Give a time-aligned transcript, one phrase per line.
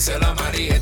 [0.00, 0.80] díselo a María.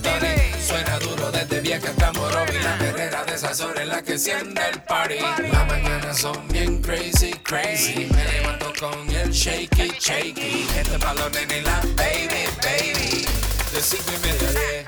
[0.64, 2.56] Suena duro desde vieja hasta Morovi.
[2.62, 5.18] La perrera de esas horas en la que enciende el party.
[5.50, 8.08] Las mañanas son bien crazy, crazy.
[8.14, 10.68] Me levanto con el shaky, shaky.
[10.76, 13.26] Este balón en la baby, baby.
[13.72, 14.86] De cinco y media a diez.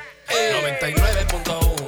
[0.79, 1.80] 99.1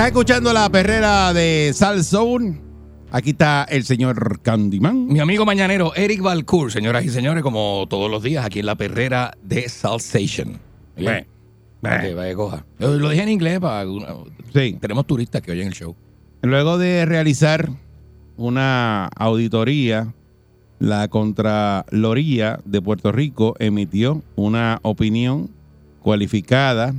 [0.00, 2.58] Estás escuchando la perrera de Sal Soul.
[3.10, 5.08] Aquí está el señor Candyman.
[5.08, 8.76] Mi amigo mañanero Eric Balcour, señoras y señores, como todos los días aquí en la
[8.76, 10.58] perrera de Salsation.
[10.96, 11.26] Bueno,
[11.82, 12.64] Para que coja.
[12.78, 13.86] Lo lo dije en inglés para
[14.54, 14.78] Sí.
[14.80, 15.94] tenemos turistas que oyen el show.
[16.40, 17.68] Luego de realizar
[18.38, 20.14] una auditoría,
[20.78, 25.50] la Contraloría de Puerto Rico emitió una opinión
[26.00, 26.94] cualificada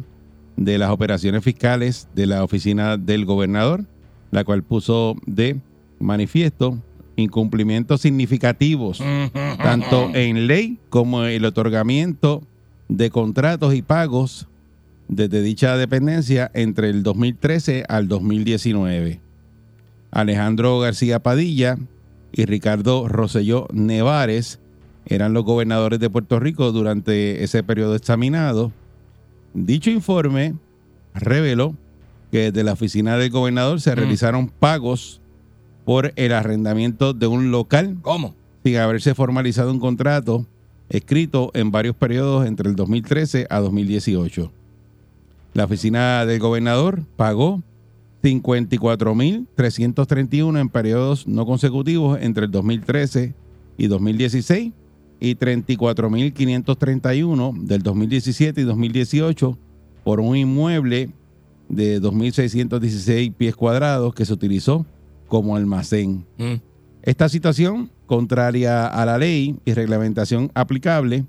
[0.58, 3.86] de las operaciones fiscales de la oficina del gobernador,
[4.32, 5.60] la cual puso de
[6.00, 6.78] manifiesto
[7.16, 9.02] incumplimientos significativos
[9.62, 12.42] tanto en ley como el otorgamiento
[12.88, 14.48] de contratos y pagos
[15.08, 19.20] desde dicha dependencia entre el 2013 al 2019.
[20.12, 21.78] Alejandro García Padilla
[22.32, 24.60] y Ricardo Rosselló Nevares
[25.06, 28.72] eran los gobernadores de Puerto Rico durante ese periodo examinado.
[29.54, 30.56] Dicho informe
[31.14, 31.76] reveló
[32.32, 35.22] que desde la oficina del gobernador se realizaron pagos
[35.84, 38.34] por el arrendamiento de un local ¿Cómo?
[38.64, 40.48] sin haberse formalizado un contrato
[40.90, 44.52] escrito en varios periodos entre el 2013 a 2018.
[45.54, 47.62] La oficina del gobernador pagó
[48.24, 53.34] 54.331 en periodos no consecutivos entre el 2013
[53.78, 54.72] y 2016
[55.22, 59.58] y 34.531 del 2017 y 2018
[60.04, 61.12] por un inmueble
[61.70, 64.86] de 2.616 pies cuadrados que se utilizó
[65.28, 66.26] como almacén.
[66.38, 66.56] Mm.
[67.04, 71.24] Esta situación, contraria a la ley y reglamentación aplicable,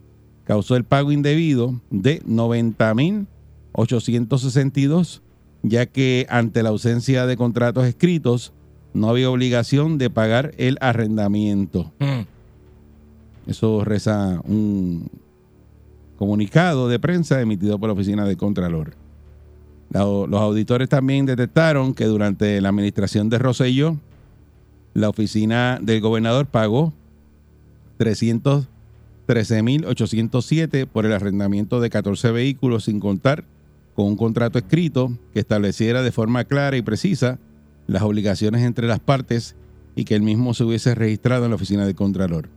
[0.44, 5.22] causó el pago indebido de 90.862,
[5.62, 8.52] ya que ante la ausencia de contratos escritos,
[8.94, 11.92] no había obligación de pagar el arrendamiento.
[12.00, 12.31] Mm.
[13.46, 15.08] Eso reza un
[16.16, 18.94] comunicado de prensa emitido por la Oficina del Contralor.
[19.92, 23.96] Los auditores también detectaron que durante la administración de Rosselló,
[24.94, 26.92] la oficina del gobernador pagó
[27.98, 33.42] 313.807 por el arrendamiento de 14 vehículos sin contar
[33.94, 37.38] con un contrato escrito que estableciera de forma clara y precisa
[37.86, 39.56] las obligaciones entre las partes
[39.94, 42.48] y que el mismo se hubiese registrado en la oficina del Contralor.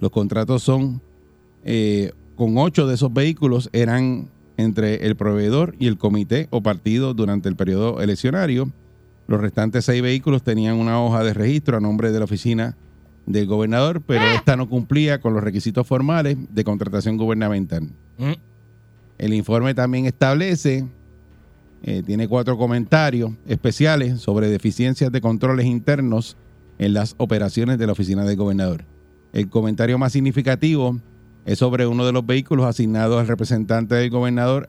[0.00, 1.02] Los contratos son,
[1.62, 7.12] eh, con ocho de esos vehículos eran entre el proveedor y el comité o partido
[7.12, 8.70] durante el periodo eleccionario.
[9.26, 12.76] Los restantes seis vehículos tenían una hoja de registro a nombre de la oficina
[13.26, 17.84] del gobernador, pero esta no cumplía con los requisitos formales de contratación gubernamental.
[18.18, 18.32] Mm.
[19.18, 20.86] El informe también establece,
[21.82, 26.38] eh, tiene cuatro comentarios especiales sobre deficiencias de controles internos
[26.78, 28.84] en las operaciones de la oficina del gobernador.
[29.32, 30.98] El comentario más significativo
[31.44, 34.68] es sobre uno de los vehículos asignados al representante del gobernador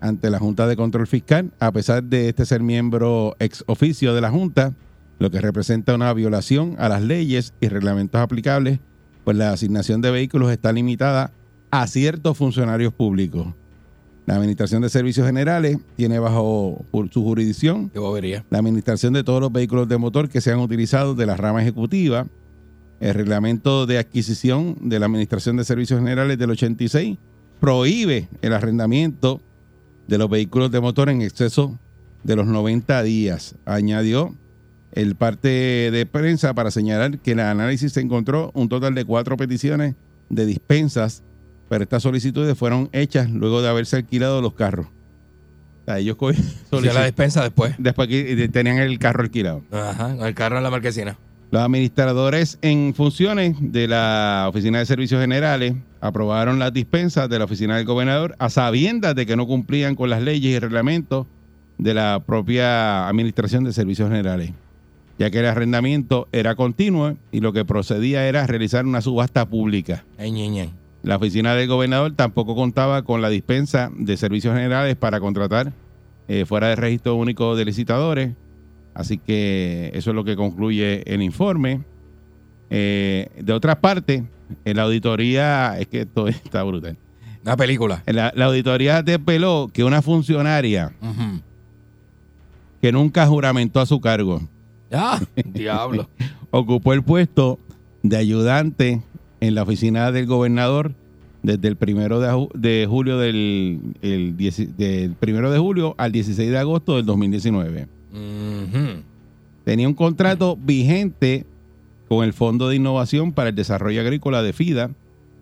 [0.00, 4.20] ante la Junta de Control Fiscal, a pesar de este ser miembro ex oficio de
[4.20, 4.74] la Junta,
[5.18, 8.80] lo que representa una violación a las leyes y reglamentos aplicables,
[9.24, 11.32] pues la asignación de vehículos está limitada
[11.70, 13.46] a ciertos funcionarios públicos.
[14.26, 17.90] La Administración de Servicios Generales tiene bajo su jurisdicción
[18.50, 22.26] la administración de todos los vehículos de motor que sean utilizados de la rama ejecutiva,
[23.02, 27.18] el reglamento de adquisición de la Administración de Servicios Generales del 86
[27.60, 29.40] prohíbe el arrendamiento
[30.06, 31.76] de los vehículos de motor en exceso
[32.22, 33.56] de los 90 días.
[33.64, 34.36] Añadió
[34.92, 39.04] el parte de prensa para señalar que en el análisis se encontró un total de
[39.04, 39.96] cuatro peticiones
[40.28, 41.24] de dispensas,
[41.68, 44.86] pero estas solicitudes fueron hechas luego de haberse alquilado los carros.
[44.86, 46.16] O sea, ellos
[46.70, 47.74] la despensa después.
[47.78, 49.64] después que tenían el carro alquilado.
[49.72, 51.18] Ajá, el carro en la marquesina.
[51.52, 57.44] Los administradores en funciones de la Oficina de Servicios Generales aprobaron las dispensas de la
[57.44, 61.26] Oficina del Gobernador a sabiendas de que no cumplían con las leyes y reglamentos
[61.76, 64.52] de la propia Administración de Servicios Generales,
[65.18, 70.06] ya que el arrendamiento era continuo y lo que procedía era realizar una subasta pública.
[70.16, 70.70] Ay.
[71.02, 75.74] La oficina del gobernador tampoco contaba con la dispensa de servicios generales para contratar
[76.28, 78.30] eh, fuera del registro único de licitadores.
[78.94, 81.80] Así que eso es lo que concluye el informe.
[82.70, 84.24] Eh, de otra parte,
[84.64, 86.96] en la auditoría, es que esto está brutal.
[87.44, 88.02] Una película.
[88.06, 90.92] La, la auditoría despeló que una funcionaria
[92.80, 94.40] que nunca juramentó a su cargo
[94.92, 96.08] Ah, diablo.
[96.50, 97.58] ocupó el puesto
[98.02, 99.02] de ayudante
[99.40, 100.92] en la oficina del gobernador
[101.42, 104.36] desde el primero de, ju- de julio del, el
[104.76, 107.88] del primero de julio al 16 de agosto del 2019.
[109.64, 111.46] Tenía un contrato vigente
[112.08, 114.90] con el Fondo de Innovación para el Desarrollo Agrícola de FIDA.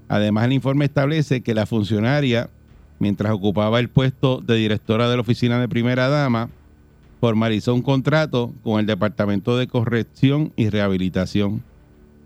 [0.09, 2.51] Además, el informe establece que la funcionaria,
[2.99, 6.51] mientras ocupaba el puesto de directora de la oficina de primera dama,
[7.21, 11.63] formalizó un contrato con el Departamento de Corrección y Rehabilitación,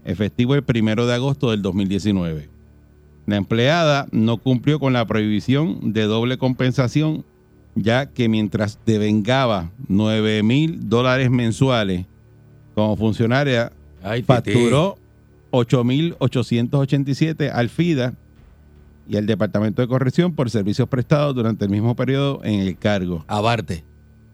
[0.04, 2.48] efectivo el primero de agosto del 2019.
[3.26, 7.24] La empleada no cumplió con la prohibición de doble compensación,
[7.74, 12.06] ya que mientras devengaba 9 mil dólares mensuales
[12.74, 13.72] como funcionaria,
[14.02, 14.96] Ay, facturó
[15.50, 18.14] 8.887 al FIDA
[19.08, 23.24] y al Departamento de Corrección por servicios prestados durante el mismo periodo en el cargo.
[23.28, 23.84] Aparte.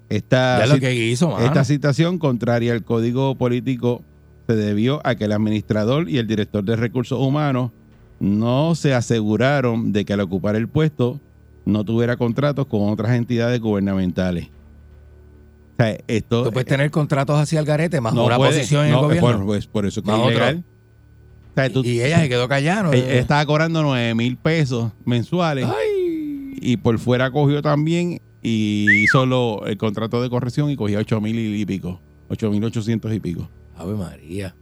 [0.08, 4.02] Esta, Ya lo que hizo, esta citación, contraria al código político,
[4.48, 7.70] se debió a que el administrador y el director de recursos humanos
[8.18, 11.20] no se aseguraron de que al ocupar el puesto
[11.70, 14.46] no tuviera contratos con otras entidades gubernamentales.
[14.46, 18.84] O sea, esto Tú puedes tener contratos así al garete, más no una puede- posición
[18.86, 19.28] en no, el gobierno.
[19.38, 20.36] Por, pues, por eso que Más es otro.
[20.36, 20.64] ilegal.
[21.50, 22.94] O sea, tú- y ella se quedó callada.
[22.94, 26.54] ella estaba cobrando 9 mil pesos mensuales Ay.
[26.60, 31.20] y por fuera cogió también y hizo lo- el contrato de corrección y cogía 8
[31.20, 33.48] mil y pico, 8 mil 800 y pico.
[33.76, 34.54] Ave María.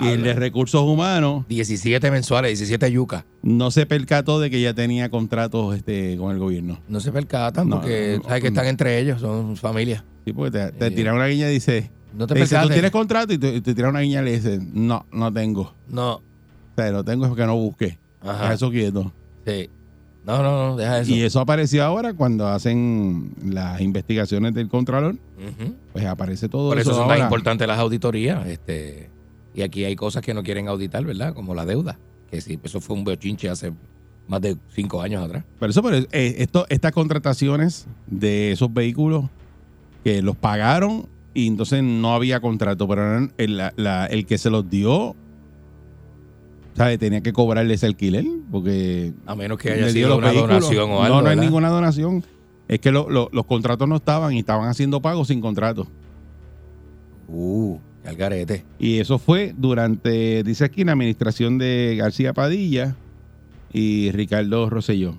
[0.00, 3.24] Y el de recursos humanos 17 mensuales, 17 yucas.
[3.42, 6.78] no se percató de que ya tenía contratos este, con el gobierno.
[6.88, 8.54] No se percatan No, porque no, sabes que no.
[8.54, 10.04] están entre ellos, son familia.
[10.24, 12.68] Sí, porque te, te Eh, tira una guiña y dice, No te te dice, tú
[12.68, 15.62] tienes contrato y te, te tira una guiña y le dice, no, no tengo.
[15.62, 16.20] O No.
[16.76, 17.98] sea, no tengo es porque no busqué.
[18.22, 18.32] Ajá.
[18.42, 19.12] Deja eso quieto.
[19.46, 19.70] Sí.
[20.24, 21.12] No, no, no, deja eso.
[21.12, 25.14] Y eso apareció ahora cuando hacen las investigaciones del Contralor.
[25.92, 27.24] Pues aparece todo Por eso eso son tan ahora.
[27.26, 28.44] importantes las auditorías.
[28.48, 29.08] Este,
[29.56, 31.34] y aquí hay cosas que no quieren auditar, ¿verdad?
[31.34, 31.98] Como la deuda.
[32.30, 33.72] Que sí, eso fue un bochinche hace
[34.28, 35.44] más de cinco años atrás.
[35.58, 39.24] Por eso, pero, eh, esto, estas contrataciones de esos vehículos
[40.04, 44.50] que los pagaron y entonces no había contrato, pero el, la- la- el que se
[44.50, 45.14] los dio,
[46.74, 46.98] ¿sabe?
[46.98, 50.60] Tenía que cobrarle ese alquiler porque A menos que haya sido una vehículos.
[50.60, 51.16] donación o algo.
[51.16, 51.42] No, no ¿verdad?
[51.42, 52.24] ninguna donación.
[52.68, 55.86] Es que lo- lo- los contratos no estaban y estaban haciendo pagos sin contrato.
[57.28, 58.64] Uh, qué algarete.
[58.78, 62.96] Y eso fue durante, dice aquí, la administración de García Padilla
[63.72, 65.18] y Ricardo Rosselló.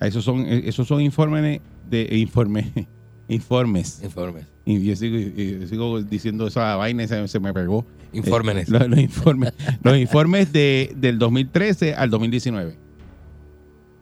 [0.00, 2.66] Esos son, esos son informes de informes,
[3.28, 4.00] informes.
[4.02, 4.46] Informes.
[4.66, 7.86] Y yo sigo, yo sigo diciendo esa vaina y se, se me pegó.
[8.12, 8.68] Infórmenes.
[8.68, 9.52] Eh, los, los informes,
[9.82, 12.76] los informes de, del 2013 al 2019.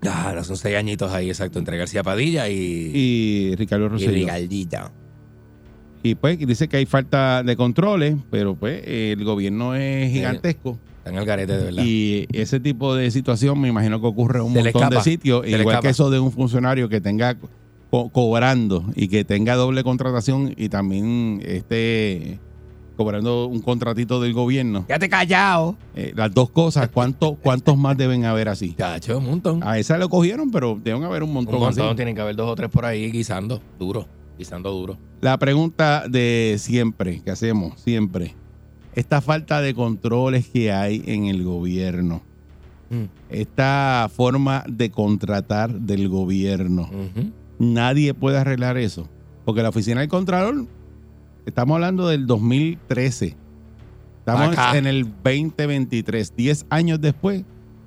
[0.00, 4.28] Claro, son seis añitos ahí, exacto, entre García Padilla y, Y Ricardo y Rosselló.
[6.02, 10.78] Y pues dice que hay falta de controles, pero pues el gobierno es gigantesco.
[10.98, 11.82] Están al garete, de verdad.
[11.84, 15.46] Y ese tipo de situación me imagino que ocurre en un Se montón de sitios.
[15.46, 17.36] Igual que eso de un funcionario que tenga
[17.90, 22.38] co- cobrando y que tenga doble contratación y también esté
[22.96, 24.86] cobrando un contratito del gobierno.
[24.86, 25.76] Quédate callado.
[25.96, 28.72] Eh, las dos cosas, ¿cuánto, ¿cuántos más deben haber así?
[28.74, 29.60] Cacho, un montón.
[29.64, 31.96] A esa lo cogieron, pero deben haber un un montón, montón, así.
[31.96, 34.06] tienen que haber dos o tres por ahí guisando, duro,
[34.44, 34.98] duro.
[35.20, 38.34] La pregunta de siempre, que hacemos siempre.
[38.94, 42.22] Esta falta de controles que hay en el gobierno.
[42.92, 43.04] Mm.
[43.30, 46.90] esta forma de contratar del gobierno.
[47.58, 49.08] Nadie puede arreglar eso.
[49.46, 50.66] Porque la oficina del Contralor,
[51.46, 53.34] estamos hablando del 2013.
[54.18, 54.76] Estamos Acá.
[54.76, 56.34] en el 2023.
[56.36, 57.44] Diez años después,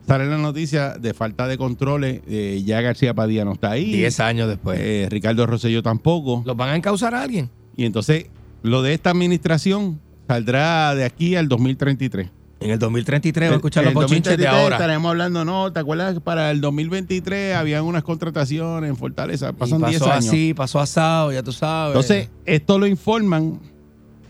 [0.08, 2.22] sale la noticia de falta de controles.
[2.28, 3.92] eh, ya García Padilla no está ahí.
[3.94, 4.80] Diez años después.
[4.80, 6.44] Eh, Ricardo Rosselló tampoco.
[6.46, 7.50] ¿Los van a encauzar a alguien?
[7.76, 8.28] Y entonces,
[8.64, 12.30] lo de esta administración saldrá de aquí al 2033.
[12.62, 14.76] En el 2033 voy a escuchar los bochinches de 2033 ahora.
[14.78, 19.52] Estaremos hablando, no, ¿te acuerdas que para el 2023 habían unas contrataciones en Fortaleza?
[19.54, 20.26] Pasan 10 pasó años.
[20.28, 21.90] así, pasó asado, ya tú sabes.
[21.96, 23.60] Entonces, esto lo informan,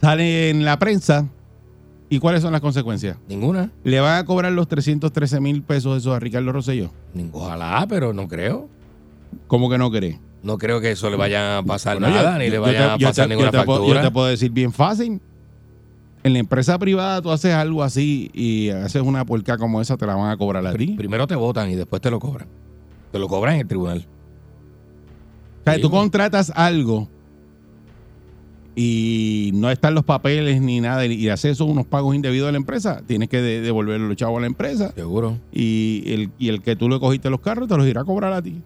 [0.01, 1.27] sale en la prensa.
[2.09, 3.17] ¿Y cuáles son las consecuencias?
[3.27, 3.71] Ninguna.
[3.83, 6.91] ¿Le van a cobrar los 313 mil pesos esos a Ricardo Rosselló?
[7.31, 8.69] Ojalá, pero no creo.
[9.47, 10.19] ¿Cómo que no cree?
[10.43, 12.97] No creo que eso le vaya a pasar Bueno, yo- nada, ni le te- a
[12.97, 14.01] pasar te- ninguna yo te puedo- factura.
[14.01, 15.19] yo te puedo decir bien fácil.
[16.23, 20.05] En la empresa privada tú haces algo así y haces una puerca como esa, te
[20.05, 20.87] la van a cobrar a ti.
[20.97, 22.47] Primero te votan y después te lo cobran.
[23.11, 24.05] Te lo cobran en el tribunal.
[25.61, 27.09] O sea, Sí, tú contratas algo
[28.75, 32.57] y no están los papeles ni nada y haces eso unos pagos indebidos a la
[32.57, 35.37] empresa, tienes que de- devolverle los chavos a la empresa Seguro.
[35.53, 38.33] y el, y el que tú le cogiste los carros te los irá a cobrar
[38.33, 38.61] a ti,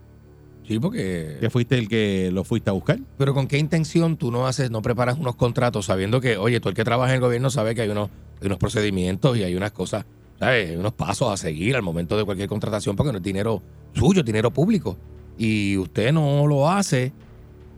[0.67, 1.37] Sí, porque.
[1.39, 2.99] que fuiste el que los fuiste a buscar.
[3.17, 6.69] Pero con qué intención tú no haces, no preparas unos contratos sabiendo que, oye, tú
[6.69, 9.55] el que trabaja en el gobierno sabe que hay unos, hay unos procedimientos y hay
[9.55, 10.05] unas cosas,
[10.39, 10.69] ¿sabes?
[10.69, 13.63] Hay unos pasos a seguir al momento de cualquier contratación porque no es dinero
[13.93, 14.95] suyo, es dinero público.
[15.39, 17.13] Y usted no lo hace,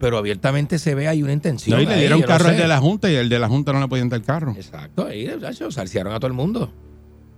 [0.02, 1.78] pero abiertamente se ve hay una intención.
[1.78, 3.48] No, y le ahí, dieron no carro al de la Junta y el de la
[3.48, 4.54] Junta no le podían dar carro.
[4.58, 5.30] Exacto, ahí
[5.70, 6.74] salsearon a todo el mundo.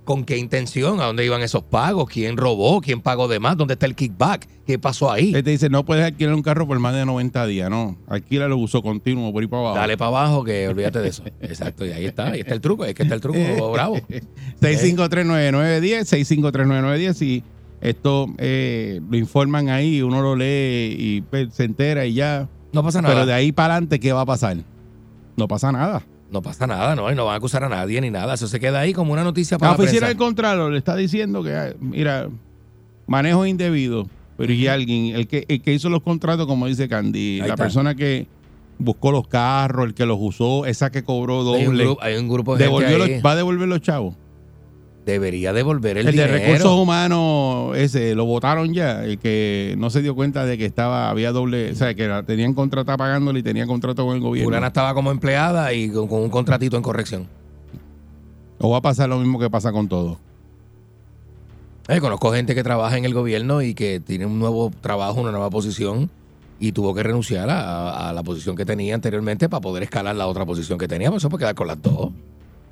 [0.05, 0.99] ¿Con qué intención?
[0.99, 2.09] ¿A dónde iban esos pagos?
[2.09, 2.81] ¿Quién robó?
[2.81, 3.55] ¿Quién pagó de más?
[3.55, 4.47] ¿Dónde está el kickback?
[4.65, 5.33] ¿Qué pasó ahí?
[5.33, 7.97] Él te dice, no puedes alquilar un carro por más de 90 días, no.
[8.07, 9.77] Alquila lo uso continuo por ahí para abajo.
[9.77, 11.23] Dale para abajo que olvídate de eso.
[11.41, 13.97] Exacto, y ahí está, ahí está el truco, es que está el truco, bravo.
[14.61, 17.43] 6539910, 6539910 y
[17.83, 22.47] esto eh, lo informan ahí, uno lo lee y pues, se entera y ya.
[22.71, 23.13] No pasa nada.
[23.13, 24.57] Pero de ahí para adelante, ¿qué va a pasar?
[25.35, 26.01] No pasa nada.
[26.31, 27.11] No pasa nada, ¿no?
[27.11, 28.33] Y no van a acusar a nadie ni nada.
[28.33, 31.43] Eso se queda ahí como una noticia para La oficina del Contralor le está diciendo
[31.43, 32.29] que, ah, mira,
[33.05, 37.33] manejo indebido, pero y alguien, el que, el que hizo los contratos, como dice Candy,
[37.35, 37.57] Ahí la está.
[37.57, 38.25] persona que
[38.79, 42.15] buscó los carros, el que los usó, esa que cobró hay, un doble, grupo, hay
[42.15, 43.21] un grupo de devolvió gente los- ahí.
[43.21, 44.15] va a devolver los chavos.
[45.05, 46.33] Debería devolver el, El, de dinero.
[46.45, 51.09] recursos humanos, ese, lo votaron ya, el que no se dio cuenta de que estaba,
[51.09, 54.47] había doble, o sea, que la tenían contratada pagándole y tenía contrato con el gobierno.
[54.47, 57.27] Fulana estaba como empleada y con, con un contratito en corrección.
[58.59, 60.19] O va a pasar lo mismo que pasa con todo.
[61.89, 65.31] Eh, conozco gente que trabaja en el gobierno y que tiene un nuevo trabajo, una
[65.31, 66.09] nueva posición
[66.61, 70.27] y tuvo que renunciar a, a la posición que tenía anteriormente para poder escalar la
[70.27, 71.09] otra posición que tenía.
[71.09, 72.11] Pues eso puede quedar con las dos.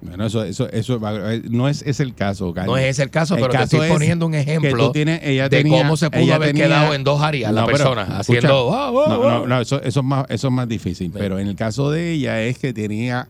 [0.01, 2.72] Bueno, eso, eso, eso eh, no es, es el caso, Candy.
[2.72, 5.48] No es ese el caso, El pero te estoy es poniendo un ejemplo tienes- ella
[5.48, 7.77] de tenía- cómo se pudo ella haber tenía- quedado en dos áreas la No, pero,
[7.77, 8.74] persona, escucha, haciendo...
[8.74, 9.39] ah, ah, No, ah.
[9.41, 11.12] no, no, eso, eso es más, eso es más difícil.
[11.13, 13.27] Pero en el caso de ella es que tenía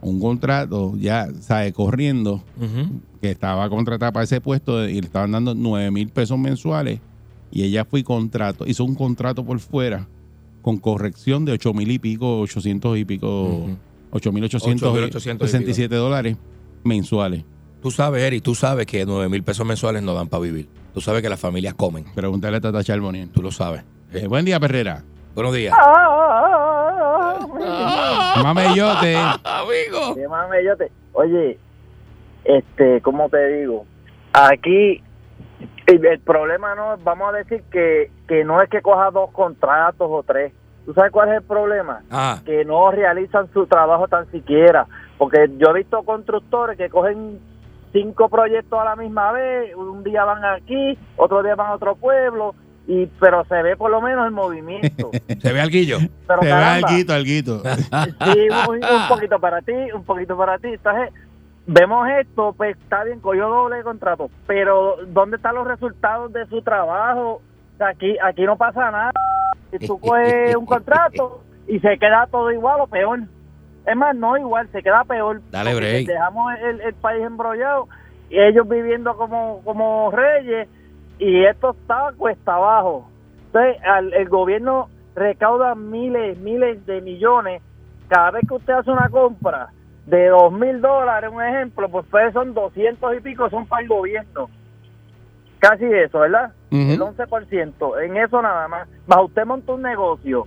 [0.00, 2.44] un contrato ya, sabe, corriendo,
[3.20, 7.00] que estaba contratada para ese puesto y le estaban dando 9 mil pesos mensuales.
[7.50, 10.06] Y ella fue contrato, hizo un contrato por fuera
[10.62, 13.62] con corrección de 8 mil y pico, 800 y pico, Ujú.
[13.62, 13.76] 8 mil
[14.10, 16.36] 8.867 867 dólares
[16.84, 17.44] mensuales.
[17.82, 20.68] Tú sabes, Eri, tú sabes que 9 mil pesos mensuales no dan para vivir.
[20.94, 22.04] Tú sabes que las familias comen.
[22.14, 23.30] Pregúntale a Tata Charboniel.
[23.30, 23.84] Tú lo sabes.
[24.12, 25.04] Eh, buen día, Perrera.
[25.34, 25.76] Buenos días.
[28.42, 29.16] Mameyote.
[29.16, 30.16] Amigo.
[30.28, 30.90] Mameyote.
[31.12, 31.58] Oye,
[32.44, 33.86] este, ¿cómo te digo?
[34.32, 35.02] Aquí
[35.86, 40.08] el, el problema no vamos a decir que, que no es que coja dos contratos
[40.10, 40.52] o tres.
[40.88, 42.00] ¿Tú sabes cuál es el problema?
[42.10, 44.86] Ah, Que no realizan su trabajo tan siquiera.
[45.18, 47.40] Porque yo he visto constructores que cogen
[47.92, 51.94] cinco proyectos a la misma vez, un día van aquí, otro día van a otro
[51.94, 52.54] pueblo,
[52.86, 55.10] y pero se ve por lo menos el movimiento.
[55.42, 55.98] se ve alguillo.
[56.26, 57.62] Pero ve caramba, alguito, alguito.
[58.32, 60.68] Sí, un, un poquito para ti, un poquito para ti.
[60.68, 61.12] Entonces,
[61.66, 66.62] vemos esto, pues está bien, cogió doble contrato, pero ¿dónde están los resultados de su
[66.62, 67.42] trabajo?
[67.74, 69.10] O sea, aquí, aquí no pasa nada.
[69.70, 73.20] Si tú coges un contrato y se queda todo igual o peor.
[73.86, 75.40] Es más, no igual, se queda peor.
[75.50, 76.06] Dale break.
[76.06, 77.88] Dejamos el, el país embrollado
[78.30, 80.68] y ellos viviendo como, como reyes
[81.18, 83.08] y esto está cuesta abajo.
[83.46, 87.62] Entonces, al- el gobierno recauda miles, miles de millones.
[88.08, 89.68] Cada vez que usted hace una compra
[90.06, 93.88] de dos mil dólares, un ejemplo, pues, pues son doscientos y pico, son para el
[93.88, 94.48] gobierno.
[95.58, 96.52] Casi eso, ¿verdad?
[96.70, 97.14] El Ujú.
[97.16, 98.88] 11%, en eso nada más.
[99.06, 100.46] Más usted monta un negocio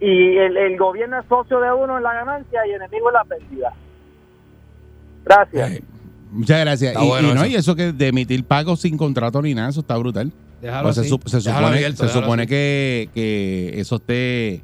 [0.00, 3.24] y el, el gobierno es socio de uno en la ganancia y enemigo en la
[3.24, 3.72] pérdida.
[5.24, 5.70] Gracias.
[5.72, 5.82] Eh,
[6.30, 6.92] Muchas gracias.
[6.92, 7.46] Está y, bueno y no, eso.
[7.50, 10.30] y eso que de emitir pagos sin contrato ni nada, eso está brutal.
[10.60, 11.10] déjalo Pues se, así.
[11.10, 12.48] sup- se Déjalo supone, abierto, se déjalo supone así.
[12.50, 14.62] que, que eso esté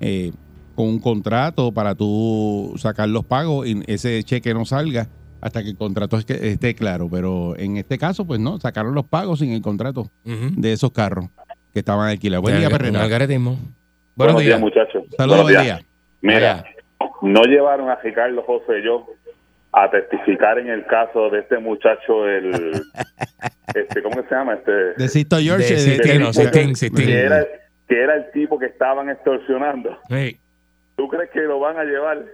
[0.00, 0.32] eh,
[0.74, 5.08] con un contrato para tú sacar los pagos y ese cheque no salga
[5.46, 7.08] hasta que el contrato es que esté claro.
[7.10, 11.26] Pero en este caso, pues no, sacaron los pagos sin el contrato de esos carros
[11.72, 12.42] que estaban alquilados.
[12.42, 13.02] Buen día, Perrera.
[13.02, 13.58] algaretismo.
[14.16, 14.58] Buenos días.
[14.60, 15.04] muchachos.
[15.16, 15.80] Saludos, Buenos buen día.
[16.20, 16.64] Mira,
[17.22, 19.06] no llevaron a Ricardo José y yo
[19.72, 22.82] a testificar en el caso de este muchacho, el.
[23.74, 24.54] este, ¿Cómo que se llama?
[24.54, 24.72] Este.
[24.96, 25.64] De Sisto George.
[25.68, 27.08] De de- Sistino, de- Sistín, que, Sistín.
[27.10, 27.46] era,
[27.88, 29.96] que era el tipo que estaban extorsionando.
[30.08, 30.38] Sí.
[30.96, 32.24] ¿Tú crees que lo van a llevar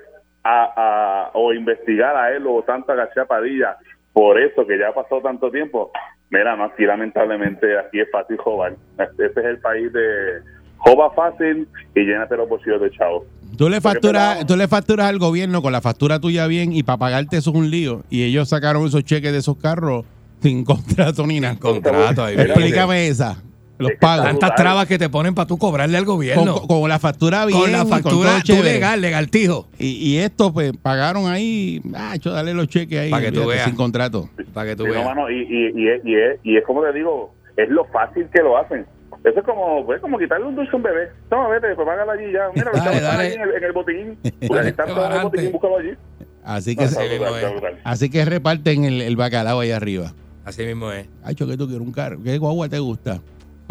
[0.44, 3.76] a, a- o investigar a él o tanta García Padilla
[4.12, 5.90] por eso que ya ha pasado tanto tiempo?
[6.30, 8.74] Mira, no, aquí lamentablemente aquí es fácil jobar.
[8.98, 10.40] Este es el país de
[10.78, 13.24] joba fácil y llénate los bolsillos de chavo.
[13.56, 16.96] Tú le, facturas, tú le facturas al gobierno con la factura tuya bien y para
[16.98, 18.02] pagarte eso es un lío.
[18.10, 20.04] Y ellos sacaron esos cheques de esos carros
[20.40, 21.56] sin contrato ni nada.
[21.58, 22.34] Contrato ahí.
[22.38, 23.36] Explícame esa.
[23.82, 24.24] Los pagos.
[24.26, 26.54] Tantas trabas que te ponen para tú cobrarle al Con, gobierno.
[26.62, 27.60] con la factura bien.
[27.60, 28.72] Con la factura todo tú chévere.
[28.74, 29.68] legal, legal, tijo.
[29.78, 31.80] Y, y esto, pues, pagaron ahí.
[31.94, 33.22] Ah, hecho, dale los cheques ahí.
[33.22, 33.64] Que tú veas.
[33.66, 34.28] Sin contrato.
[34.54, 35.04] Para que tú Sí, no, veas.
[35.06, 38.26] mano, y, y, y, es- y, es, y es como te digo, es lo fácil
[38.32, 38.86] que lo hacen.
[39.24, 41.08] Eso es como, pues, como quitarle un dulce a un bebé.
[41.30, 42.48] Toma, vete, pues págalo allí ya.
[42.54, 43.24] Mira, Dale, dale.
[43.26, 44.18] allí en el, en el botiquín.
[44.48, 45.90] Porque todos en el botiquín, búscalo allí.
[46.44, 47.76] Así que, Está Sí, brutal, mismo está es.
[47.84, 50.12] así que reparten el, el bacalao ahí arriba.
[50.44, 51.06] Así mismo es.
[51.22, 52.18] Ay, que tú quieres un carro.
[52.24, 53.20] ¿Qué guagua te gusta?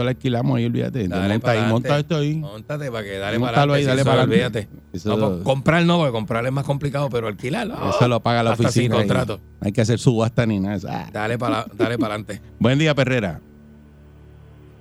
[0.01, 1.07] Eso lo alquilamos ahí, olvídate.
[1.07, 2.35] Dale monta ahí, monta esto ahí.
[2.35, 4.67] Móntate para que dale para ahí, dale eso, para Olvídate.
[4.91, 7.75] Eso, No, pues, comprar no, porque comprar es más complicado, pero alquilarlo.
[7.89, 8.95] eso lo paga la Hasta sin oficina.
[8.95, 9.07] ahí.
[9.07, 9.39] contrato.
[9.61, 10.79] Hay que hacer subasta ni nada.
[10.89, 11.09] Ah.
[11.13, 12.41] Dale para dale para adelante.
[12.59, 13.39] Buen día, Perrera.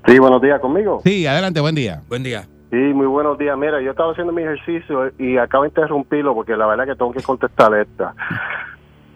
[0.07, 1.03] Sí, buenos días conmigo.
[1.05, 2.03] Sí, adelante, buen día.
[2.09, 2.49] Buen día.
[2.71, 3.59] Sí, muy buenos días.
[3.59, 7.13] Mira, yo estaba haciendo mi ejercicio y acabo de interrumpirlo porque la verdad que tengo
[7.13, 8.15] que contestar esta.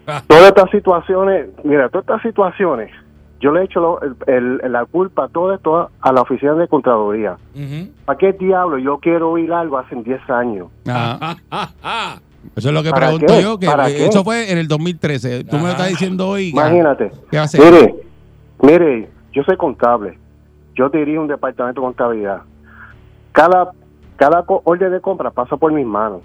[0.06, 0.22] Ah.
[0.26, 2.90] Todas estas situaciones, mira, todas estas situaciones,
[3.44, 6.66] yo le he hecho lo- el- el- la culpa todo esto a la oficina de
[6.66, 7.36] Contraloría.
[8.06, 10.68] ¿Para qué diablo yo quiero oír algo hace 10 años?
[10.88, 12.18] Ah, ah, ah.
[12.56, 13.42] Eso es lo que ¿Para pregunto qué?
[13.42, 14.06] yo, que ¿Para eh, qué?
[14.06, 15.44] eso fue en el 2013.
[15.44, 16.48] Tú me lo estás diciendo hoy.
[16.50, 17.10] Imagínate.
[17.30, 17.60] ¿Qué va a hacer?
[17.60, 17.94] Mire,
[18.62, 20.18] mire, yo soy contable.
[20.74, 22.42] Yo dirijo un departamento de contabilidad.
[23.32, 23.72] Cada,
[24.16, 26.22] cada co- orden de compra pasa por mis manos.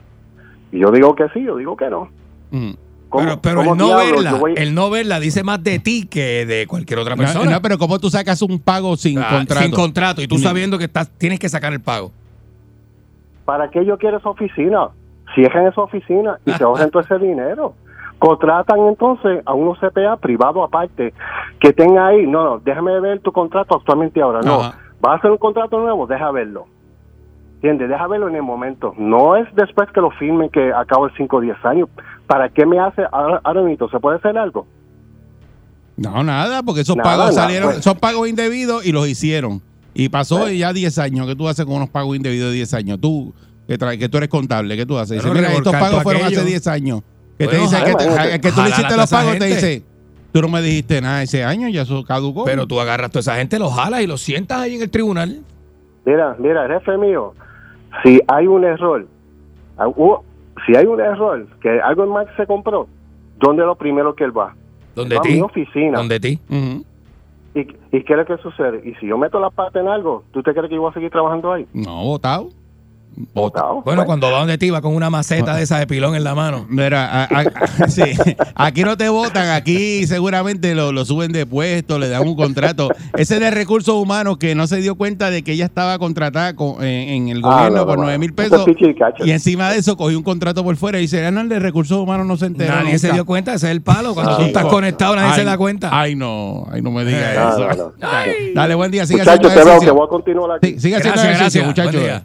[0.72, 2.08] Y yo digo que sí, yo digo que no.
[2.52, 2.74] ¿Cómo-
[3.12, 6.46] Pero, pero cómo el no verla, voy- el no verla dice más de ti que
[6.46, 7.50] de cualquier otra No, persona.
[7.52, 9.64] no, pero ¿cómo tú sacas un pago sin Ah, contrato?
[9.64, 10.22] Sin contrato.
[10.22, 12.12] Y tú sabiendo que estás, tienes que sacar el pago.
[13.46, 14.90] ¿Para qué yo quiero esa oficina?
[15.34, 17.74] Cierren esa oficina y se ahorren todo ese dinero.
[18.20, 21.14] Contratan entonces a unos CPA privado aparte
[21.60, 22.28] que tenga ahí.
[22.28, 24.42] No, no, déjame ver tu contrato actualmente ahora.
[24.42, 24.78] No, Ajá.
[25.04, 26.68] va a hacer un contrato nuevo, deja verlo.
[27.62, 27.90] ¿Entiendes?
[27.90, 28.94] Deja verlo en el momento.
[28.98, 31.90] No es después que lo firmen que acabo el 5 o 10 años.
[32.26, 33.04] ¿Para qué me hace
[33.66, 33.90] mismo?
[33.90, 34.66] ¿Se puede hacer algo?
[35.98, 37.84] No, nada, porque esos Nada, pagos nada, salieron, pues.
[37.84, 39.62] son pagos indebidos y los hicieron.
[39.94, 40.58] Y pasó Pues.
[40.58, 41.28] ya 10 años.
[41.28, 43.02] ¿Qué tú haces con unos pagos indebidos de 10 años?
[43.02, 43.34] Tú,
[43.68, 45.22] que, que tú eres contable, ¿qué tú haces?
[45.22, 46.40] Dice, mira, estos pagos fueron aquello.
[46.42, 47.02] hace 10 años.
[47.38, 49.56] Que Bueno, te dice que, te- que tú le hiciste los pagos, te gente.
[49.56, 49.84] dice,
[50.32, 52.46] tú no me dijiste nada ese año, ya eso caducó.
[52.46, 54.90] Pero tú agarras a toda esa gente, los jalas y los sientas ahí en el
[54.90, 55.42] tribunal.
[56.06, 57.34] Mira, mira, jefe mío,
[58.04, 59.06] si hay un error,
[59.78, 59.88] ah,
[60.66, 62.88] si hay un error, que algo en mal se compró,
[63.40, 64.56] ¿dónde es lo primero que él va?
[64.96, 65.34] Donde Va a ti.
[65.34, 65.98] mi oficina.
[65.98, 66.40] Donde ti.
[67.56, 68.82] ¿Y, ¿Y qué es lo que sucede?
[68.88, 70.94] Y si yo meto la pata en algo, ¿tú te crees que yo voy a
[70.94, 71.66] seguir trabajando ahí?
[71.74, 72.50] No, votado.
[73.34, 73.82] Votado.
[73.84, 76.36] Bueno, cuando va donde ti, va con una maceta de esa de pilón en la
[76.36, 76.66] mano.
[76.70, 78.02] Mira, a- a- sí,
[78.56, 82.90] aquí no te votan, aquí seguramente lo, lo suben de puesto, le dan un contrato.
[83.18, 86.82] Ese de recursos humanos que no se dio cuenta de que ella estaba contratada con-
[86.84, 88.04] en, en el Ah, gobierno no, no, por no.
[88.04, 91.02] 9 mil Eso es pesos y encima de eso cogió un contrato por fuera y
[91.02, 92.74] dice, ah, no, el de recursos humanos no se enteró.
[92.74, 93.16] Nadie se nunca".
[93.16, 94.14] dio cuenta, ese es el palo.
[94.14, 94.70] Cuando Ah, tú estás no.
[94.70, 95.90] conectado, nadie se Ay, da cuenta.
[95.92, 97.84] Ay, no, ay, no me digas No, eso.
[97.84, 98.08] no, no.
[98.56, 100.68] Dale, buen día, sigue Muchachos, haciendo te veo que voy a continuar aquí.
[100.74, 101.94] Sí, sigue haciendo Gracias, ejercicio, gracias.
[101.94, 102.24] muchachos.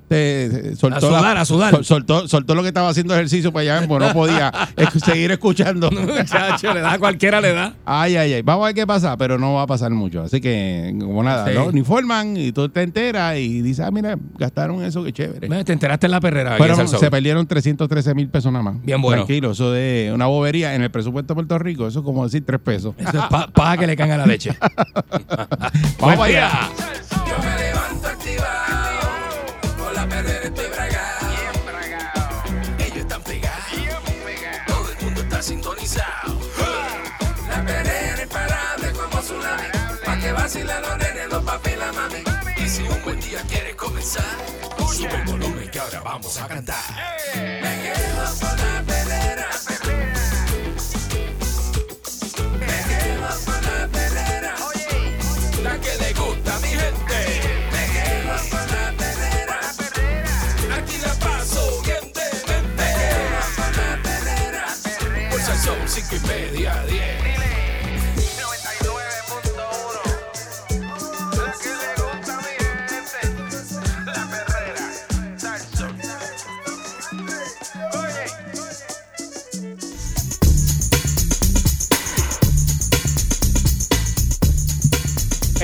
[0.90, 1.70] Soltó A sudar, la- a sudar.
[1.72, 4.52] sol- Soltó, soltó lo que estaba haciendo ejercicio para allá, pues no podía
[5.04, 5.90] seguir escuchando.
[5.90, 7.74] Muchacho, le da a cualquiera, le da.
[7.84, 8.42] Ay, ay, ay.
[8.42, 10.22] Vamos a ver qué pasa, pero no va a pasar mucho.
[10.22, 11.52] Así que, como nada, Sí.
[11.54, 11.72] ¿no?
[11.72, 15.48] Ni forman y tú te enteras y dices, ah, mira, gastaron eso, qué chévere.
[15.64, 16.56] Te enteraste en la perrera.
[16.56, 18.74] Fueron- se perdieron 313 mil pesos nada más.
[18.82, 19.24] Bien bueno.
[19.24, 22.44] Tranquilo, eso de una bobería en el presupuesto de Puerto Rico, eso es como decir
[22.46, 22.94] tres pesos.
[22.98, 24.56] Eso es pa- paja que le caen a la leche.
[26.00, 26.50] Vamos para allá.
[27.26, 28.93] Yo me levanto activado,
[35.86, 36.38] sintonizado.
[37.48, 39.68] La perrera imparable como tsunami,
[40.04, 42.22] pa' que vacilen los nenes, los papi y la mami.
[42.56, 44.24] Y si un buen día quieres comenzar,
[44.92, 46.84] sube el volumen que ahora vamos a cantar.
[47.34, 48.93] Me quedo con la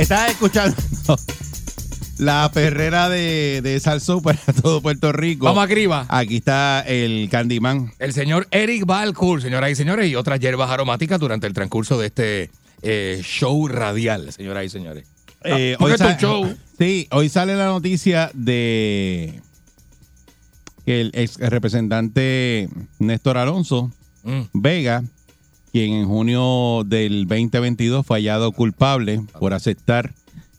[0.01, 0.75] Estás escuchando
[2.19, 3.81] la perrera de, de
[4.23, 5.45] para todo Puerto Rico.
[5.45, 6.07] Vamos arriba.
[6.09, 7.93] Aquí está el Candyman.
[7.99, 12.07] El señor Eric Balcour, señoras y señores, y otras hierbas aromáticas durante el transcurso de
[12.07, 15.07] este eh, show radial, señoras y señores.
[15.45, 16.57] Eh, porque hoy esto es sa- un show.
[16.81, 19.39] Sí, hoy sale la noticia de
[20.87, 24.41] que el ex representante Néstor Alonso Mm.
[24.53, 25.03] Vega,
[25.73, 30.13] quien en junio del 2022 fue hallado culpable por aceptar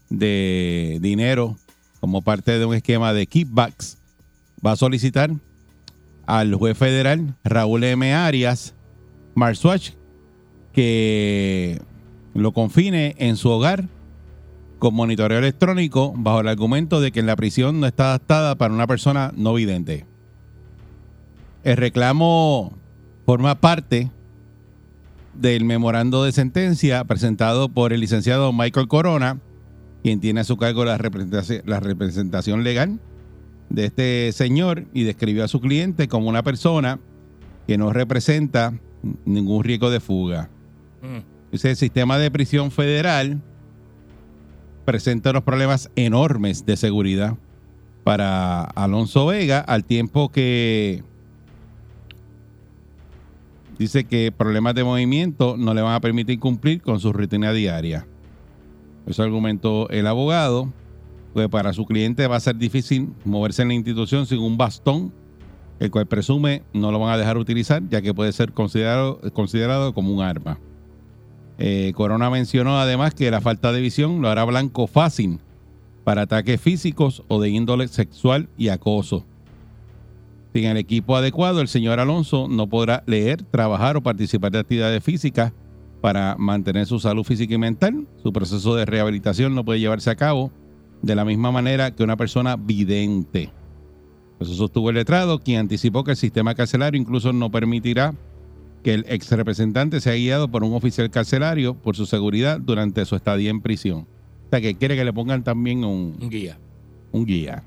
[0.10, 1.58] de dinero
[2.00, 3.98] como parte de un esquema de kickbacks,
[4.66, 5.32] va a solicitar
[6.26, 8.14] al juez federal Raúl M.
[8.14, 8.74] Arias
[9.36, 9.92] Marswatch
[10.74, 11.82] que
[12.34, 13.86] lo confine en su hogar
[14.80, 18.88] con monitoreo electrónico bajo el argumento de que la prisión no está adaptada para una
[18.88, 20.06] persona no vidente.
[21.64, 22.74] El reclamo
[23.26, 24.10] forma parte
[25.34, 29.40] del memorando de sentencia presentado por el licenciado Michael Corona,
[30.04, 33.00] quien tiene a su cargo la representación, la representación legal
[33.70, 37.00] de este señor y describió a su cliente como una persona
[37.68, 38.74] que no representa
[39.26, 40.50] ningún riesgo de fuga.
[41.02, 41.52] Mm.
[41.52, 43.42] Dice, el sistema de prisión federal
[44.86, 47.38] presenta unos problemas enormes de seguridad
[48.04, 51.04] para Alonso Vega, al tiempo que
[53.82, 58.06] dice que problemas de movimiento no le van a permitir cumplir con su rutina diaria.
[59.08, 60.72] Eso argumentó el abogado,
[61.34, 65.12] que para su cliente va a ser difícil moverse en la institución sin un bastón,
[65.80, 69.96] el cual presume no lo van a dejar utilizar, ya que puede ser considerado, considerado
[69.96, 70.60] como un arma.
[71.58, 75.40] Eh, Corona mencionó además que la falta de visión lo hará blanco fácil
[76.04, 79.26] para ataques físicos o de índole sexual y acoso.
[80.54, 85.04] Sin el equipo adecuado, el señor Alonso no podrá leer, trabajar o participar de actividades
[85.04, 85.54] físicas
[86.02, 88.08] para mantener su salud física y mental.
[88.22, 90.52] Su proceso de rehabilitación no puede llevarse a cabo
[91.02, 93.50] de la misma manera que una persona vidente.
[94.40, 98.14] Eso sostuvo el letrado, quien anticipó que el sistema carcelario incluso no permitirá
[98.84, 103.16] que el ex representante sea guiado por un oficial carcelario por su seguridad durante su
[103.16, 104.08] estadía en prisión.
[104.48, 106.58] O sea, que quiere que le pongan también un, Un guía.
[107.12, 107.64] un guía.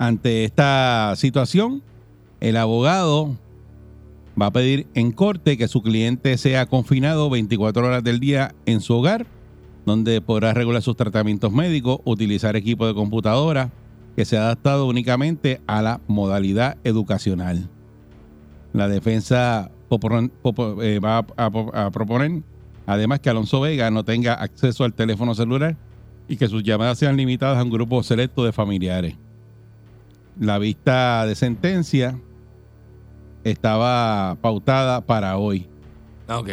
[0.00, 1.82] Ante esta situación,
[2.40, 3.36] el abogado
[4.40, 8.80] va a pedir en corte que su cliente sea confinado 24 horas del día en
[8.80, 9.26] su hogar,
[9.84, 13.72] donde podrá regular sus tratamientos médicos, utilizar equipo de computadora
[14.16, 17.68] que sea adaptado únicamente a la modalidad educacional.
[18.72, 22.42] La defensa eh, va a proponer,
[22.86, 25.76] además, que Alonso Vega no tenga acceso al teléfono celular
[26.26, 29.14] y que sus llamadas sean limitadas a un grupo selecto de familiares.
[30.40, 32.18] La vista de sentencia
[33.44, 35.66] estaba pautada para hoy.
[36.26, 36.48] Ah, ok.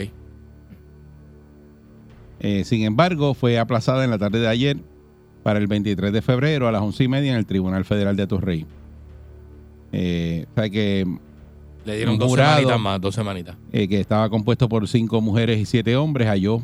[2.41, 4.78] Eh, sin embargo, fue aplazada en la tarde de ayer
[5.41, 8.23] para el 23 de febrero a las 11 y media en el Tribunal Federal de
[8.23, 8.65] Atorrey.
[9.93, 11.06] Eh, o sea que,
[11.86, 13.56] Le dieron dos semanitas más, dos semanitas.
[13.71, 16.62] eh, que estaba compuesto por cinco mujeres y siete hombres, halló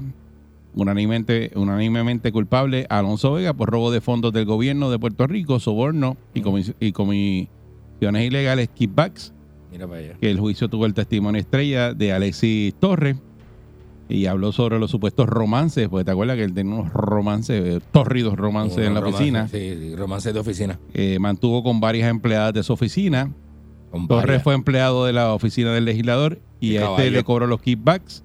[0.76, 5.60] unánimemente, unánimemente culpable a Alonso Vega por robo de fondos del gobierno de Puerto Rico,
[5.60, 9.34] soborno y, comis- y comisiones ilegales, kickbacks,
[9.72, 10.14] Mira para allá.
[10.20, 13.18] que el juicio tuvo el testimonio estrella de Alexis Torres
[14.10, 17.80] y habló sobre los supuestos romances, porque te acuerdas que él tenía unos romances, eh,
[17.92, 20.80] torridos romances en la Romance, oficina, Sí, sí, romance de oficina.
[20.94, 23.32] Eh, mantuvo con varias empleadas de su oficina,
[23.92, 24.44] Con Torres varias.
[24.44, 28.24] fue empleado de la oficina del legislador y Qué a este le cobró los kickbacks.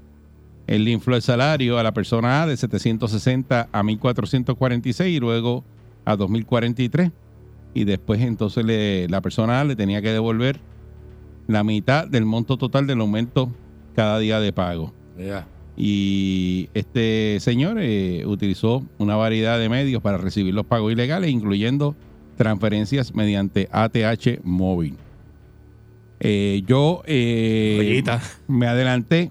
[0.69, 5.65] Él le infló el salario a la persona A de 760 a 1446 y luego
[6.05, 7.11] a 2043.
[7.75, 10.61] Y después entonces le- la persona A le tenía que devolver
[11.47, 13.51] la mitad del monto total del aumento
[13.97, 14.93] cada día de pago.
[15.77, 21.95] Y este señor eh, utilizó una variedad de medios para recibir los pagos ilegales, incluyendo
[22.37, 24.97] transferencias mediante ATH móvil.
[26.21, 27.79] Eh, yo eh,
[28.49, 29.31] me adelanté,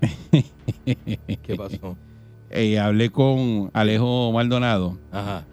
[0.84, 1.96] ¿Qué pasó?
[2.50, 5.44] eh, hablé con Alejo Maldonado, Ajá.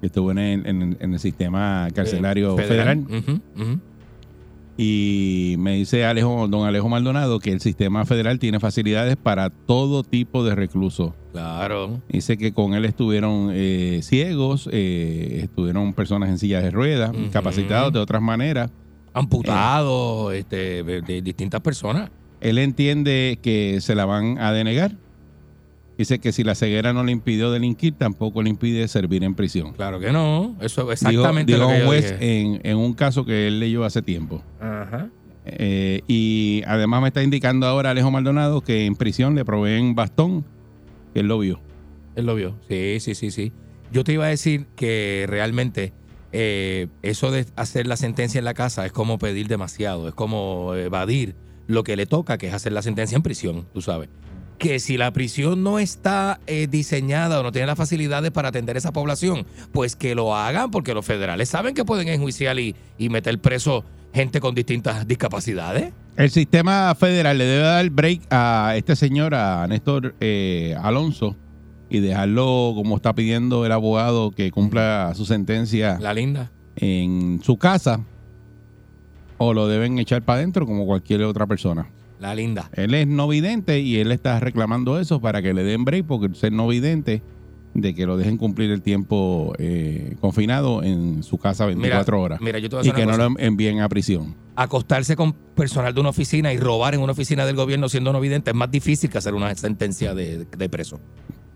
[0.00, 3.04] que estuvo en el, en- en el sistema carcelario Eh, federal.
[4.76, 10.02] Y me dice Alejo, don Alejo Maldonado que el sistema federal tiene facilidades para todo
[10.02, 11.12] tipo de reclusos.
[11.32, 12.00] Claro.
[12.08, 17.20] Dice que con él estuvieron eh, ciegos, eh, estuvieron personas en sillas de ruedas, Ujú.
[17.20, 18.70] incapacitados de otras maneras.
[19.12, 22.10] Amputado, este, de, de distintas personas.
[22.40, 24.92] Él entiende que se la van a denegar.
[25.98, 29.74] Dice que si la ceguera no le impidió delinquir, tampoco le impide servir en prisión.
[29.74, 30.56] Claro que no.
[30.60, 32.40] Eso es exactamente dijo lo que un yo juez dije.
[32.40, 34.42] en, en un caso que él leyó hace tiempo.
[34.60, 35.10] Ajá.
[35.44, 40.44] Eh, y además me está indicando ahora Alejo Maldonado que en prisión le proveen bastón,
[41.12, 41.60] que él lo vio.
[42.16, 42.56] Él lo vio.
[42.68, 43.52] Sí, sí, sí, sí.
[43.92, 45.92] Yo te iba a decir que realmente
[46.32, 50.74] eh, eso de hacer la sentencia en la casa es como pedir demasiado, es como
[50.76, 51.34] evadir
[51.70, 54.08] lo que le toca, que es hacer la sentencia en prisión, tú sabes.
[54.58, 58.76] que si la prisión no está eh, diseñada o no tiene las facilidades para atender
[58.76, 63.08] esa población, pues que lo hagan, porque los federales saben que pueden enjuiciar y, y
[63.08, 65.94] meter preso gente con distintas discapacidades.
[66.16, 71.36] El sistema federal le debe dar break a este señor, a Néstor eh, Alonso,
[71.88, 76.50] y dejarlo como está pidiendo el abogado que cumpla su sentencia La linda.
[76.76, 78.04] en su casa,
[79.42, 81.88] o lo deben echar para adentro como cualquier otra persona.
[82.20, 82.68] La linda.
[82.74, 86.26] Él es no vidente y él está reclamando eso para que le den break, porque
[86.26, 87.22] el ser no vidente,
[87.72, 92.40] de que lo dejen cumplir el tiempo eh, confinado en su casa 24 horas.
[92.42, 94.36] Mira, yo te voy a y que no lo envíen a prisión.
[94.56, 98.20] acostarse con personal de una oficina y robar en una oficina del gobierno siendo no
[98.20, 101.00] vidente es más difícil que hacer una sentencia de, de preso.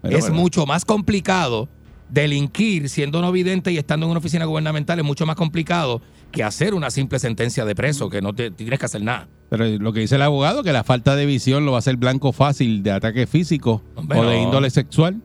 [0.00, 1.68] Pero, es bueno, mucho más complicado
[2.14, 6.00] delinquir siendo no vidente y estando en una oficina gubernamental es mucho más complicado
[6.30, 9.28] que hacer una simple sentencia de preso, que no te, tienes que hacer nada.
[9.50, 11.96] Pero lo que dice el abogado, que la falta de visión lo va a hacer
[11.96, 15.20] blanco fácil de ataque físico Hombre, o de índole sexual.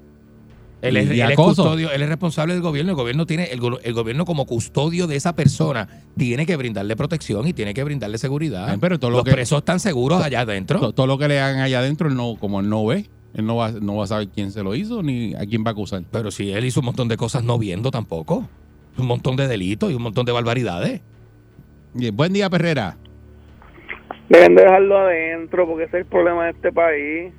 [0.82, 2.92] Él es, él custodio, él es responsable del gobierno.
[2.92, 6.96] El gobierno tiene, el, go- el gobierno como custodio de esa persona tiene que brindarle
[6.96, 8.70] protección y tiene que brindarle seguridad.
[8.70, 10.80] Ay, pero todo lo Los que- presos están seguros allá adentro.
[10.80, 13.56] To- Todo, lo que le hagan allá adentro, no, como él no ve, él no
[13.56, 16.02] va, no va a saber quién se lo hizo ni a quién va a acusar.
[16.12, 18.48] Pero si él hizo un montón de cosas no viendo tampoco.
[18.98, 21.02] Un montón de delitos y un montón de barbaridades.
[21.94, 22.98] Bien, buen día, Perrera.
[24.28, 27.34] Deben dejarlo adentro porque ese es el problema de este país.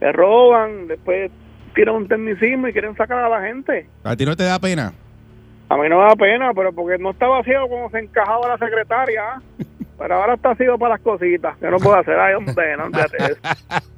[0.00, 1.30] Se roban, después
[1.74, 3.88] tiran un tecnicismo y quieren sacar a la gente.
[4.04, 4.92] ¿A ti no te da pena?
[5.68, 8.58] A mí no me da pena, pero porque no estaba vacío como se encajaba la
[8.58, 9.40] secretaria.
[9.98, 11.56] Pero ahora está vacío para las cositas.
[11.56, 12.18] Que no puedo hacer.
[12.18, 12.84] Ay, hombre, no.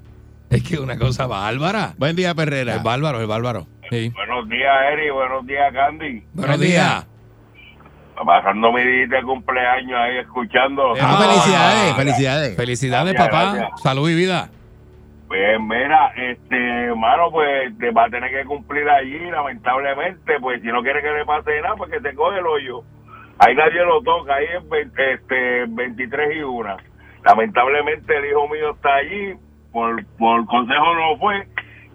[0.51, 1.93] Es que es una cosa bárbara.
[1.99, 2.77] Buen día, Perrera.
[2.77, 3.67] Es bárbaro, es bárbaro.
[3.91, 4.11] Sí.
[4.15, 5.11] Buenos días, Eri.
[5.11, 6.23] Buenos días, Candy.
[6.33, 6.81] Buenos Buen día.
[6.83, 7.07] días.
[8.25, 10.97] Pasando mi día de cumpleaños ahí escuchando.
[10.97, 11.23] Eh, Ah, Ah.
[11.23, 12.57] felicidades, felicidades.
[12.57, 13.53] Felicidades, Gracias, papá.
[13.55, 13.81] gracias.
[13.83, 14.51] Salud y vida.
[15.29, 16.57] Pues mira, este,
[16.87, 21.11] hermano, pues te va a tener que cumplir allí, lamentablemente, pues si no quiere que
[21.11, 22.83] le pase nada, pues que se coge el hoyo.
[23.39, 26.77] Ahí nadie lo toca, ahí es ve- este, 23 y 1.
[27.25, 29.35] Lamentablemente el hijo mío está allí,
[29.72, 31.46] por, por consejo no fue,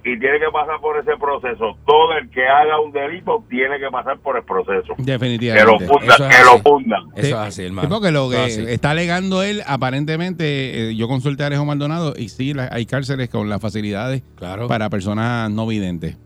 [0.06, 1.78] y tiene que pasar por ese proceso.
[1.86, 4.96] Todo el que haga un delito tiene que pasar por el proceso.
[4.98, 5.88] Que lo Definitivamente.
[5.88, 7.04] fundan, Eso es que lo fundan.
[7.16, 7.88] Eso es así, hermano.
[7.88, 12.14] Sí, porque lo que es está alegando él, aparentemente, eh, yo consulté a Alejo Maldonado
[12.18, 14.68] y sí, la- hay cárceles con las facilidades Claro.
[14.68, 16.18] para personas no videntes.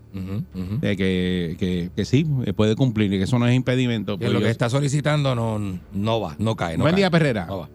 [0.82, 4.14] De que, que, que sí, eh, puede cumplir y que eso no es impedimento.
[4.18, 5.60] Que Pues lo yo- que está solicitando no,
[5.94, 6.76] no va, no cae.
[6.76, 7.02] No Buen cae.
[7.02, 7.46] día, Perrera.
[7.46, 7.70] No va.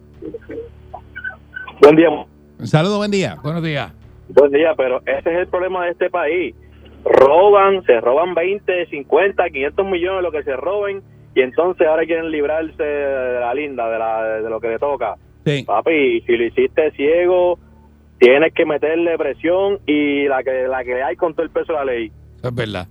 [1.80, 2.08] Buen día.
[2.64, 3.36] Saludos, buen día.
[3.42, 3.92] Buenos días.
[4.28, 6.54] Buen día, pero ese es el problema de este país.
[7.04, 11.02] Roban, se roban 20, 50, 500 millones de lo que se roben
[11.34, 15.16] y entonces ahora quieren librarse de la linda, de, la, de lo que le toca.
[15.44, 15.64] Sí.
[15.66, 17.58] Papi, si lo hiciste ciego,
[18.18, 21.78] tienes que meterle presión y la que la que hay con todo el peso de
[21.78, 22.12] la ley.
[22.38, 22.86] Eso es verdad.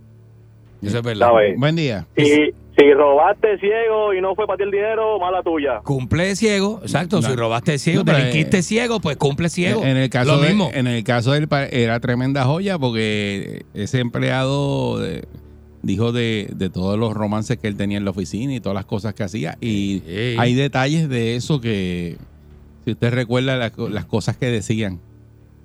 [0.81, 1.27] Eso es verdad.
[1.27, 1.57] ¿Sabes?
[1.57, 2.05] Buen día.
[2.17, 5.79] Si, si robaste ciego y no fue para ti el dinero, mala tuya.
[5.83, 7.19] Cumple ciego, exacto.
[7.21, 7.29] No.
[7.29, 9.83] Si robaste ciego, No, delinquiste eh, ciego, pues cumple ciego.
[9.83, 10.69] En el caso Lo de- mismo.
[10.73, 15.25] en el caso del era tremenda joya porque ese empleado de-
[15.83, 18.85] dijo de, de todos los romances que él tenía en la oficina y todas las
[18.85, 20.03] cosas que hacía y
[20.37, 22.17] hay detalles de eso que
[22.85, 24.99] si usted recuerda las cosas que decían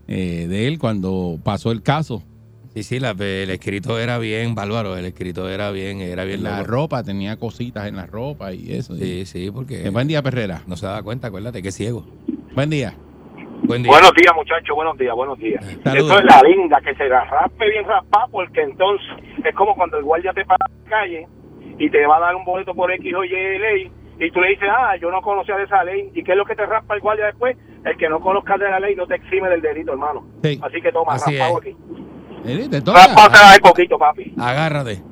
[0.08, 2.22] eh, de él cuando pasó el caso
[2.76, 4.98] Sí, sí, la- el escrito era bien bárbaro.
[4.98, 6.70] El escrito era bien, era bien la loco.
[6.70, 10.60] ropa tenía cositas en la ropa y eso Sí, sí, porque Eh, buen día Perrera
[10.66, 12.04] no se da cuenta, acuérdate que es ciego.
[12.54, 12.92] buen día
[13.62, 13.90] Buen día.
[13.90, 15.64] Buenos días, muchachos, buenos días, buenos días.
[15.82, 16.10] Saludos.
[16.10, 19.06] Eso es la linda, que se la raspe bien raspada, porque entonces
[19.42, 21.26] es como cuando el guardia te para la calle
[21.78, 24.50] y te va a dar un boleto por X o Y ley, y tú le
[24.50, 26.94] dices, ah, yo no conocía de esa ley, ¿y qué es lo que te raspa
[26.94, 27.56] el guardia después?
[27.86, 30.26] El que no conozca de la ley no te exime del delito, hermano.
[30.44, 30.60] Sí.
[30.62, 31.66] Así que toma, Así raspado es.
[31.66, 31.76] aquí.
[32.46, 33.06] Eh, te toca.
[33.06, 34.32] Raspado ahí poquito, papi.
[34.38, 35.02] Agárrate.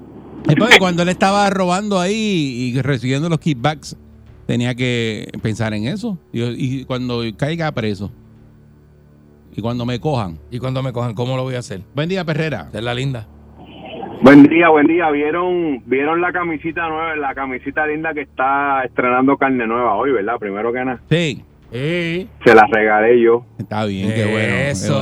[0.49, 3.97] Entonces, cuando él estaba robando ahí y recibiendo los kickbacks,
[4.47, 6.19] tenía que pensar en eso.
[6.33, 8.11] Y, y cuando caiga preso.
[9.57, 10.39] Y cuando me cojan.
[10.51, 11.81] Y cuando me cojan, ¿cómo lo voy a hacer?
[11.95, 12.69] Buen día, Perrera.
[12.73, 13.27] Es la linda.
[14.23, 15.11] Buen día, buen día.
[15.11, 20.39] ¿Vieron vieron la camisita nueva, la camisita linda que está estrenando carne nueva hoy, verdad?
[20.39, 21.01] Primero que nada.
[21.11, 21.45] Sí.
[21.73, 22.29] Sí.
[22.45, 23.45] Se la regalé yo.
[23.59, 24.55] Está bien, qué bueno.
[24.55, 24.99] qué Eso.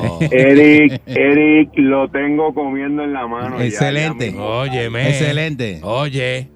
[0.00, 0.18] bueno.
[0.30, 3.60] Eric, Eric, lo tengo comiendo en la mano.
[3.60, 4.34] Excelente.
[4.38, 5.08] Óyeme.
[5.08, 5.80] Excelente.
[5.82, 6.48] Oye.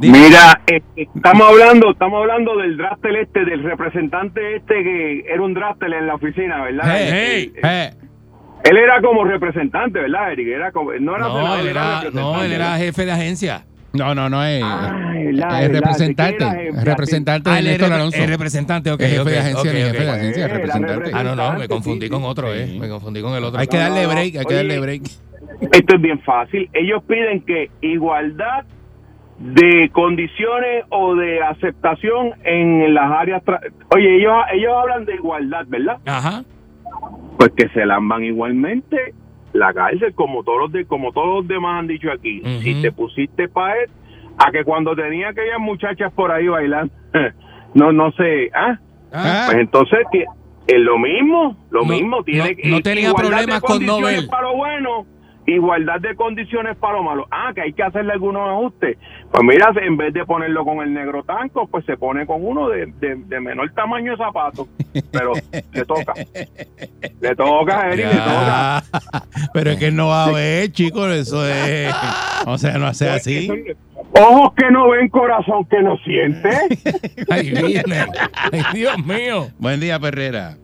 [0.00, 0.18] Dime.
[0.18, 5.54] Mira, eh, estamos hablando, estamos hablando del drafter este, del representante este que era un
[5.54, 6.84] drafter en la oficina, ¿verdad?
[6.98, 8.08] Hey, Eh, hey.
[8.64, 10.48] Él era como representante, ¿verdad, Eric?
[10.48, 12.20] Era como, no era No, senador, él era, representante.
[12.20, 13.64] no, él era jefe de agencia.
[13.94, 14.62] No, no, no es.
[14.64, 16.32] Ay, es la- la- representante.
[16.32, 16.84] ¿de qué era, es jefe?
[16.84, 18.18] representante Ah, de es Néstor Alonso.
[18.18, 21.10] es representante, ok, Es jefe de agencia, jefe de Eh, la representante.
[21.14, 22.26] Ah, no, no, me confundí sí, con sí.
[22.28, 22.66] otro, eh.
[22.66, 22.78] Sí.
[22.78, 23.60] Me confundí con el otro.
[23.60, 25.02] Hay que darle break, hay que darle break.
[25.72, 26.68] Esto es bien fácil.
[26.72, 28.64] Ellos piden que igualdad
[29.38, 33.42] de condiciones o de aceptación en las áreas.
[33.44, 33.60] tra-
[33.94, 35.98] Oye, ellos ellos hablan de igualdad, ¿verdad?
[36.06, 36.42] Ajá.
[37.38, 39.14] Pues que se lamban igualmente
[39.54, 42.42] la cárcel, como todos los de, como todos los demás han dicho aquí.
[42.62, 43.90] Si te pusiste para él,
[44.36, 46.92] a que cuando tenía aquellas muchachas por ahí bailando,
[47.74, 48.78] no, no sé, ¿ah?
[49.12, 50.00] Ah, Pues entonces
[50.66, 54.26] es lo mismo, lo No, mismo tiene no- no tenía problemas con Nobel.
[54.28, 55.06] para lo bueno,
[55.46, 57.26] igualdad de condiciones para lo malo.
[57.30, 58.98] Ah, que hay que hacerle algunos ajustes.
[59.30, 62.68] Pues mira, en vez de ponerlo con el negro tanco, pues se pone con uno
[62.68, 64.68] de, de, de menor tamaño de zapato.
[65.10, 65.32] Pero
[65.72, 66.14] le toca.
[67.20, 68.82] Le toca, Eric, le toca.
[69.52, 71.94] Pero es que no va a ver, chicos, eso es.
[72.46, 73.48] O sea, no hace así.
[74.16, 76.48] Ojos que no ven, corazón que no siente.
[77.30, 78.06] Ahí viene.
[78.52, 79.48] Ay, Dios mío.
[79.58, 80.56] Buen día, Perrera.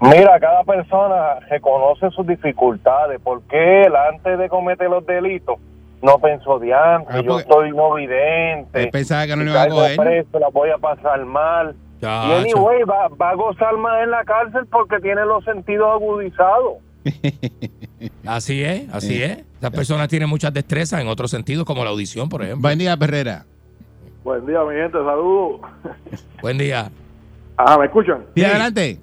[0.00, 3.20] Mira, cada persona reconoce sus dificultades.
[3.20, 5.58] ¿Por qué él, antes de cometer los delitos,
[6.02, 7.14] no pensó de antes?
[7.14, 8.82] Ah, yo soy no vidente.
[8.82, 9.96] Él pensaba que no le iba a coger.
[9.96, 11.74] preso, la voy a pasar mal.
[12.02, 16.74] Y anyway, va, va a gozar más en la cárcel porque tiene los sentidos agudizados.
[18.26, 19.44] Así es, así es.
[19.58, 22.62] Esas personas tienen muchas destrezas en otros sentidos, como la audición, por ejemplo.
[22.62, 23.44] Buen día, Perrera.
[24.24, 25.60] Buen día, mi gente, saludos.
[26.42, 26.90] Buen día.
[27.56, 28.24] Ah, ¿me escuchan?
[28.34, 28.98] Sí, adelante.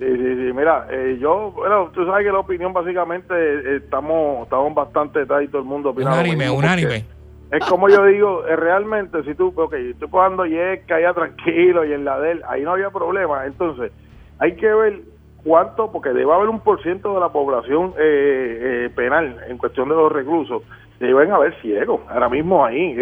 [0.00, 0.52] Sí, sí, sí.
[0.54, 5.44] Mira, eh, yo, bueno, tú sabes que la opinión básicamente eh, estamos estamos bastante detrás
[5.44, 7.04] y todo el mundo opina Unánime, unánime.
[7.52, 11.92] Es como yo digo, eh, realmente, si tú, ok, estoy pagando yesca allá tranquilo y
[11.92, 13.44] en la de él, ahí no había problema.
[13.44, 13.92] Entonces,
[14.38, 15.00] hay que ver
[15.44, 19.90] cuánto, porque debe haber un por ciento de la población eh, eh, penal en cuestión
[19.90, 20.62] de los reclusos,
[20.98, 22.94] deben haber ciegos, ahora mismo ahí.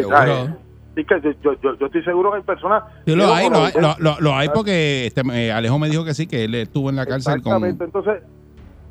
[1.42, 2.84] Yo, yo, yo estoy seguro que hay personas...
[3.06, 6.04] Sí, lo hay, lo hay, lo, lo- lo hay porque este, eh, Alejo me dijo
[6.04, 7.52] que sí, que él estuvo en la cárcel con...
[7.64, 8.22] Exactamente, entonces,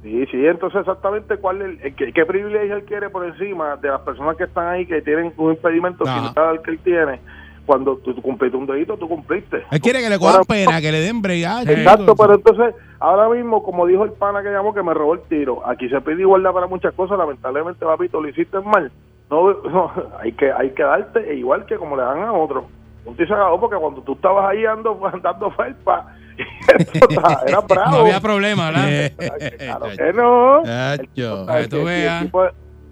[0.04, 3.90] sí, sí, entonces exactamente cuál es el, qué, qué privilegio él quiere por encima de
[3.90, 7.20] las personas que están ahí que tienen un impedimento similar al que él tiene.
[7.66, 9.62] Cuando tú, cumpliste un dedito, tú cumpliste.
[9.70, 11.22] Él quiere que le cojan pena, que le den.
[11.46, 15.16] Ah, Exacto, pero entonces, ahora mismo, como dijo el pana que llamó que me robó
[15.16, 18.90] el tiro, aquí se pide igualdad para muchas cosas, lamentablemente, papito, lo hiciste mal.
[19.30, 22.66] No, no, hay que hay que darte igual que como le dan a otros.
[23.04, 26.14] Punto y se acabó, porque cuando tú estabas ahí ando, andando felpa,
[27.48, 27.92] era bravo.
[27.92, 29.12] No había problema, ¿verdad?
[29.58, 30.64] Claro que no.
[30.64, 31.46] Chacho.
[31.46, 32.22] Para que tú El- el- veas.
[32.22, 32.44] El tipo,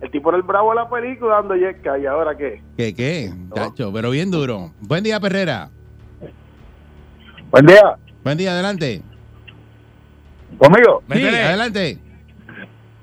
[0.02, 2.62] el tipo era el bravo de la película dando yesca, ¿y ahora qué?
[2.78, 3.30] ¿Qué, qué?
[3.54, 4.72] Chacho, pero bien duro.
[4.82, 5.70] Buen día, Perrera.
[7.52, 7.96] Buen día.
[8.24, 9.02] Buen día, adelante.
[10.58, 11.02] ¿Conmigo?
[11.12, 11.98] Sí, adelante.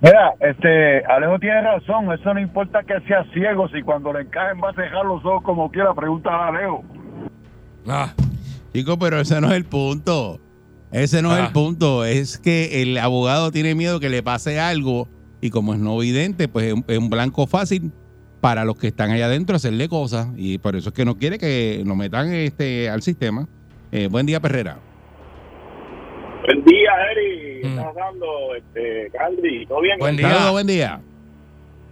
[0.03, 4.61] Mira, este, Alejo tiene razón, eso no importa que sea ciego, si cuando le encajen
[4.62, 6.83] va a dejar los ojos como quiera, pregunta a Alejo.
[7.87, 8.12] Ah,
[8.73, 10.41] Chico, pero ese no es el punto.
[10.91, 11.47] Ese no es Ah.
[11.47, 12.05] el punto.
[12.05, 15.09] Es que el abogado tiene miedo que le pase algo
[15.41, 17.93] y como es no vidente, pues es un, es un blanco fácil
[18.41, 21.38] para los que están allá adentro hacerle cosas y por eso es que no quiere
[21.38, 23.47] que nos metan este al sistema.
[23.93, 24.79] Eh, buen día, Perrera.
[26.44, 27.61] Buen día, Eri.
[27.62, 27.78] ¿Qué Mm.
[27.78, 28.55] está pasando?
[28.57, 29.98] Este, Candy, ¿todo bien?
[29.98, 30.28] Buen día.
[30.28, 31.00] Saludos, buen día.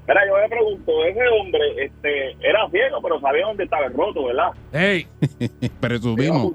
[0.09, 4.25] Mira, yo me pregunto, ese hombre este, era ciego, pero sabía dónde estaba el roto,
[4.25, 4.51] ¿verdad?
[4.73, 5.07] Ey,
[5.81, 6.53] Presumimos.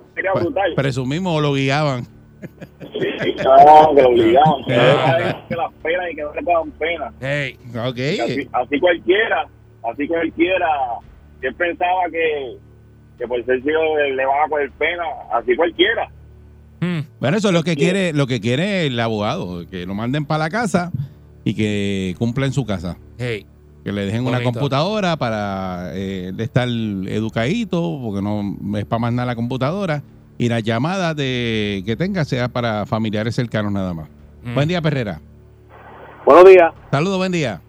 [0.76, 2.04] Presumimos o lo guiaban.
[2.04, 4.64] Sí, no, que lo obligaban.
[4.68, 4.74] Que
[5.30, 5.36] Eh.
[5.50, 7.14] que las penas y que no le pagan pena.
[7.22, 7.58] ey.
[7.88, 7.98] Ok.
[7.98, 9.48] Y Así, así cualquiera,
[9.90, 10.68] así cualquiera,
[11.40, 12.58] que él pensaba que,
[13.18, 16.10] que por ser ciego le van a coger pena, así cualquiera.
[16.86, 17.00] Mm.
[17.20, 20.46] Bueno, eso es lo que quiere, lo que quiere el abogado, que lo manden para
[20.46, 20.92] la casa
[21.44, 22.98] y que cumpla en su casa.
[23.18, 23.46] Hey.
[23.84, 29.28] Que le dejen una computadora para eh, estar educadito, porque no es para más nada
[29.28, 30.02] la computadora.
[30.38, 34.10] Y las llamadas de que tenga sea para familiares cercanos nada más.
[34.44, 34.54] Mm.
[34.56, 35.22] Buen día, Perrera.
[36.26, 36.74] Buenos días.
[36.92, 37.62] Saludos, buen día.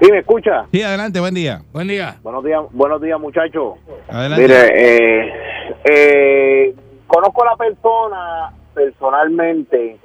[0.00, 0.66] ¿Sí me escucha?
[0.70, 1.62] Sí, adelante, buen día.
[1.72, 2.16] Buen día.
[2.22, 3.74] Buenos días, buenos días, muchachos.
[4.08, 4.42] Adelante.
[4.42, 5.32] Mire, eh,
[5.90, 6.74] eh,
[7.08, 9.98] conozco a la persona personalmente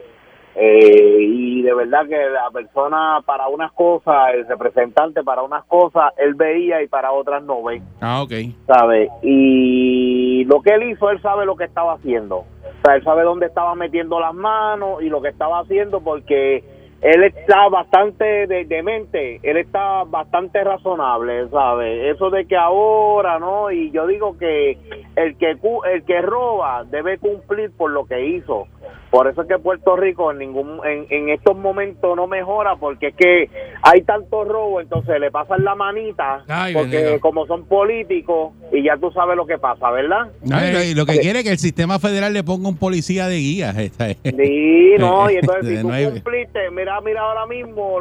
[0.56, 6.14] eh, y de verdad que la persona para unas cosas, el representante para unas cosas,
[6.18, 8.32] él veía y para otras no ve, Ah, ok.
[8.68, 9.10] ¿sabe?
[9.24, 12.38] Y lo que él hizo, él sabe lo que estaba haciendo.
[12.40, 16.64] O sea, él sabe dónde estaba metiendo las manos y lo que estaba haciendo porque
[17.04, 22.10] él está bastante de, demente, él está bastante razonable, ¿sabe?
[22.10, 23.72] Eso de que ahora, ¿no?
[23.72, 24.78] Y yo digo que
[25.18, 28.68] el que el que roba debe cumplir por lo que hizo.
[29.12, 33.08] Por eso es que Puerto Rico en ningún en, en estos momentos no mejora porque
[33.08, 33.50] es que
[33.82, 38.98] hay tanto robo, entonces le pasan la manita Ay, porque como son políticos y ya
[38.98, 40.32] tú sabes lo que pasa, ¿verdad?
[40.42, 43.38] No, y lo, que quiere es que el sistema federal le ponga un policía de
[43.38, 43.70] guía.
[43.78, 44.18] Esta es.
[44.24, 48.00] Sí, no, y entonces si tú No hay- cumpliste, mira, mira ahora mismo,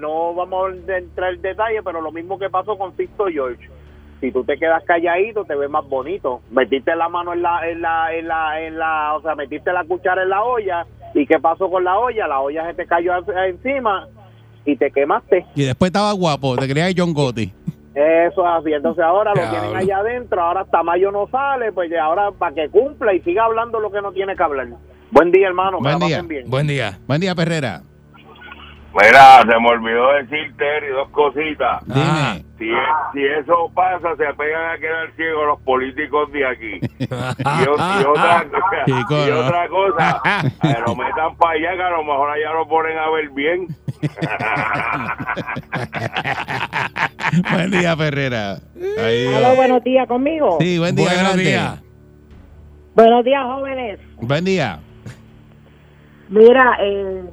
[0.00, 3.68] no vamos a entrar en detalle, pero lo mismo que pasó con Sisto George.
[4.20, 6.40] Si tú te quedas calladito, te ves más bonito.
[6.52, 9.84] Metiste la mano en la, en la, en la, en la, o sea, metiste la
[9.84, 12.28] cuchara en la olla, ¿y qué pasó con la olla?
[12.28, 13.12] La olla se te cayó
[13.46, 14.08] encima
[14.64, 15.44] y te quemaste.
[15.56, 17.52] Y después estaba guapo, te creía John Gotti.
[17.94, 18.72] Eso es así.
[18.72, 22.68] Entonces ahora lo tienen allá adentro, ahora Tamayo no sale, pues ya ahora para que
[22.68, 24.68] cumpla y siga hablando lo que no tiene que hablar.
[25.10, 25.78] Buen día, hermano.
[25.78, 26.08] que Buen día.
[26.16, 26.50] pasen bien.
[26.50, 26.98] Buen día.
[27.06, 27.82] Buen día, Perrera.
[28.94, 31.84] Mira, se me olvidó decir, Terry, dos cositas.
[31.86, 32.44] Dime.
[32.58, 32.70] Si,
[33.12, 36.78] si eso pasa, se pegan a quedar ciegos los políticos de aquí.
[37.00, 37.08] y, y
[38.06, 38.44] otra,
[38.86, 39.40] Chico, y no.
[39.40, 40.22] otra cosa,
[40.62, 43.66] que lo metan para allá, que a lo mejor allá lo ponen a ver bien.
[47.52, 48.60] Buen día, va.
[49.36, 50.58] Hola, buenos días conmigo.
[50.60, 51.82] Sí, buen día, Buenos días.
[52.94, 53.98] Buenos días, jóvenes.
[54.18, 54.78] Buen día.
[56.28, 57.24] Mira, eh,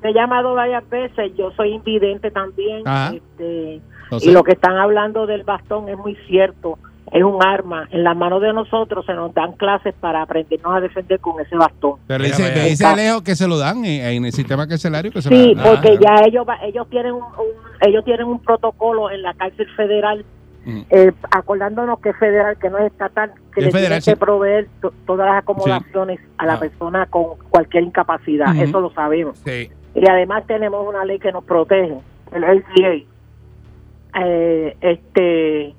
[0.00, 2.82] te he llamado varias veces, yo soy invidente también.
[2.86, 3.14] Ajá.
[3.14, 6.78] este, Entonces- y lo que están hablando del bastón es muy cierto.
[7.10, 7.88] Es un arma.
[7.90, 11.56] En las manos de nosotros se nos dan clases para aprendernos a defender con ese
[11.56, 11.94] bastón.
[12.06, 15.30] Pero dice, me dice Alejo que se lo dan en el sistema carcelario que se
[15.30, 15.72] Sí, lo dan.
[15.74, 16.00] porque Ajá.
[16.20, 20.24] ya ellos va- ellos tienen un, un- ellos tienen un protocolo en la cárcel federal
[20.66, 20.80] Mm.
[20.90, 24.14] eh, acordándonos que es federal, que no es estatal, que le tienen que sí.
[24.16, 26.58] proveer to- todas las acomodaciones a la Ah.
[26.60, 29.38] persona con cualquier incapacidad, eso lo sabemos.
[29.46, 29.70] Sí.
[30.00, 31.98] Y además tenemos una ley que nos protege,
[32.32, 33.04] el ACA.
[34.20, 35.74] Eh, este,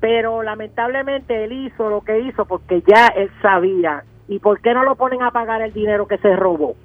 [0.00, 4.04] pero lamentablemente él hizo lo que hizo porque ya él sabía.
[4.28, 6.76] ¿Y por qué no lo ponen a pagar el dinero que se robó?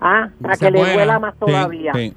[0.00, 1.92] Ah, para que le duela más todavía.
[1.94, 2.14] sí.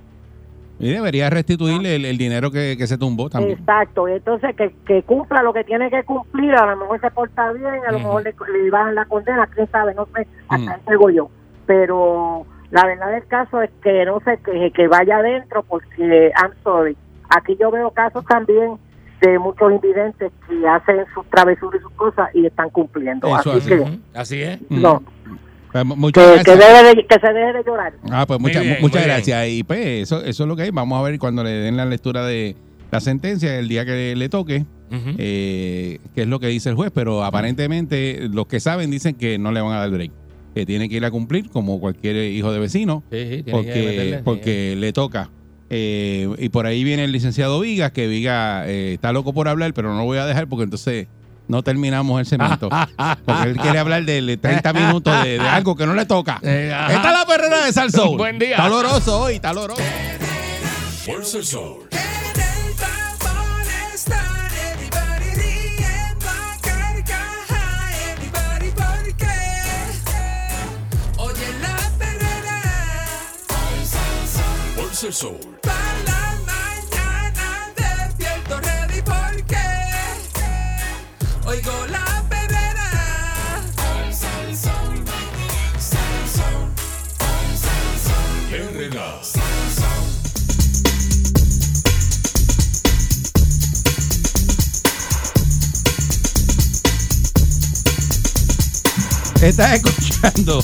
[0.80, 3.59] Y debería restituirle el, el dinero que, que se tumbó también.
[3.59, 7.12] Exacto, y entonces que, que cumpla lo que tiene que cumplir, a lo mejor se
[7.12, 10.72] porta bien, a lo mejor le, le bajan la condena, quién sabe, no sé, hasta
[10.72, 11.30] ahí llego yo.
[11.68, 16.52] Pero la verdad del caso es que no sé, que, que vaya adentro porque, I'm
[16.64, 16.96] sorry,
[17.30, 18.78] aquí yo veo casos también
[19.22, 23.28] de muchos invidentes que hacen sus travesuras y sus cosas y están cumpliendo.
[23.28, 23.70] Eso así así.
[23.70, 24.00] que, Ujú.
[24.16, 24.60] Así es.
[24.70, 24.82] Mm.
[24.82, 25.04] no,
[25.72, 26.76] Pues, mu- muchas que, que, gracias.
[26.84, 27.94] debe de- que se deje de llorar.
[28.12, 29.16] Ah, pues Muy muchas, bien, muchas muy bien.
[29.16, 29.48] gracias.
[29.50, 30.72] Y pues eso, eso es lo que hay.
[30.72, 32.56] Vamos a ver cuando le den la lectura de
[32.90, 34.66] la sentencia, el día que le toque,
[35.18, 36.92] eh, qué es lo que dice el juez.
[36.94, 40.12] Pero aparentemente los que saben dicen que no le van a dar break.
[40.54, 43.04] Que tiene que ir a cumplir como cualquier hijo de vecino.
[43.12, 45.30] Sí, sí, tiene que porque, meterle, porque le toca.
[45.70, 49.74] Eh, y por ahí viene el licenciado Vigas, que Vigas eh, está loco por hablar,
[49.74, 51.08] pero no lo voy a dejar porque entonces
[51.47, 52.70] no terminamos el cemento.
[53.26, 56.41] porque él quiere hablar de 30 minutos de, de algo que no le toca.
[56.43, 56.74] Eh.
[56.89, 58.18] Esta es la perrera de Salsoul.
[58.18, 58.52] Buen día.
[58.52, 59.82] Está oloroso hoy, está oloroso.
[75.04, 75.39] El sol.
[75.64, 79.58] para la mañana despierto ready porque
[81.47, 83.64] oigo la perrera.
[88.52, 89.22] Herrera.
[99.41, 100.64] Estás escuchando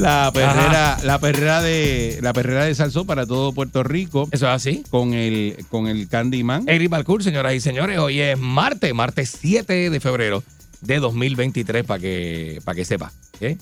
[0.00, 4.52] la perrera, la perrera de la perrera de Salsón para todo Puerto Rico Eso es
[4.52, 4.84] así.
[4.90, 6.68] con el con el Candyman.
[6.68, 10.42] Eric Balcour, señoras y señores, hoy es martes, martes 7 de febrero
[10.80, 13.12] de 2023, para que, para que sepa.
[13.40, 13.56] ¿eh?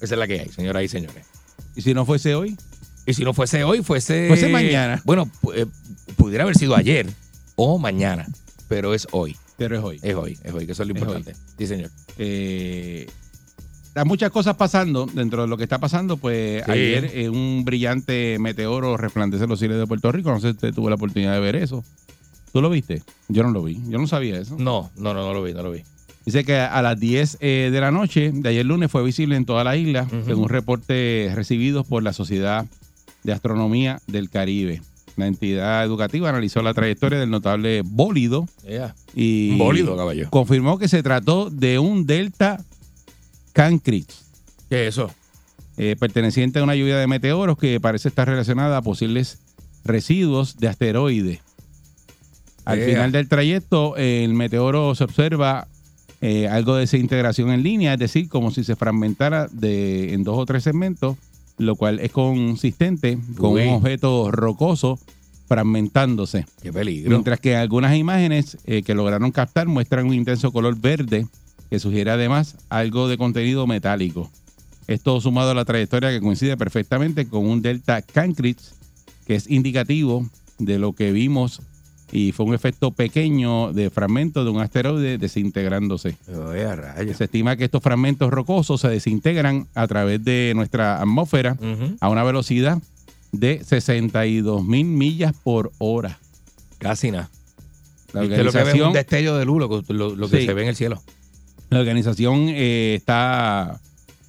[0.00, 1.24] Esa es la que hay, señoras y señores.
[1.74, 2.56] Y si no fuese hoy,
[3.06, 4.28] Y si no fuese hoy, fuese...
[4.28, 5.02] Fuese mañana.
[5.04, 5.66] Bueno, eh,
[6.16, 7.06] pudiera haber sido ayer
[7.56, 8.26] o mañana,
[8.68, 9.36] pero es hoy.
[9.56, 9.98] pero es hoy.
[10.02, 11.34] Es hoy, es hoy, que eso es lo Es importante.
[11.58, 11.90] Sí, señor.
[12.18, 13.06] Eh,
[13.94, 15.06] hay muchas cosas pasando.
[15.12, 16.70] Dentro de lo que está pasando, pues Sí.
[16.70, 20.30] ayer eh, un brillante meteoro resplandece en los cielos de Puerto Rico.
[20.30, 21.84] No sé si usted tuvo la oportunidad de ver eso.
[22.52, 23.02] ¿Tú lo viste?
[23.28, 23.80] Yo no lo vi.
[23.88, 24.56] Yo no sabía eso.
[24.58, 25.82] No, no, no, no lo vi, no lo vi.
[26.24, 29.44] Dice que a las 10 eh, de la noche de ayer lunes fue visible en
[29.44, 30.24] toda la isla, Ujú.
[30.24, 32.64] según reportes recibidos por la Sociedad
[33.24, 34.80] de Astronomía del Caribe.
[35.16, 38.94] La entidad educativa analizó la trayectoria del notable bólido Yeah.
[39.14, 40.28] y bólido, caballo.
[40.30, 42.64] confirmó que se trató de un Delta
[43.54, 44.06] Cancris,
[44.68, 45.10] ¿Qué es eso?
[45.78, 49.38] eh, perteneciente a una lluvia de meteoros que parece estar relacionada a posibles
[49.84, 51.40] residuos de asteroides.
[52.66, 55.68] Al final del trayecto, el meteoro se observa
[56.20, 60.38] eh, algo de desintegración en línea, es decir, como si se fragmentara de, en dos
[60.38, 61.16] o tres segmentos,
[61.58, 63.62] lo cual es consistente con Uy.
[63.62, 64.98] un objeto rocoso
[65.46, 66.46] fragmentándose.
[66.62, 67.10] Qué peligro.
[67.10, 71.26] Mientras que algunas imágenes eh, que lograron captar muestran un intenso color verde
[71.70, 74.30] que sugiere además algo de contenido metálico.
[74.86, 78.72] Esto sumado a la trayectoria que coincide perfectamente con un delta Cancritz,
[79.26, 81.60] que es indicativo de lo que vimos
[82.12, 86.16] y fue un efecto pequeño de fragmento de un asteroide desintegrándose.
[86.46, 87.14] Oye.
[87.14, 91.56] Se estima que estos fragmentos rocosos se desintegran a través de nuestra atmósfera
[92.00, 92.78] a una velocidad
[93.32, 96.18] de 62 mil millas por hora.
[96.78, 97.30] Casi nada.
[98.12, 100.46] La lo que es un destello de luz, lo, que- lo- lo que Sí.
[100.46, 101.02] se ve en el cielo.
[101.74, 103.78] La organización eh, está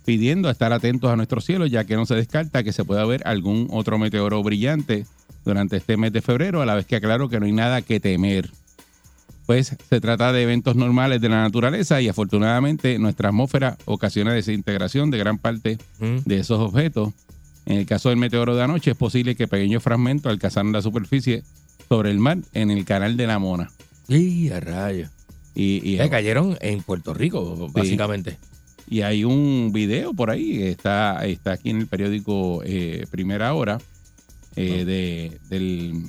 [0.05, 3.21] pidiendo estar atentos a nuestro cielo, ya que no se descarta que se pueda ver
[3.25, 5.05] algún otro meteoro brillante
[5.45, 7.99] durante este mes de febrero, a la vez que aclaro que no hay nada que
[7.99, 8.49] temer.
[9.45, 15.11] Pues se trata de eventos normales de la naturaleza y afortunadamente nuestra atmósfera ocasiona desintegración
[15.11, 16.17] de gran parte Mm.
[16.25, 17.13] de esos objetos.
[17.67, 21.43] En el caso del meteoro de anoche es posible que pequeños fragmentos alcanzaran la superficie
[21.89, 23.69] sobre el mar en el canal de la Mona.
[24.07, 25.09] Y a rayos.
[25.55, 28.37] Y, y- Eh, cayeron en Puerto Rico, básicamente.
[28.89, 33.79] y hay un video por ahí, está, está aquí en el periódico eh, Primera Hora,
[34.57, 36.03] eh, de, del,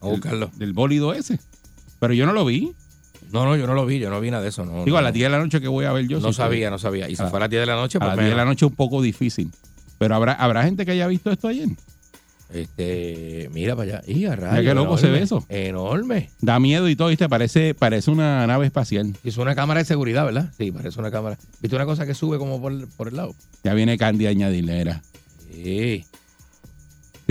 [0.00, 0.50] A buscarlo.
[0.56, 1.38] del bólido ese.
[1.98, 2.72] Pero yo no lo vi.
[3.32, 4.64] No, no, yo no lo vi, yo no vi nada de eso.
[4.64, 6.18] No, Digo, a las 10 de la noche que voy a ver yo.
[6.18, 7.08] No si sabía, estoy- no sabía.
[7.08, 8.36] Y si a- fue a las 10 de la noche, A pues las 10 de
[8.36, 9.50] la noche un poco difícil.
[9.98, 11.68] Pero habrá, habrá gente que haya visto esto ayer.
[12.52, 14.02] Este, mira para allá.
[14.06, 15.44] Y a Mira rayos, qué loco se ve eso.
[15.48, 16.30] Enorme.
[16.40, 17.28] Da miedo y todo, ¿viste?
[17.28, 19.14] Parece, parece una nave espacial.
[19.24, 20.52] Es una cámara de seguridad, ¿verdad?
[20.58, 21.38] Sí, parece una cámara.
[21.60, 23.34] ¿Viste una cosa que sube como por, por el lado?
[23.62, 25.02] Ya viene Candy a añadirle, era.
[25.52, 26.04] Sí.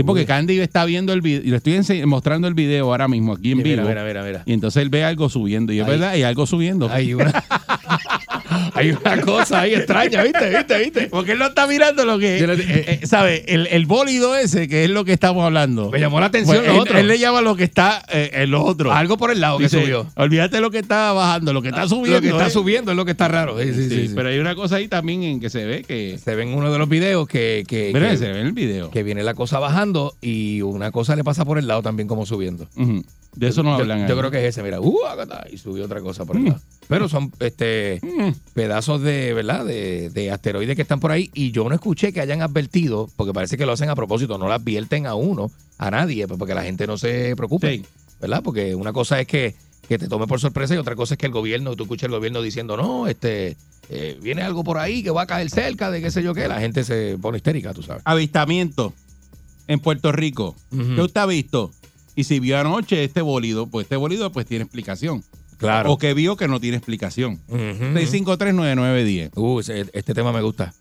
[0.02, 0.26] Sí, porque.
[0.26, 3.58] Candy está viendo el video, y le estoy mostrando el video ahora mismo aquí en
[3.60, 3.82] Sí, vivo.
[3.82, 4.44] mira, mira, mira, mira.
[4.46, 5.74] Y entonces él ve algo subiendo.
[5.74, 6.90] Y es verdad, hay algo subiendo.
[6.92, 7.44] Hay una,
[8.76, 10.50] hay una cosa ahí extraña, ¿viste?
[10.50, 10.80] ¿Viste?
[10.80, 11.08] ¿Viste?
[11.08, 12.46] Porque él no está mirando lo que.
[12.46, 13.44] Le- eh, eh, ¿Sabe?
[13.48, 15.90] El, el bólido ese, que es lo que estamos hablando.
[15.92, 16.98] Me llamó la atención Pues lo él, otro.
[16.98, 18.92] él le llama lo que está eh, en lo otro.
[18.92, 20.08] Algo por el lado que subió.
[20.16, 22.16] Olvídate lo que está bajando, lo que está subiendo.
[22.18, 22.52] Lo que está eh.
[22.52, 23.60] subiendo es lo que está raro.
[23.60, 24.14] Sí, sí, Sí, sí, sí.
[24.16, 26.18] Pero hay una cosa ahí también en que se ve que.
[26.24, 28.54] Se ve en uno de los videos que, que, Mira, que- se ve en el
[28.54, 28.92] video.
[28.92, 29.89] que viene la cosa bajando
[30.22, 32.68] y una cosa le pasa por el lado también como subiendo.
[33.36, 34.08] De eso no Yo- hablan.
[34.08, 36.46] Yo, creo que es ese, mira, uh, acá está, y subió otra cosa por el
[36.46, 36.60] lado.
[36.88, 38.02] Pero son este
[38.54, 39.66] pedazos de, ¿verdad?
[39.66, 43.34] De, de asteroides que están por ahí y yo no escuché que hayan advertido, porque
[43.34, 46.56] parece que lo hacen a propósito, no lo advierten a uno, a nadie, pues, porque
[46.56, 47.86] la gente no se preocupe, Sí.
[48.20, 48.42] ¿verdad?
[48.44, 49.56] Porque una cosa es que,
[49.88, 52.12] que te tome por sorpresa y otra cosa es que el gobierno, tú escuches el
[52.12, 53.56] gobierno diciendo, no, este,
[53.90, 56.48] eh, viene algo por ahí que va a caer cerca de qué sé yo qué,
[56.48, 58.02] la gente se pone histérica, tú sabes.
[58.06, 58.94] Avistamiento
[59.70, 60.56] en Puerto Rico.
[60.72, 61.72] ¿Qué usted ha visto?
[62.16, 65.24] Y si vio anoche este bólido, pues este bólido pues tiene explicación.
[65.58, 65.92] Claro.
[65.92, 67.40] O que vio que no tiene explicación.
[67.48, 67.60] Ujú.
[67.94, 69.32] 6539910.
[69.36, 69.60] Uh,
[69.94, 70.74] este tema me gusta.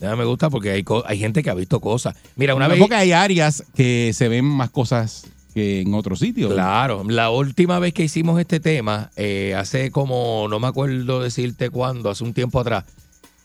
[0.00, 2.16] Ya me gusta porque hay, hay gente que ha visto cosas.
[2.34, 2.80] Mira, una Una vez.
[2.80, 6.52] Porque hay áreas que se ven más cosas que en otros sitios.
[6.52, 11.70] Claro, la última vez que hicimos este tema, eh, hace como, no me acuerdo decirte
[11.70, 12.84] cuándo, hace un tiempo atrás,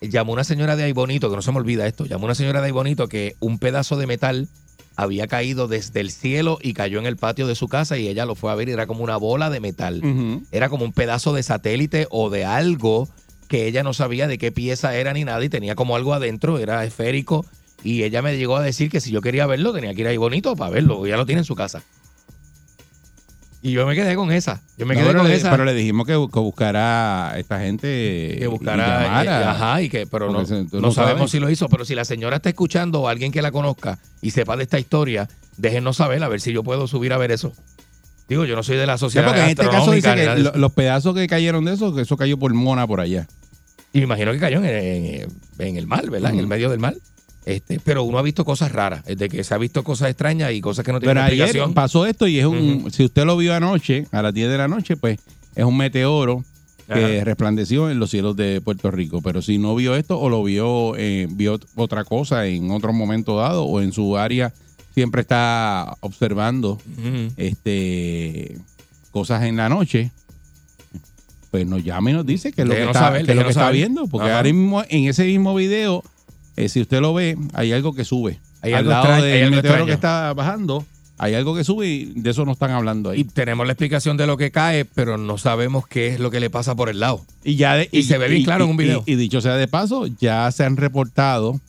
[0.02, 2.62] llamó una señora de ahí bonito, que no se me olvida esto, llamó una señora
[2.62, 4.48] de ahí bonito que un pedazo de metal
[4.96, 8.26] había caído desde el cielo y cayó en el patio de su casa y ella
[8.26, 10.02] lo fue a ver y era como una bola de metal.
[10.52, 13.10] Era como un pedazo de satélite o de algo
[13.48, 16.60] que ella no sabía de qué pieza era ni nada y tenía como algo adentro,
[16.60, 17.46] era esférico.
[17.84, 20.18] Y ella me llegó a decir que si yo quería verlo, tenía que ir ahí
[20.18, 21.06] bonito para verlo.
[21.06, 21.84] Ya lo tiene en su casa.
[23.68, 24.62] Y yo me quedé con esa.
[24.78, 25.50] Yo me No, quedé pero, con le, esa.
[25.50, 27.88] pero le dijimos que, que buscara a esta gente.
[27.88, 29.02] que y buscara.
[29.02, 29.52] eh, llamara.
[29.52, 31.68] ajá, y que, pero no, se- no no sabemos si lo hizo.
[31.68, 34.78] Pero si la señora está escuchando o alguien que la conozca y sepa de esta
[34.78, 37.54] historia, déjenos saber a ver si yo puedo subir a ver eso.
[38.30, 39.26] Digo, yo no soy de la Sí, sociedad.
[39.26, 42.18] porque en este caso dice que lo- los pedazos que cayeron de eso, que eso
[42.18, 43.28] cayó por Mona por allá.
[43.94, 46.32] Y me imagino que cayó en, en- en el mar, ¿verdad?
[46.34, 46.94] En el medio del mar.
[47.46, 50.52] Este, pero uno ha visto cosas raras, es de que se ha visto cosas extrañas
[50.52, 51.74] y cosas que no tienen Pero ayer explicación.
[51.76, 52.90] pasó esto y es un.
[52.92, 55.20] Si usted lo vio anoche, a las 10 de la noche, pues
[55.56, 56.44] es un meteoro
[56.88, 57.24] que Ajá.
[57.24, 59.22] resplandeció en los cielos de Puerto Rico.
[59.22, 63.38] Pero si no vio esto o lo vio, eh, vio otra cosa en otro momento
[63.38, 64.52] dado o en su área,
[64.96, 66.80] siempre está observando
[67.38, 68.58] este
[69.12, 70.12] cosas en la noche.
[71.52, 73.44] Pues nos llama y nos dice que es lo que está, saber, que es lo
[73.44, 73.76] que déjenos está saber.
[73.76, 74.08] viendo.
[74.08, 74.38] Porque Ajá.
[74.38, 76.04] ahora mismo en ese mismo video,
[76.56, 78.40] eh, si usted lo ve, hay algo que sube.
[78.62, 79.86] Hay Al algo lado extraño- hay del algo meteoro extraño.
[79.88, 80.86] que está bajando,
[81.18, 83.24] hay algo que sube y de eso no están hablando Y ahí.
[83.26, 86.50] tenemos la explicación de lo que cae, pero no sabemos qué es lo que le
[86.50, 87.24] pasa por el lado.
[87.44, 89.04] Y, ya de- y se ve bien claro en un video.
[89.06, 91.60] Y, y dicho sea de paso, ya se han reportado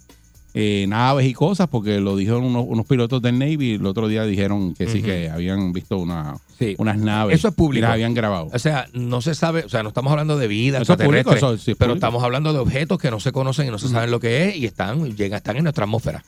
[0.59, 3.75] eh, naves y cosas, porque lo dijeron unos, unos pilotos del Navy.
[3.75, 6.75] El otro día dijeron que sí, que habían visto una, Sí.
[6.79, 7.39] unas naves.
[7.39, 7.81] Eso es público.
[7.81, 8.49] Y las habían grabado.
[8.55, 11.35] O sea, no se sabe, o sea, no estamos hablando de vida Eso es público,
[11.35, 12.07] eso sí es pero público.
[12.07, 14.57] estamos hablando de objetos que no se conocen y no se saben lo que es
[14.57, 16.25] y están, llegan, están en nuestra atmósfera.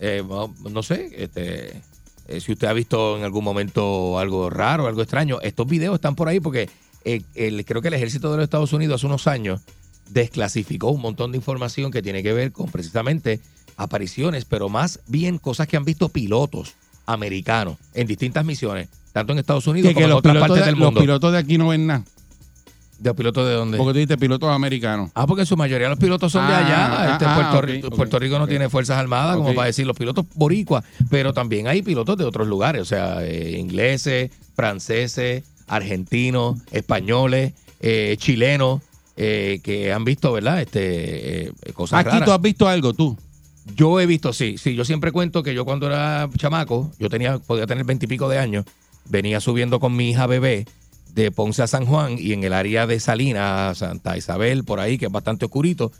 [0.00, 1.80] Eh, no, no sé, este,
[2.26, 6.16] eh, si usted ha visto en algún momento algo raro, algo extraño, estos videos están
[6.16, 6.68] por ahí porque
[7.04, 9.60] eh, el- creo que el ejército de los Estados Unidos hace unos años
[10.10, 13.40] desclasificó un montón de información que tiene que ver con precisamente
[13.76, 16.74] apariciones, pero más bien cosas que han visto pilotos
[17.06, 20.58] americanos en distintas misiones, tanto en Estados Unidos Que, como que en los, otras partes
[20.60, 21.00] de, del los mundo.
[21.00, 22.04] pilotos de aquí no ven nada.
[22.98, 23.76] ¿De pilotos de dónde?
[23.76, 25.10] Porque tú dices pilotos americanos.
[25.14, 27.12] Ah, porque su mayoría los pilotos son de Ah, allá.
[27.12, 29.84] Este, ah, Puerto, ok, Rico, ok, Puerto Rico no tiene fuerzas armadas, como para decir
[29.86, 35.42] los pilotos boricuas, pero también hay pilotos de otros lugares, o sea, eh, ingleses, franceses,
[35.66, 38.80] argentinos, españoles, eh, chilenos,
[39.16, 40.60] eh, que han visto, ¿verdad?
[40.60, 42.24] Este, eh, cosas Aquí raras.
[42.24, 43.16] tú has visto algo, tú.
[43.74, 44.74] Yo he visto, sí, sí.
[44.74, 48.64] Yo siempre cuento que yo cuando era chamaco, yo tenía, podía tener veintipico de años,
[49.08, 50.66] venía subiendo con mi hija bebé
[51.14, 54.98] de Ponce a San Juan y en el área de Salinas, Santa Isabel, por ahí,
[54.98, 55.92] que es bastante oscurito,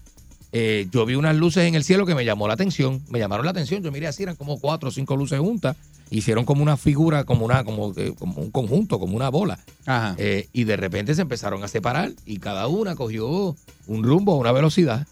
[0.56, 3.44] eh, yo vi unas luces en el cielo que me llamó la atención, me llamaron
[3.44, 3.82] la atención.
[3.82, 5.76] Yo miré así, eran como cuatro o cinco luces juntas,
[6.10, 9.58] hicieron como una figura, como una, como, eh, como un conjunto, como una bola.
[9.84, 10.14] Ajá.
[10.16, 13.56] Eh, y de repente se empezaron a separar y cada una cogió
[13.88, 15.06] un rumbo, una velocidad.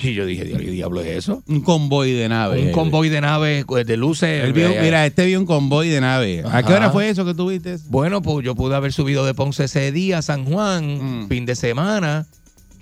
[0.00, 1.42] Y yo dije, "Diablo, ¿qué diablo es eso?
[1.46, 2.64] Un convoy de naves.
[2.66, 4.52] Un convoy de naves pues, de luces.
[4.52, 6.44] Vio- eh, mira, este vio un convoy de naves.
[6.46, 7.76] ¿A qué hora fue eso que tuviste?
[7.90, 11.28] Bueno, pues yo pude haber subido de Ponce ese día a San Juan, Mm.
[11.28, 12.26] fin de semana.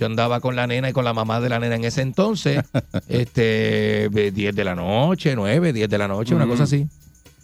[0.02, 2.60] Yo andaba con la nena y con la mamá de la nena en ese entonces.
[3.08, 6.88] este, de 10 de la noche, 9, 10 de la noche, una cosa así.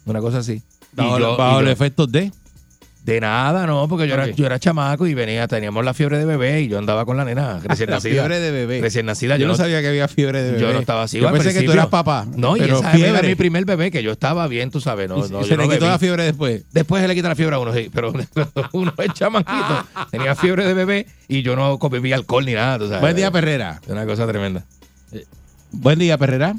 [0.05, 0.61] Una cosa así.
[0.91, 2.33] Bajo, yo- bajo y los efectos de.
[3.03, 6.25] De nada, no, porque yo, era, yo era chamaco y venía, teníamos la fiebre de
[6.25, 8.11] bebé y yo andaba con la nena recién La nacida.
[8.11, 8.81] fiebre de bebé.
[8.81, 9.37] Recién nacida.
[9.37, 10.61] Yo no sabía que había fiebre de bebé.
[10.61, 11.17] Yo no estaba así.
[11.19, 12.27] Yo al pensé que tú eras papá.
[12.35, 13.27] No, y pero esa era fiebre.
[13.29, 15.09] mi primer bebé, que yo estaba bien, tú sabes.
[15.09, 16.63] No, Y no, se yo le no quitó la fiebre después.
[16.71, 18.13] Después se le quita la fiebre a uno, sí, pero
[18.73, 19.85] uno es chamaquito.
[20.11, 22.77] Tenía fiebre de bebé y yo no bebía alcohol ni nada.
[22.77, 23.01] tú sabes.
[23.01, 23.81] Buen día, Perrera.
[23.87, 24.65] Una cosa tremenda.
[25.71, 26.53] Buen día, Perrera.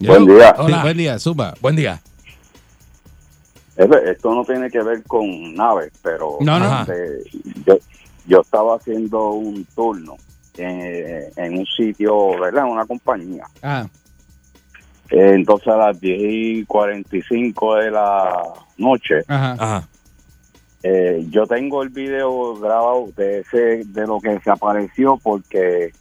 [0.00, 0.54] Buen día.
[0.56, 0.82] Sí, Hola.
[0.82, 1.54] buen día, Suba.
[1.60, 2.00] Buen día.
[3.76, 6.80] Esto no tiene que ver con naves, pero No, no.
[6.82, 7.22] este,
[7.66, 7.78] yo,
[8.26, 10.16] yo estaba haciendo un turno
[10.58, 12.66] en, en un sitio, ¿verdad?
[12.66, 13.44] En una compañía.
[13.62, 13.86] Ah,
[15.10, 18.42] Eh, entonces a las 10 y 45 de la
[18.78, 19.52] noche, ajá.
[19.58, 19.88] Ajá.
[20.82, 25.92] eh, yo tengo el video grabado de, ese, de lo que se apareció porque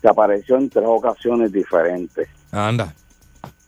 [0.00, 2.28] se apareció en tres ocasiones diferentes.
[2.52, 2.94] Anda.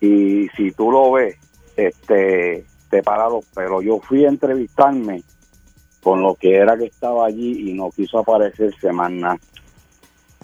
[0.01, 1.37] y si tú lo ves,
[1.77, 3.85] este, te para los pelos.
[3.85, 5.23] Yo fui a entrevistarme
[6.03, 9.39] con lo que era que estaba allí y no quiso aparecerse más nada.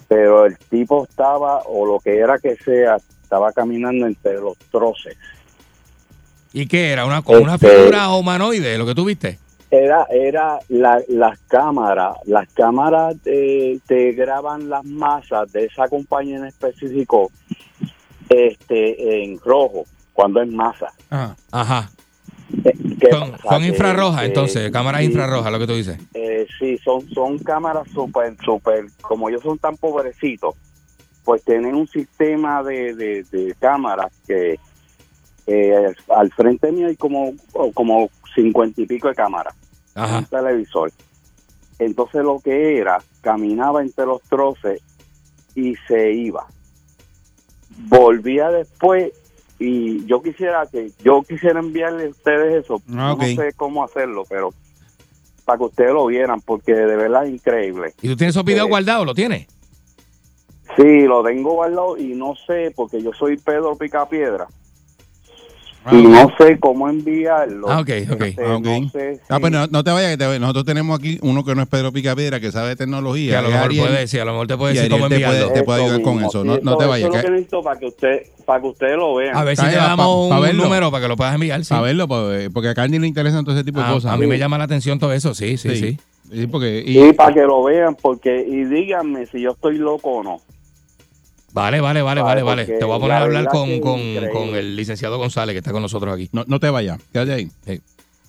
[0.07, 5.17] Pero el tipo estaba, o lo que era que sea, estaba caminando entre los troces.
[6.53, 7.05] ¿Y qué era?
[7.05, 9.37] ¿Una, como una Este- figura humanoide, lo que tú viste?
[9.69, 16.45] Era, era la- las cámaras, las cámaras te graban las masas de esa compañía en
[16.45, 17.29] específico
[18.29, 20.93] este, en rojo, cuando es masa.
[21.09, 21.35] Ajá.
[21.51, 21.89] Ajá.
[22.63, 25.99] Eh, ¿qué Son, son infrarrojas, eh, entonces, cámaras sí, infrarrojas, lo que tú dices.
[26.13, 30.55] Eh, sí, son, son cámaras súper, súper, como ellos son tan pobrecitos,
[31.23, 34.59] pues tienen un sistema de, de, de cámaras que
[35.45, 37.33] eh, al frente mío hay como,
[37.73, 39.53] como cincuenta y pico de cámaras,
[39.95, 40.23] un Ajá.
[40.29, 40.91] televisor.
[41.79, 44.81] Entonces lo que era, caminaba entre los troces
[45.53, 46.47] y se iba.
[47.89, 49.11] Volvía después
[49.59, 52.81] y yo quisiera que yo quisiera enviarle a ustedes eso.
[52.95, 53.21] Ah, ok.
[53.21, 54.53] No sé cómo hacerlo, pero
[55.45, 57.93] para que ustedes lo vieran, porque de verdad es increíble.
[58.01, 59.05] ¿Y tú tienes esos videos Eh, guardados?
[59.05, 59.47] ¿Lo tienes?
[60.75, 64.47] Sí, lo tengo guardado y no sé, porque yo soy Pedro Picapiedra.
[65.89, 67.69] Ah, y no sé cómo enviarlo.
[67.69, 68.21] Ah, ok, ok.
[68.23, 68.65] Este, Ah, ok.
[68.65, 71.55] no sé Ah, pues no, no te vayas, que te- nosotros tenemos aquí uno que
[71.55, 73.31] no es Pedro Picapiedra, que sabe de tecnología.
[73.31, 73.85] Que a lo mejor Ariel.
[73.87, 75.53] puede decir, a lo mejor te puede Y decir cómo te puede- enviarlo.
[75.53, 76.43] te puede ayudar con eso.
[76.43, 78.97] No- no te eso vayas, es lo que- necesito para que usted, para que ustedes
[78.97, 79.37] lo vean.
[79.37, 80.63] A ver si te damos pa- un pa verlo.
[80.65, 81.63] número para que lo puedas enviar.
[81.63, 81.73] Sí.
[81.73, 82.07] A verlo,
[82.53, 84.11] porque a Candy le interesan todo ese tipo de Ah, cosas.
[84.13, 85.97] a mí me llama la atención todo eso, sí, sí, sí.
[86.29, 90.09] Sí, porque, y, Sí, para que lo vean, porque y díganme si yo estoy loco
[90.09, 90.41] o no.
[91.53, 93.99] Vale, vale, vale, Vale, vale, Te voy a poner a hablar con, con,
[94.31, 96.29] con el licenciado González, que está con nosotros aquí.
[96.31, 97.51] no, no te vayas, quédate ahí.
[97.65, 97.81] Sí.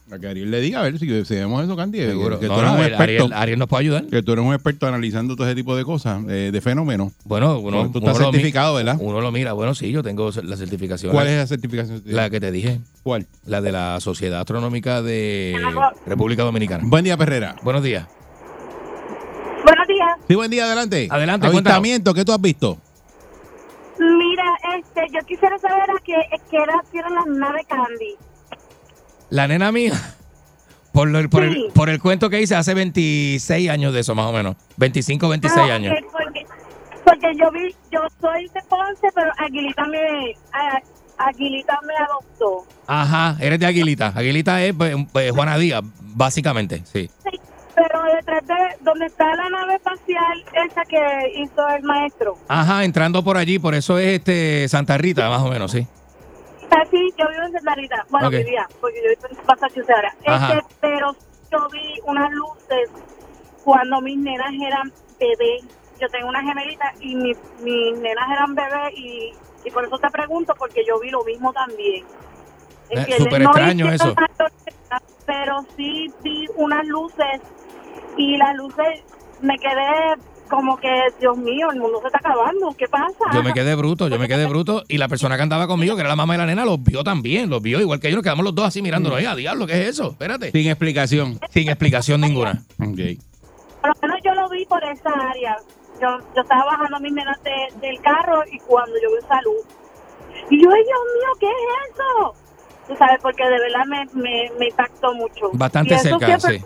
[0.09, 1.99] Para que Ariel le diga, a ver si, si vemos eso, Candy.
[1.99, 2.41] que- Seguro.
[2.41, 3.25] Que, No, tú eres no, un Ariel- experto.
[3.25, 4.07] Ariel, Ariel nos puede ayudar.
[4.07, 7.13] Que tú eres un experto analizando todo ese tipo de cosas, eh, de fenómenos.
[7.25, 8.97] Bueno, uno, tú uno estás lo mi- certificado, ¿verdad?
[9.01, 9.53] Uno lo mira.
[9.53, 11.13] Bueno, sí, yo tengo la certificación.
[11.13, 12.03] ¿Cuál la, es la certificación?
[12.07, 12.81] La que te dije.
[13.03, 13.27] ¿Cuál?
[13.45, 15.55] La de la Sociedad Astronómica de
[16.07, 16.85] República Dominicana.
[16.87, 17.57] Buen día, Perrera.
[17.63, 18.07] Buenos días.
[19.63, 20.09] Buenos días.
[20.27, 21.09] Sí, buen día, adelante.
[21.11, 22.79] Adelante, Avistamiento, ¿qué tú has visto?
[24.95, 26.15] Que yo quisiera saber a qué,
[26.51, 28.17] qué edad tienen las naves Candy.
[29.31, 29.93] La nena mía,
[30.93, 31.65] por, lo- por, Sí.
[31.67, 34.57] el, por el cuento que hice hace 26 años de eso, más o menos.
[34.77, 35.95] 25, 26 Ah, años.
[36.13, 36.47] Porque,
[37.05, 40.83] porque yo vi, yo soy de Ponce, pero Aguilita me, a-
[41.29, 42.65] Aguilita me adoptó.
[42.87, 44.13] Ajá, eres de Aguilita.
[44.15, 47.11] Aguilita es pues, pues, Juana Díaz, básicamente, sí.
[47.23, 47.38] Sí,
[47.79, 52.37] pero detrás de donde está la nave espacial esa que hizo el maestro.
[52.49, 55.87] Ajá, entrando por allí, por eso es este Santa Rita, más o menos, sí.
[56.71, 58.07] Así, yo vivo en Santa Rita.
[58.11, 60.15] Bueno, vivía, porque yo vivo en Massachusetts ahora.
[60.23, 61.17] Este, pero
[61.51, 62.91] yo vi unas luces
[63.65, 65.63] cuando mis nenas eran bebés.
[66.01, 69.33] Yo tengo una gemelita y mi- mis nenas eran bebés y,
[69.65, 72.05] y por eso te pregunto, porque yo vi lo mismo también.
[72.91, 74.15] Eh, súper No extraño eso.
[75.27, 77.41] Pero sí vi unas luces
[78.19, 79.03] y las luces
[79.41, 80.15] me quedé
[80.51, 80.89] como que,
[81.21, 82.75] Dios mío, el mundo se está acabando.
[82.77, 83.13] ¿Qué pasa?
[83.35, 84.83] Yo me quedé bruto, yo me quedé bruto.
[84.89, 87.05] Y la persona que andaba conmigo, que era la mamá de la nena, los vio
[87.05, 88.17] también, los vio igual que ellos.
[88.17, 89.21] Nos quedamos los dos así mirándonos.
[89.21, 90.11] ¡Eh, a diablo, qué es eso!
[90.13, 90.51] Espérate.
[90.51, 91.39] Sin explicación.
[91.51, 92.63] Sin explicación ninguna.
[92.81, 93.21] Ok.
[93.81, 95.57] Por lo menos yo lo vi por esa área.
[96.01, 99.41] Yo, yo estaba bajando a mis nenas de- del carro y cuando yo vi esa
[99.43, 99.67] luz.
[100.51, 102.35] Y yo, ¡ay, Dios mío, qué es eso!
[102.89, 105.51] Tú sabes, porque de verdad me, me, me impactó mucho.
[105.53, 106.65] Bastante cerca, siempre- sí.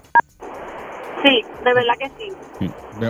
[1.22, 2.32] Sí, de verdad que sí.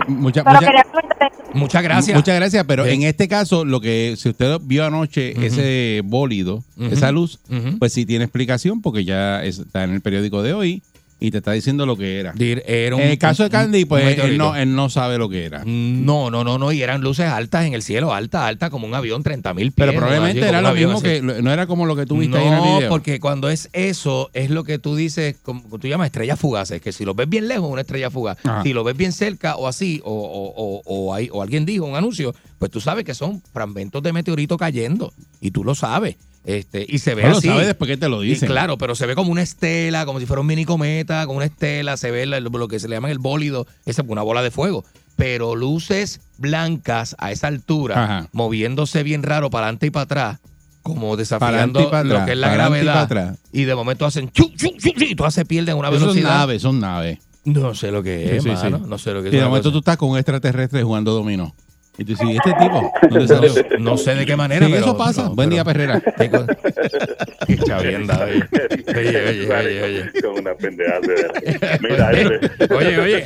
[0.07, 1.43] Mucha- Pero mucha- quería comentar eso.
[1.53, 2.15] Muchas gracias.
[2.17, 7.11] Muchas gracias, pero en este caso, lo que si usted vio anoche ese bólido, esa
[7.11, 7.39] luz,
[7.79, 10.83] pues sí tiene explicación porque ya es- está en el periódico de hoy
[11.25, 12.33] y te está diciendo lo que era.
[12.37, 15.45] Era un- en el caso de Candy, pues él no, él no sabe lo que
[15.45, 15.63] era.
[15.65, 16.71] No, no, no, no.
[16.73, 19.75] Y eran luces altas en el cielo, alta, alta, como un avión, 30 mil pies.
[19.87, 19.99] Pero ¿no?
[19.99, 21.03] probablemente era lo mismo así.
[21.03, 22.89] que, no era como lo que tú viste ahí en el No, video.
[22.89, 26.91] porque cuando es eso, es lo que tú dices, como tú llamas estrellas fugaces, que
[26.91, 28.37] si lo ves bien lejos, una estrella fugaz.
[28.43, 28.61] Ajá.
[28.63, 31.85] Si lo ves bien cerca o así, o, o, o, o hay- o alguien dijo
[31.85, 35.13] un anuncio, pues tú sabes que son fragmentos de meteorito cayendo.
[35.39, 36.17] Y tú lo sabes.
[36.45, 37.47] Este, y se ve lo así.
[37.47, 38.49] sabes después que te lo Y dicen.
[38.49, 41.45] claro, pero se ve como una estela, como si fuera un mini cometa, como una
[41.45, 44.51] estela, se ve lo que se le llama el bólido, esa es una bola de
[44.51, 44.83] fuego.
[45.15, 48.29] Pero luces blancas a esa altura, Ajá.
[48.33, 50.39] moviéndose bien raro para adelante y para atrás,
[50.81, 53.37] como desafiando lo atrás, que es la gravedad.
[53.53, 56.29] Y de momento hacen chu, chu, chu, y tú se pierden una Eso son velocidad.
[56.39, 57.19] naves, son naves.
[57.45, 58.63] No sé lo que es, Sí, sí, sí.
[58.69, 59.43] mano, No sé lo que Y de es.
[59.45, 61.53] momento tú estás con un extraterrestre jugando dominó.
[61.97, 62.91] Y tú dices, ¿y este tipo?
[63.09, 63.79] ¿Dónde salió?
[63.79, 65.23] No sé de qué manera, Sí, pero- eso pasa.
[65.25, 66.01] no, Buen pero- día, Perrera.
[67.47, 68.43] Qué chavienda, oye.
[68.87, 70.11] Oye, oye, oye, oye.
[70.21, 71.79] Con una pendeja de verdad.
[71.81, 72.73] Mira, este.
[72.73, 73.23] Oye, oye.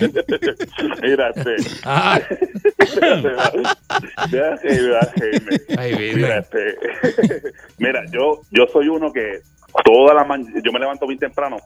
[1.01, 1.55] Mira, este.
[1.85, 2.19] Ah.
[6.15, 6.61] Mira, este.
[7.77, 9.39] Mira, yo, yo soy uno que
[9.85, 11.57] todas las mañanas, yo me levanto bien temprano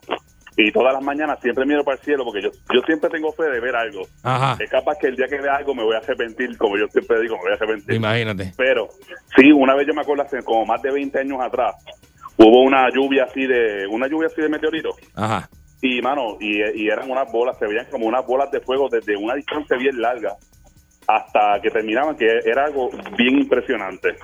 [0.68, 3.43] y todas las mañanas siempre miro para el cielo porque yo, yo siempre tengo fe
[3.43, 4.03] de ver algo.
[4.24, 4.57] Ajá.
[4.62, 7.22] Es capaz que el día que vea algo me voy a arrepentir, como yo siempre
[7.22, 7.95] digo, me voy a arrepentir.
[7.95, 8.53] Imagínate.
[8.57, 8.89] Pero
[9.36, 11.76] sí, una vez yo me acuerdo hace como más de 20 años atrás,
[12.38, 14.95] hubo una lluvia así de, una lluvia así de meteoritos.
[15.16, 15.49] Ajá.
[15.82, 19.18] Y, mano, y, y eran unas bolas, se veían como unas bolas de fuego desde
[19.18, 20.38] una distancia bien larga
[21.16, 24.16] hasta que terminaban, que era algo bien impresionante.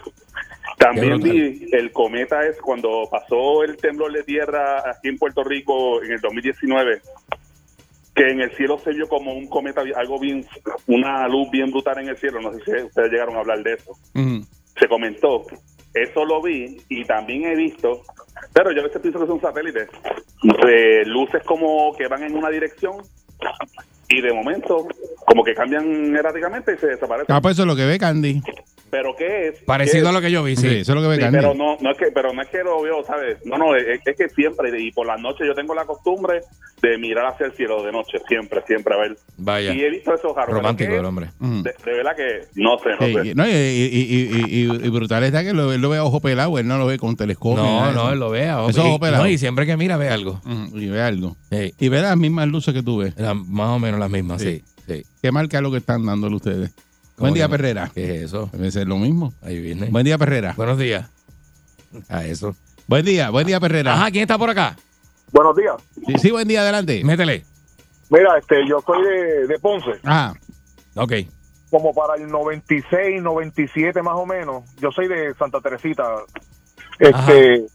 [0.78, 6.04] También vi el cometa es cuando pasó el temblor de tierra aquí en Puerto Rico
[6.04, 7.02] en el 2019,
[8.14, 10.46] que en el cielo se vio como un cometa, algo bien,
[10.86, 12.40] una luz bien brutal en el cielo.
[12.42, 13.98] No sé si ustedes llegaron a hablar de eso
[14.78, 15.44] se comentó.
[15.94, 18.04] Eso lo vi y también he visto,
[18.54, 19.90] pero yo a veces pienso que son satélites,
[20.44, 22.98] de luces como que van en una dirección
[24.10, 24.88] y de momento
[25.26, 27.36] como que cambian erráticamente y se desaparecen.
[27.36, 28.42] Ah, pues eso es lo que ve Candy.
[28.90, 29.60] Pero ¿qué es?
[29.66, 30.62] Parecido ¿Qué a lo que yo vi, sí.
[30.70, 32.48] Sí, eso es lo que ve Sí, pero no, no es que, pero no es
[32.48, 33.38] que lo veo, ¿sabes?
[33.46, 36.40] No, no, es, es que siempre y por las noches yo tengo la costumbre
[36.82, 39.18] de mirar hacia el cielo de noche, siempre, siempre a ver.
[39.38, 39.74] Vaya.
[39.74, 41.28] Y he visto esos pero Romántico ¿qué el hombre.
[41.40, 43.28] De, de verdad que no sé, no Sí, sé.
[43.30, 45.98] y- no, y, y- y- y- y- y brutal está que lo, él lo ve
[45.98, 47.64] a ojo pelado, él no lo ve con telescopio.
[47.64, 48.14] No, no, eso.
[48.14, 49.24] él lo ve a ojo- Eso es ojo pelado.
[49.24, 50.40] no, y siempre que mira ve algo.
[50.74, 51.36] Y ve algo.
[51.52, 51.74] Sí.
[51.80, 53.14] Y ve las mismas luces que tú ves.
[53.18, 54.62] La- más o menos las mismas, sí.
[54.88, 55.04] sí.
[55.22, 56.74] ¿Qué marca es lo que están dándole ustedes?
[57.18, 57.50] ¿Cómo Buen día?
[57.50, 57.90] Perrera.
[57.92, 58.48] ¿Qué es eso?
[58.54, 59.34] Debe ser lo mismo.
[59.42, 59.88] Ahí viene.
[59.88, 60.54] Buen día, Perrera.
[60.56, 61.10] Buenos días.
[62.10, 62.56] A eso.
[62.86, 63.96] Buen día, buen día, Perrera.
[63.96, 64.78] Ajá, ¿quién está por acá?
[65.32, 65.74] Buenos días.
[66.06, 67.04] Sí, sí, buen día, adelante.
[67.04, 67.44] Métele.
[68.12, 69.94] Mira, este, yo soy de, de Ponce.
[70.04, 70.32] Ah,
[70.96, 71.14] ok.
[71.72, 74.64] Como para el 96, 97 más o menos.
[74.80, 76.04] Yo soy de Santa Teresita.
[77.00, 77.66] Este,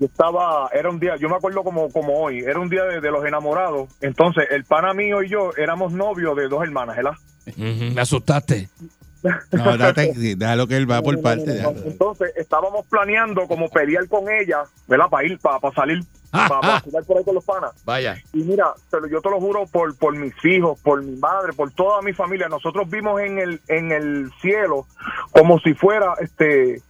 [0.00, 3.00] yo estaba, era un día, yo me acuerdo como, como hoy, era un día de,
[3.00, 3.88] de los enamorados.
[4.00, 7.12] Entonces, el pana mío y yo éramos novios de dos hermanas, ¿verdad?
[7.56, 8.68] Me asustaste.
[9.52, 11.52] no, date, déjalo que él va por parte.
[11.52, 11.82] déjalo.
[11.84, 15.06] Entonces, estábamos planeando como pelear con ella, ¿verdad?
[15.10, 17.72] Para ir, para, salir, para vacilar por ahí con los panas.
[17.84, 18.16] Vaya.
[18.32, 21.70] Y mira, pero yo te lo juro por, por mis hijos, por mi madre, por
[21.72, 22.48] toda mi familia.
[22.48, 24.86] Nosotros vimos en el, en el cielo
[25.32, 26.80] como si fuera este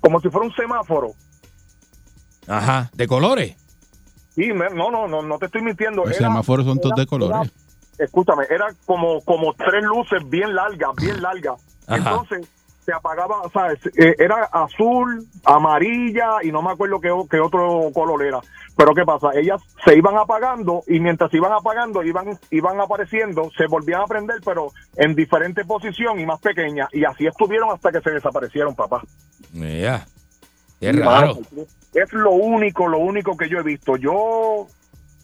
[0.00, 1.12] como si fuera un semáforo.
[2.48, 3.56] Ajá, de colores.
[4.34, 6.04] Sí, no, no, no, no te estoy mintiendo.
[6.04, 7.52] Los Era- semáforos son todos de colores.
[7.98, 11.60] Escúchame, era como, como tres luces bien largas, bien largas.
[11.86, 11.96] Ajá.
[11.96, 12.48] Entonces
[12.84, 17.38] se apagaba, o sea, es- eh, era azul, amarilla y no me acuerdo qué, qué
[17.40, 18.40] otro color era.
[18.76, 19.28] Pero ¿qué pasa?
[19.34, 24.06] Ellas se iban apagando y mientras se iban apagando iban, iban apareciendo, se volvían a
[24.06, 26.88] prender, pero en diferente posición y más pequeñas.
[26.92, 29.02] Y así estuvieron hasta que se desaparecieron, papá.
[30.80, 31.34] Qué Sí, raro.
[31.34, 31.38] mano,
[31.94, 33.96] Es lo único, lo único que yo he visto.
[33.96, 34.66] Yo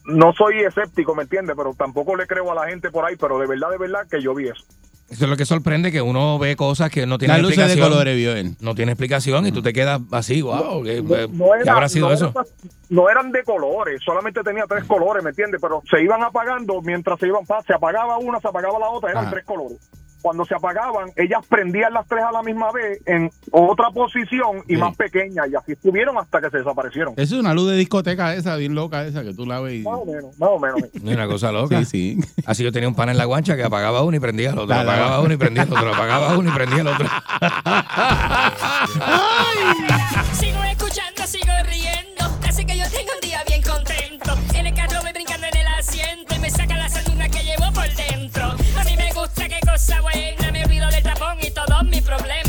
[0.09, 1.55] no soy escéptico, ¿me entiendes?
[1.57, 4.21] Pero tampoco le creo a la gente por ahí, pero de verdad, de verdad que
[4.21, 4.63] yo vi eso.
[5.09, 7.89] Eso es lo que sorprende, que uno ve cosas que no tienen luces de explicación.
[7.91, 8.55] colores vio él.
[8.59, 11.89] No tiene explicación y tú te quedas así, wow, ¿qué, No, qué no era- habrá
[11.89, 12.31] sido no eso?
[12.35, 12.43] era-
[12.89, 15.59] no eran de colores, solamente tenía tres colores, ¿me entiendes?
[15.59, 19.23] Pero se iban apagando mientras se iban, se apagaba una, se apagaba la otra, eran
[19.25, 19.31] Ajá.
[19.33, 19.79] tres colores.
[20.21, 24.75] Cuando se apagaban, ellas prendían las tres a la misma vez en otra posición y
[24.75, 24.81] Sí.
[24.81, 27.13] más pequeña, y así estuvieron hasta que se desaparecieron.
[27.17, 29.83] Esa es una luz de discoteca esa, bien loca esa, que tú la ves y...
[29.83, 30.79] Más o menos, más o menos.
[30.93, 31.79] Es una cosa loca.
[31.85, 32.19] Sí, sí.
[32.45, 34.67] Así yo tenía un pan en la guancha que apagaba uno y prendía el otro,
[34.75, 37.07] La- la- apagaba uno y prendía el otro, apagaba uno y prendía el otro.
[40.33, 42.37] Sigo escuchando, sigo riendo.
[42.47, 43.21] Así que yo tengo un
[50.01, 50.51] buena.
[50.51, 52.48] Me olvido del tapón y todos mis problemas.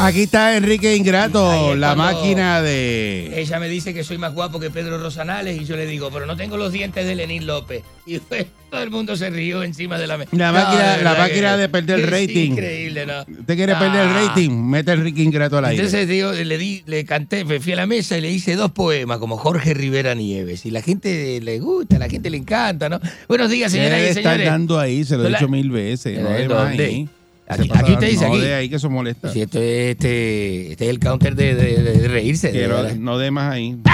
[0.00, 3.32] Aquí está Enrique Ingrato, es la máquina de...
[3.40, 6.24] Ella me dice que soy más guapo que Pedro Rosanales y yo le digo, pero
[6.24, 7.82] no tengo los dientes de Lenín López.
[8.06, 10.30] Y pues, todo el mundo se rió encima de la mesa.
[10.36, 12.52] La máquina- la máquina de perder el rating.
[12.52, 13.22] increíble, ¿no?
[13.40, 14.24] ¿Usted quiere perder el Ah.
[14.28, 14.50] rating?
[14.50, 15.82] Mete a Enrique Ingrato al aire.
[15.82, 18.70] Entonces digo, le di, le canté, me fui a la mesa y le hice dos
[18.70, 20.64] poemas como Jorge Rivera Nieves.
[20.64, 23.00] Y la gente le gusta, la gente le encanta, ¿no?
[23.26, 24.46] Buenos días, ¿Qué señoras y señores.
[24.46, 25.04] dando ahí?
[25.04, 26.20] Se lo he dicho mil veces.
[26.20, 26.28] No
[26.60, 27.08] ahí.
[27.48, 28.40] Aquí, aquí usted dice no aquí.
[28.42, 29.32] de ahí que eso molesta.
[29.32, 32.50] Si esto es este, este es el counter de, de- de- de reírse.
[32.50, 33.76] Quiero- no de más ahí.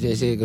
[0.00, 0.38] Sí, sí,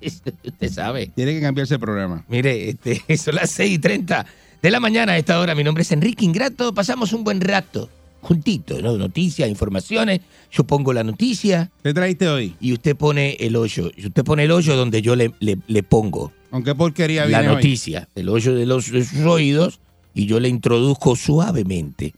[0.44, 1.08] usted sabe.
[1.14, 2.24] Tiene que cambiarse el programa.
[2.28, 4.26] Mire, este, son las 6 y 30
[4.62, 5.54] de la mañana a esta hora.
[5.54, 6.72] Mi nombre es Enrique Ingrato.
[6.72, 7.88] Pasamos un buen rato
[8.20, 8.96] juntitos, ¿no?
[8.96, 10.20] Noticias, informaciones.
[10.52, 11.70] Yo pongo la noticia.
[11.82, 12.54] ¿Qué traíste hoy?
[12.60, 13.90] Y usted pone el hoyo.
[13.96, 17.38] Y usted pone el hoyo donde yo le, le- le pongo ¿Con qué porquería la
[17.40, 17.54] viene hoy?
[17.56, 18.08] noticia.
[18.14, 19.80] El hoyo de, los, de sus oídos.
[20.14, 22.14] Y yo le introduzco suavemente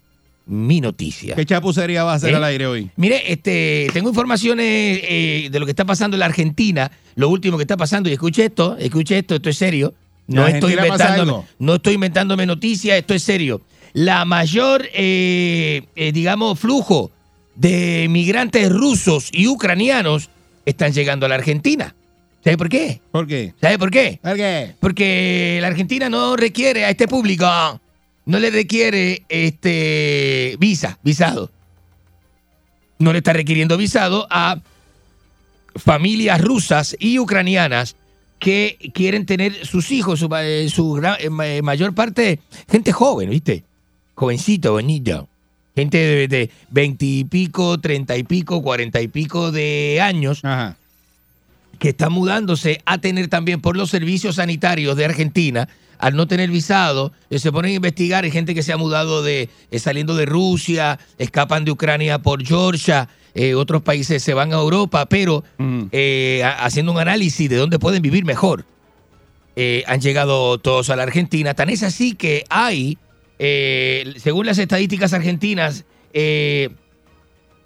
[0.47, 1.35] mi noticia.
[1.35, 2.37] ¿Qué chapucería va a hacer ¿Eh?
[2.37, 2.91] al aire hoy?
[2.97, 7.57] Mire, este, tengo informaciones eh, de lo que está pasando en la Argentina, lo último
[7.57, 9.95] que está pasando, y escuche esto, escuche esto, esto es serio.
[10.27, 13.61] No ¿En estoy, inventándome, no estoy inventándome noticias, esto es serio.
[13.93, 15.83] La mayor, eh,
[16.13, 17.11] digamos, flujo
[17.55, 20.31] de migrantes rusos y ucranianos
[20.65, 21.95] están llegando a la Argentina.
[22.43, 23.01] ¿Sabe por qué?
[23.11, 23.55] ¿Por qué?
[23.61, 24.19] ¿Sabe por qué?
[24.23, 24.75] ¿Por qué?
[24.81, 27.47] Porque la Argentina no requiere a este público,
[28.27, 31.51] no le requiere este visa, visado.
[32.99, 34.61] No le está requiriendo visado a
[35.77, 37.97] familias rusas y ucranianas
[38.39, 43.31] que quieren tener sus hijos, su, eh, su gran- eh, eh, mayor parte, gente joven,
[43.31, 43.65] ¿viste?
[44.15, 45.29] Jovencito, bonito.
[45.75, 50.43] Gente de, de 20 y pico, 30 y pico, 40 y pico de años
[51.81, 55.69] que está mudándose a tener también por los servicios sanitarios de Argentina,
[56.05, 59.23] al no tener visado, eh, se ponen a investigar, hay gente que se ha mudado
[59.23, 64.53] de, eh, saliendo de Rusia, escapan de Ucrania por Georgia, eh, otros países se van
[64.53, 65.45] a Europa, pero
[65.93, 68.67] eh, ha- haciendo un análisis de dónde pueden vivir mejor.
[69.57, 72.99] Eh, han llegado todos a la Argentina, tan es así que hay,
[73.39, 76.69] eh, según las estadísticas argentinas, eh,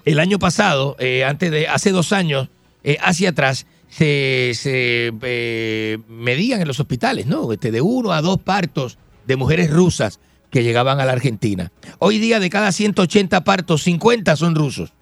[0.05, 2.49] el año pasado, eh, antes de hace dos años,
[2.85, 7.53] eh, hacia atrás, se, se, eh, medían en los hospitales, ¿no?
[7.53, 10.21] Este, de uno a dos partos de mujeres rusas
[10.51, 11.73] que llegaban a la Argentina.
[11.99, 14.93] Hoy día, de cada 180 partos, 50 son rusos.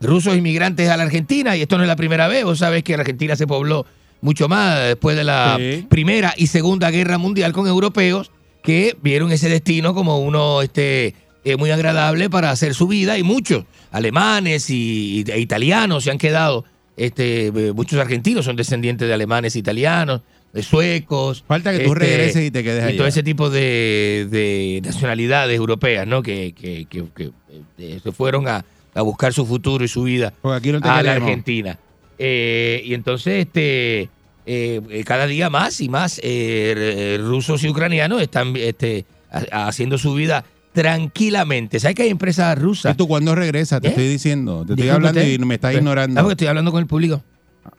[0.00, 2.96] Rusos inmigrantes a la Argentina, y esto no es la primera vez, vos sabés que
[2.96, 3.86] la Argentina se pobló
[4.20, 5.86] mucho más después de la Sí.
[5.88, 8.30] Primera y Segunda Guerra Mundial con europeos
[8.62, 13.22] que vieron ese destino como uno este, eh, muy agradable para hacer su vida y
[13.22, 16.64] muchos alemanes y, e italianos se han quedado,
[16.96, 20.22] este, eh, muchos argentinos son descendientes de alemanes e italianos,
[20.52, 21.44] de suecos.
[21.46, 22.96] Falta que tú este, regreses y te quedes y allá.
[22.96, 26.22] todo ese tipo de, de nacionalidades europeas, ¿no?
[26.22, 27.30] Que, que- que- que,
[27.78, 31.12] eh, se fueron a, a buscar su futuro y su vida aquí no a la.
[31.14, 31.78] Argentina.
[32.18, 34.08] Eh, y entonces, este,
[34.46, 40.14] eh, cada día más y más eh, rusos y ucranianos están este, ha- haciendo su
[40.14, 40.44] vida
[40.82, 41.80] tranquilamente.
[41.80, 42.94] ¿Sabes que hay empresas rusas?
[42.94, 43.80] ¿Y tú cuándo regresas?
[43.80, 43.90] Te ¿Eh?
[43.90, 44.64] estoy diciendo.
[44.66, 45.32] Te estoy hablando usted.
[45.32, 46.20] y me estás Pero- ignorando.
[46.20, 47.22] Ah, porque estoy hablando con el público.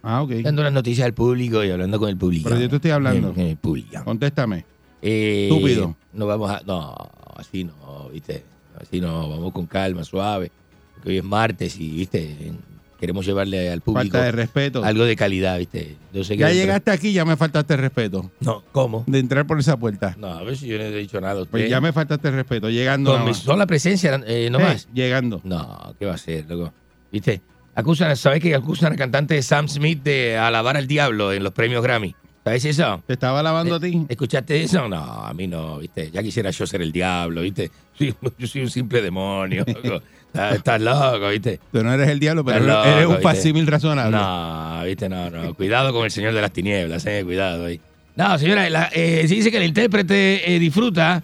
[0.01, 0.31] Ah, ok.
[0.43, 2.49] Dando las noticias al público y hablando con el público.
[2.49, 3.33] Pero yo te estoy hablando.
[3.33, 4.03] Con el público.
[4.03, 4.65] Contéstame.
[5.01, 5.95] Eh, Estúpido.
[6.13, 6.61] No vamos a.
[6.65, 6.95] No,
[7.35, 8.43] así no, ¿viste?
[8.81, 10.51] Así no, vamos con calma, suave.
[10.95, 12.51] Porque hoy es martes y, ¿viste?
[12.99, 14.83] Queremos llevarle al público Falta de respeto.
[14.83, 15.97] algo de calidad, ¿viste?
[16.13, 18.31] Yo sé que Ya dentro- llegaste aquí, ya me faltaste el respeto.
[18.39, 19.03] No, ¿cómo?
[19.05, 20.15] De entrar por esa puerta.
[20.17, 21.51] No, a ver si yo no he dicho nada a usted.
[21.51, 22.69] Pues ya me faltaste el respeto.
[22.69, 23.11] Llegando.
[23.11, 23.39] Con nada mi más.
[23.43, 24.87] sola presencia, eh, no Eh, más.
[24.93, 25.41] Llegando.
[25.43, 26.73] No, ¿qué va a ser, loco?
[27.11, 27.41] ¿Viste?
[27.75, 31.83] Acusan, ¿sabes que acusan al cantante Sam Smith de alabar al diablo en los premios
[31.83, 32.15] Grammy?
[32.47, 33.03] ¿Sabes eso?
[33.05, 34.05] ¿Te estaba alabando a ti?
[34.07, 34.87] ¿Escuchaste eso?
[34.87, 36.09] No, a mí no, ¿viste?
[36.11, 37.69] Ya quisiera yo ser el diablo, ¿viste?
[37.97, 40.01] Sí, yo soy un simple demonio, loco.
[40.27, 41.59] Estás, estás loco, ¿viste?
[41.71, 43.23] Tú no eres el diablo, pero Estás eres loco, un ¿viste?
[43.23, 44.15] facímil razonable.
[44.17, 45.09] No, ¿viste?
[45.09, 45.53] No, no.
[45.55, 47.21] Cuidado con el señor de las tinieblas, eh.
[47.25, 47.81] Cuidado ahí.
[48.15, 51.23] No, señora, la- eh, se dice que el intérprete eh, disfruta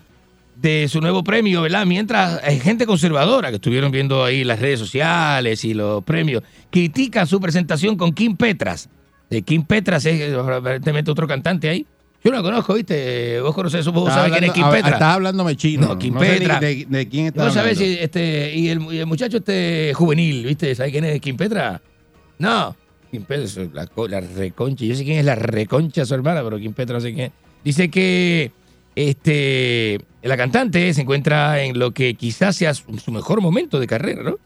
[0.55, 1.85] de su nuevo premio, ¿verdad?
[1.85, 7.25] Mientras hay gente conservadora que estuvieron viendo ahí las redes sociales y los premios, critica
[7.25, 8.89] su presentación con Kim Petras.
[9.33, 11.85] Eh, Kim Petras eh, aparentemente otro cantante ahí.
[12.23, 13.41] Yo no lo conozco, ¿viste?
[13.41, 14.93] Vos conocés eso, vos sabés quién es Kim Petras.
[14.93, 15.87] Estás hablándome chino.
[15.87, 16.59] No, Kim Petra.
[16.59, 17.97] De, de quién estás Vos sabés hablando.
[17.97, 20.73] si este, y el, y el muchacho este juvenil, ¿viste?
[20.73, 21.81] ¿Sabes quién es Kim Petra?
[22.39, 22.75] No,
[23.11, 24.85] Kim Petra la, la reconcha.
[24.85, 27.31] Yo sé quién es la reconcha su hermana, pero Kim Petra no sé quién.
[27.63, 28.51] Dice que
[28.95, 33.87] este, la cantante se encuentra en lo que quizás sea su, su mejor momento de
[33.87, 34.37] carrera, ¿no?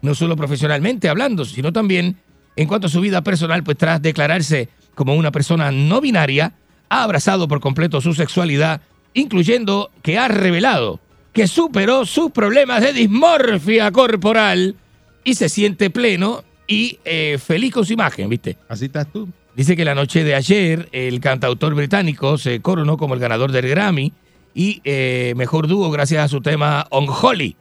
[0.00, 2.16] No solo profesionalmente hablando, sino también
[2.56, 6.54] en cuanto a su vida personal, pues tras declararse como una persona no binaria,
[6.88, 8.80] ha abrazado por completo su sexualidad,
[9.14, 11.00] incluyendo que ha revelado
[11.36, 14.74] que superó sus problemas de dismorfia corporal
[15.22, 18.56] y se siente pleno y eh, feliz con su imagen, ¿viste?
[18.70, 19.28] Así estás tú.
[19.54, 23.68] Dice que la noche de ayer el cantautor británico se coronó como el ganador del
[23.68, 24.14] Grammy
[24.54, 27.54] y eh, mejor dúo gracias a su tema Unholy,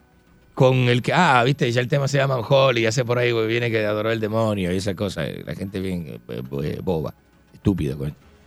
[0.55, 3.31] con el que, ah, viste, ya el tema se llama Unholy, ya sé por ahí
[3.31, 6.79] güey, viene que adoró el demonio y esa cosa, eh, la gente bien eh, eh,
[6.81, 7.13] boba,
[7.53, 7.95] estúpida.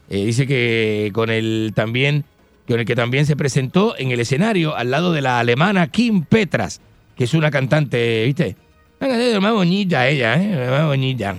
[0.08, 2.24] Eh, dice que con el también,
[2.66, 6.24] con el que también se presentó en el escenario al lado de la alemana Kim
[6.24, 6.80] Petras,
[7.14, 8.56] que es una cantante, viste,
[9.40, 10.70] más bonita ella, ¿eh?
[10.70, 11.36] más bonita.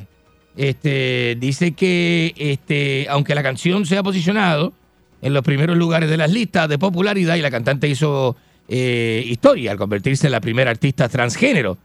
[0.56, 4.74] Este, dice que este, aunque la canción se ha posicionado
[5.22, 8.36] en los primeros lugares de las listas de popularidad y la cantante hizo
[8.70, 11.78] eh, historia al convertirse en la primera artista transgénero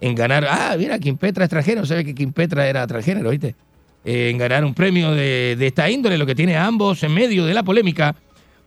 [0.00, 0.44] en ganar.
[0.48, 1.86] Ah, mira, Kim Petra es transgénero.
[1.86, 3.54] ¿Sabe que Kim Petra era transgénero, viste?
[4.04, 7.14] Eh, en ganar un premio de, de esta índole, lo que tiene a ambos en
[7.14, 8.16] medio de la polémica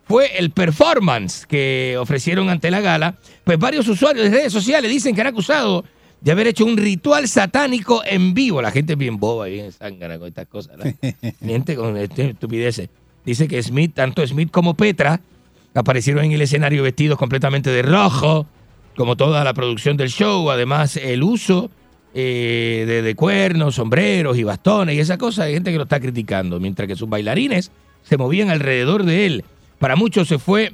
[0.05, 3.17] fue el performance que ofrecieron ante la gala.
[3.43, 5.84] Pues varios usuarios de redes sociales dicen que han acusado
[6.21, 8.61] de haber hecho un ritual satánico en vivo.
[8.61, 10.78] La gente es bien boba, bien zángana con estas cosas.
[10.78, 10.86] ¿no?
[11.41, 12.89] Miente con este, estupideces.
[13.26, 15.19] Dice que Smith, tanto Smith como Petra,
[15.76, 18.47] aparecieron en el escenario vestidos completamente de rojo,
[18.95, 20.49] como toda la producción del show.
[20.49, 21.69] Además, el uso
[22.13, 26.59] eh, de, cuernos, sombreros y bastones y esa cosa, hay gente que lo está criticando,
[26.61, 27.71] mientras que sus bailarines
[28.03, 29.43] se movían alrededor de él.
[29.78, 30.73] Para muchos se fue,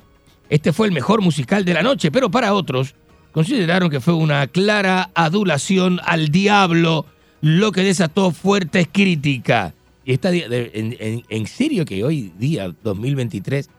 [0.49, 2.93] este fue el mejor musical de la noche, pero para otros
[3.31, 7.07] consideraron que fue una clara adulación al diablo,
[7.41, 9.73] lo que desató fuertes críticas.
[10.05, 13.69] Y está en serio que hoy día, 2023,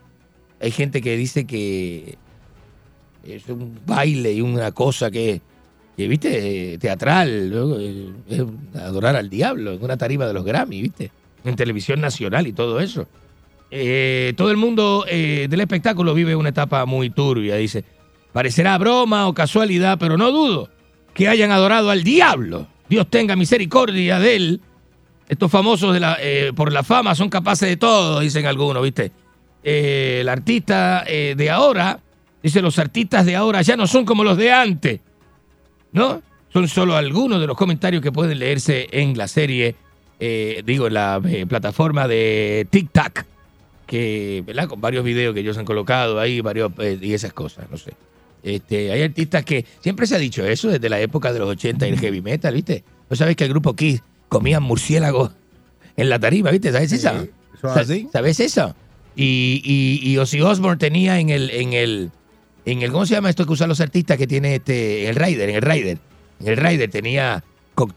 [0.63, 2.17] hay gente que dice que
[3.25, 5.41] es un baile y una cosa que,
[5.97, 8.43] que viste, teatral, luego, eh, es
[8.75, 11.11] adorar al diablo en una tarima de los Grammy, viste,
[11.43, 13.07] en televisión nacional y todo eso.
[13.71, 17.83] Eh, todo el mundo eh, del espectáculo vive una etapa muy turbia, dice.
[18.31, 20.69] Parecerá broma o casualidad, pero no dudo
[21.13, 22.67] que hayan adorado al diablo.
[22.87, 24.61] Dios tenga misericordia de él.
[25.27, 29.11] Estos famosos de la, eh, por la fama son capaces de todo, dicen algunos, ¿viste?
[29.63, 31.99] Eh, el artista eh, de ahora,
[32.41, 34.99] dice, los artistas de ahora ya no son como los de antes,
[35.91, 36.21] ¿no?
[36.51, 39.75] Son solo algunos de los comentarios que pueden leerse en la serie,
[40.19, 43.23] eh, digo, en la plataforma de TikTok,
[43.87, 44.67] que, ¿verdad?
[44.67, 47.93] Con varios videos que ellos han colocado ahí, varios, y esas cosas, no sé.
[48.43, 51.87] Este, hay artistas que siempre se ha dicho eso desde la época de los 80
[51.87, 52.83] y el heavy metal, ¿viste?
[53.09, 55.31] ¿No sabes que el grupo Kiss comían murciélagos
[55.95, 56.71] en la tarima, ¿viste?
[56.71, 57.09] ¿Sabes eso?
[58.11, 58.75] ¿Sabes eso?
[59.15, 62.11] Y, y, y Ozzy Osbourne tenía en el, en el,
[62.65, 65.15] en el, ¿cómo se llama esto que usan los artistas que tiene este, en el
[65.15, 65.97] Rider, en el Rider?
[66.39, 67.43] En el Rider tenía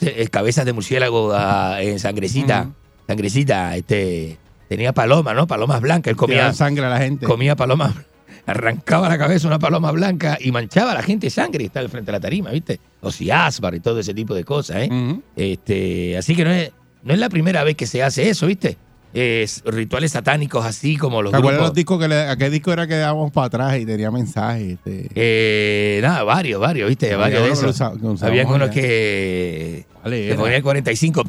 [0.01, 2.71] eh, cabezas de murciélago ah, en sangrecita,
[3.07, 4.39] sangrecita, este,
[4.69, 5.47] tenía paloma, ¿no?
[5.47, 7.27] Palomas blancas, él comía Tiraba sangre a la gente.
[7.27, 7.95] comía palomas,
[8.47, 12.11] arrancaba la cabeza una paloma blanca y manchaba a la gente sangre y estaba frente
[12.11, 12.81] a la tarima, ¿viste?
[13.01, 15.21] O si áspar y todo ese tipo de cosas, ¿eh?
[15.35, 18.77] este, así que no es, no es la primera vez que se hace eso, ¿viste?
[19.14, 21.68] Es rituales satánicos así como los ¿Te acuerdas grupos.
[21.70, 24.72] los discos que le, a qué disco era que dábamos para atrás y tenía mensajes?
[24.84, 27.07] Este, Eh, nada, varios, varios, ¿viste?
[27.14, 27.70] Había varios de que esos.
[27.70, 30.38] usa- que Habían unos que ¿Cuáles le eran?
[30.38, 31.22] ponía el 45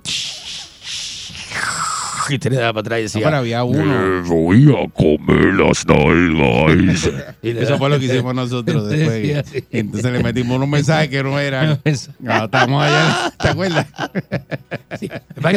[2.34, 3.22] y usted le daba para atrás y decía...
[3.24, 4.24] Pero había uno.
[4.24, 7.10] voy a comer las nalgas.
[7.42, 9.66] Eso fue lo que hicimos nosotros después.
[9.72, 11.80] Entonces le metimos unos mensajes que no eran.
[12.20, 13.88] No, estábamos allá, ¿te acuerdas?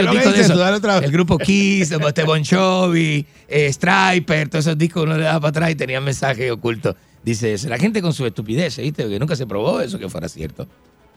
[0.03, 0.99] Lo.
[1.01, 5.49] El grupo Kiss, este Bon Jovi, eh, Striper, todos esos discos uno le daba para
[5.51, 6.95] atrás y tenían mensajes ocultos.
[7.23, 9.03] Dice, la gente con su estupidez, ¿viste?
[9.03, 10.67] Porque nunca se probó eso que fuera cierto.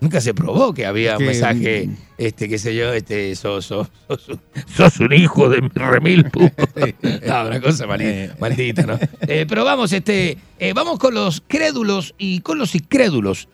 [0.04, 3.88] Nunca se probó que había un Que, mensaje, este, qué sé yo, este, sos, sos,
[4.10, 4.38] sos,
[4.76, 6.30] sos un hijo de mi remil.
[7.26, 9.00] no, una cosa maldita, maldita ¿no?
[9.22, 13.48] Eh, pero vamos, este, eh, vamos con los crédulos y con los incrédulos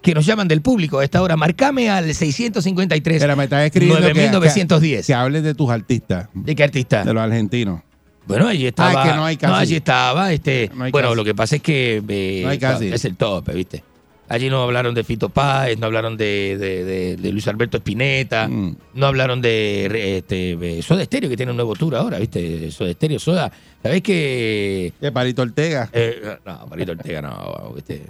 [0.00, 1.36] que nos llaman del público a esta hora.
[1.36, 5.00] Marcame al 653 Pero me estás escribiendo que, 9910.
[5.00, 6.28] que, que hables de tus artistas.
[6.32, 7.02] ¿De qué artista?
[7.02, 7.80] De los argentinos.
[8.28, 9.02] Bueno, allí estaba.
[9.02, 9.54] Ah, es que no hay casi.
[9.54, 10.32] allí estaba.
[10.32, 11.16] Este, No hay bueno, casi.
[11.16, 12.88] lo que pasa es que eh, No hay casi.
[12.92, 13.82] es el tope, ¿viste?
[14.28, 18.48] Allí no hablaron de Fito Páez, no hablaron de, de- de- de Luis Alberto Espineta,
[18.48, 18.76] Mm.
[18.94, 22.70] no hablaron de este, Soda Stereo, que tiene un nuevo tour ahora, ¿viste?
[22.72, 23.52] Soda Stereo, Soda.
[23.82, 25.88] ¿Sabés que De Palito Ortega.
[25.92, 28.02] eh, no, Marito Ortega no, ¿viste?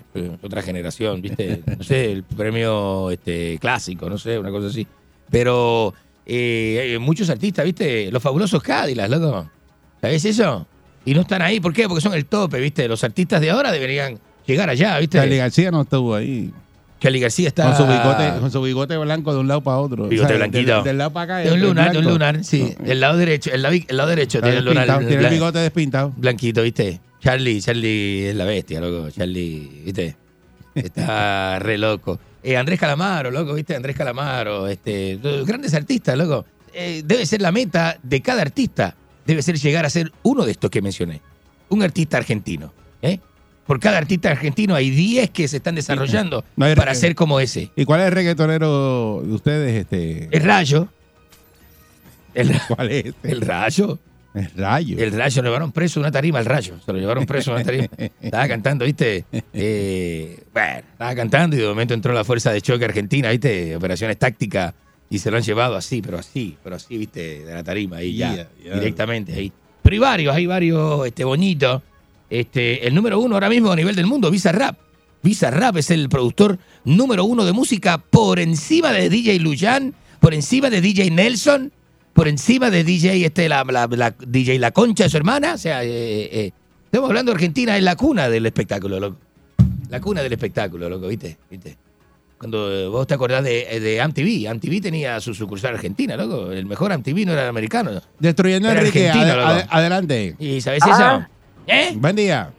[0.42, 1.60] Otra generación, ¿viste?
[1.76, 4.86] No sé, el premio este, clásico, no sé, una cosa así.
[5.30, 5.92] Pero
[6.24, 8.10] eh, muchos artistas, ¿viste?
[8.10, 9.50] Los fabulosos Cádilas, loco.
[10.00, 10.66] ¿Sabés eso?
[11.04, 11.86] Y no están ahí, ¿por qué?
[11.88, 12.88] Porque son el tope, ¿viste?
[12.88, 15.18] Los artistas de ahora deberían llegar allá, ¿viste?
[15.18, 16.50] Charlie García no estuvo ahí.
[17.00, 17.64] Charlie García está...
[17.66, 20.08] Con su bigote, con su bigote blanco de un lado para otro.
[20.08, 20.76] Bigote blanquito.
[20.76, 21.48] Del, del lado para acá.
[21.48, 22.74] De un lunar, de un lunar, sí.
[22.84, 24.86] El lado derecho, el lado, el lado derecho tiene el lunar.
[25.00, 26.12] tiene el blan- bigote despintado.
[26.16, 27.00] Blanquito, ¿viste?
[27.20, 29.10] Charlie, Charlie es la bestia, loco.
[29.10, 30.16] Charlie, ¿viste?
[30.74, 32.18] Está re loco.
[32.42, 33.74] Eh, Andrés Calamaro, loco, ¿viste?
[33.74, 36.44] Andrés Calamaro, este, grandes artistas, loco.
[36.72, 38.94] Eh, debe ser la meta de cada artista.
[39.26, 41.20] Debe ser llegar a ser uno de estos que mencioné.
[41.68, 42.72] Un artista argentino.
[43.02, 43.18] ¿eh?
[43.66, 47.70] Por cada artista argentino hay 10 que se están desarrollando No para ser como ese.
[47.74, 49.74] ¿Y cuál es el reggaetonero de ustedes?
[49.74, 50.28] Este?
[50.30, 50.88] El rayo.
[52.34, 53.06] El, ¿Cuál es?
[53.06, 53.32] este?
[53.32, 53.98] el rayo.
[54.34, 54.98] El rayo.
[54.98, 56.74] El rayo, lo llevaron preso una tarima, el rayo.
[56.84, 57.88] Se lo llevaron preso una tarima.
[58.20, 59.24] Estaba cantando, ¿viste?
[59.54, 63.74] Eh, bueno, estaba cantando y de momento entró la fuerza de choque argentina, ¿viste?
[63.74, 64.74] Operaciones tácticas
[65.08, 67.44] y se lo han llevado así, pero así, pero así, ¿viste?
[67.44, 68.74] De la tarima, ahí ya, yeah.
[68.74, 69.52] directamente ahí.
[69.82, 71.82] Pero hay varios, hay varios este, bonitos.
[72.30, 74.76] Este, el número uno ahora mismo a nivel del mundo, Visa Rap.
[75.22, 80.34] Visa Rap es el productor número uno de música por encima de DJ Luyan, por
[80.34, 81.72] encima de DJ Nelson,
[82.12, 85.54] por encima de DJ, este, la, la- la- DJ La Concha, su hermana.
[85.54, 85.88] O sea, eh,
[86.32, 86.52] eh,
[86.86, 89.18] estamos hablando de Argentina, es la cuna del espectáculo, loco.
[89.90, 91.36] La cuna del espectáculo, loco, ¿viste?
[91.50, 91.76] ¿Viste?
[92.38, 96.50] Cuando eh, vos te acordás de, de MTV, MTV tenía su sucursal argentina, loco.
[96.52, 97.90] El mejor MTV no era americano.
[98.18, 99.08] Destruyendo Era Enrique.
[99.08, 100.36] argentino, ade- adelante.
[100.38, 100.90] ¿Y sabes Ah.
[101.24, 101.35] eso?
[101.66, 101.92] ¿Eh?
[101.96, 102.50] Buen día.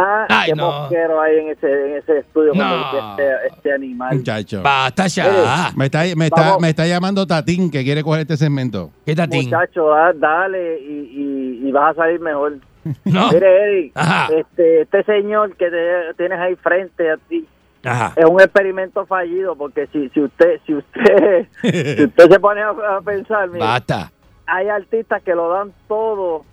[0.00, 0.66] Ah, Ay, qué no.
[0.70, 3.10] mosquero hay en ese, en ese estudio No.
[3.10, 4.16] este, este animal.
[4.16, 4.62] Muchacho.
[4.62, 5.72] Basta ya.
[5.76, 8.90] Me está, me, está, me está llamando Tatín que quiere coger este segmento.
[9.04, 9.44] ¿Qué Tatín?
[9.44, 12.58] Muchacho, ah, dale y, y, y vas a salir mejor.
[13.04, 13.30] No.
[13.32, 13.92] Mire, Eddie,
[14.38, 17.46] este, este señor que te- tienes ahí frente a ti
[17.84, 18.14] Ajá.
[18.16, 22.70] es un experimento fallido porque si, si usted si usted si usted se pone a,
[22.70, 24.10] a pensar, mire, Basta.
[24.46, 26.44] hay artistas que lo dan todo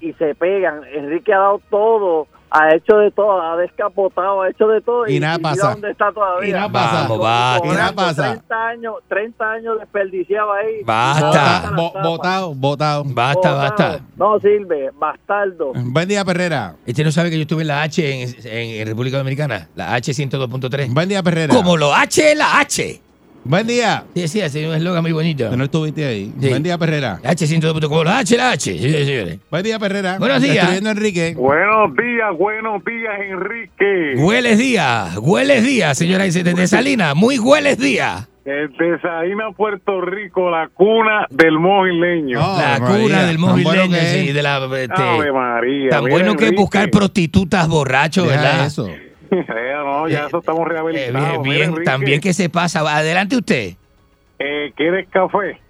[0.00, 0.80] y se pegan.
[0.94, 5.20] Enrique ha dado todo, ha hecho de todo, ha descapotado, ha hecho de todo Y
[5.20, 5.70] nada mira pasa.
[5.72, 6.48] dónde está todavía.
[6.48, 7.02] Y nada pasa.
[7.02, 7.66] Vamos, basta.
[7.66, 8.22] Y nada pasa.
[8.32, 10.82] 30 años, 30 años desperdiciado ahí.
[10.84, 11.72] Basta.
[12.02, 13.02] Votado, votado.
[13.06, 14.00] Basta, basta.
[14.16, 15.72] No sirve, bastardo.
[15.74, 16.74] Buen día, Perrera.
[16.86, 19.94] Este no sabe que yo estuve en la H en, en- en República Dominicana, la
[19.94, 20.92] H 102.3.
[20.92, 21.54] Buen día, Perrera.
[21.54, 23.00] Como lo H es la H.
[23.42, 24.04] Buen día.
[24.14, 25.48] Sí, sí, es un eslogan muy bonito.
[25.50, 26.32] Que no estuviste ahí.
[26.40, 26.48] Sí.
[26.48, 27.20] Buen día, Perrera.
[27.22, 28.72] La H 102.3, como la H la H.
[28.72, 29.38] Sí, señores.
[29.50, 30.18] Buen día, Perrera.
[30.18, 30.56] Buenos días.
[30.56, 31.34] Destruyendo a Enrique.
[31.36, 34.14] Buenos días, buenos días, Enrique.
[34.18, 38.28] Hueles días, hueles días, señora desde Salina, muy hueles días.
[38.44, 42.40] Desde Saína, Puerto Rico, la cuna del mojileño.
[42.40, 44.26] No, La María, cuna del bueno mojileño, que es.
[44.26, 45.90] sí, de la, este, Ave María.
[45.90, 46.60] tan bueno que es Enrique.
[46.60, 48.66] buscar prostitutas borrachos, ¿verdad?
[48.66, 48.88] eso.
[49.48, 51.42] Eh, no, ya eso estamos Eh, rehabilitados.
[51.42, 52.80] bien, Mira, también que se pasa.
[52.80, 53.74] Adelante usted.
[54.38, 55.60] eh, ¿Quieres café?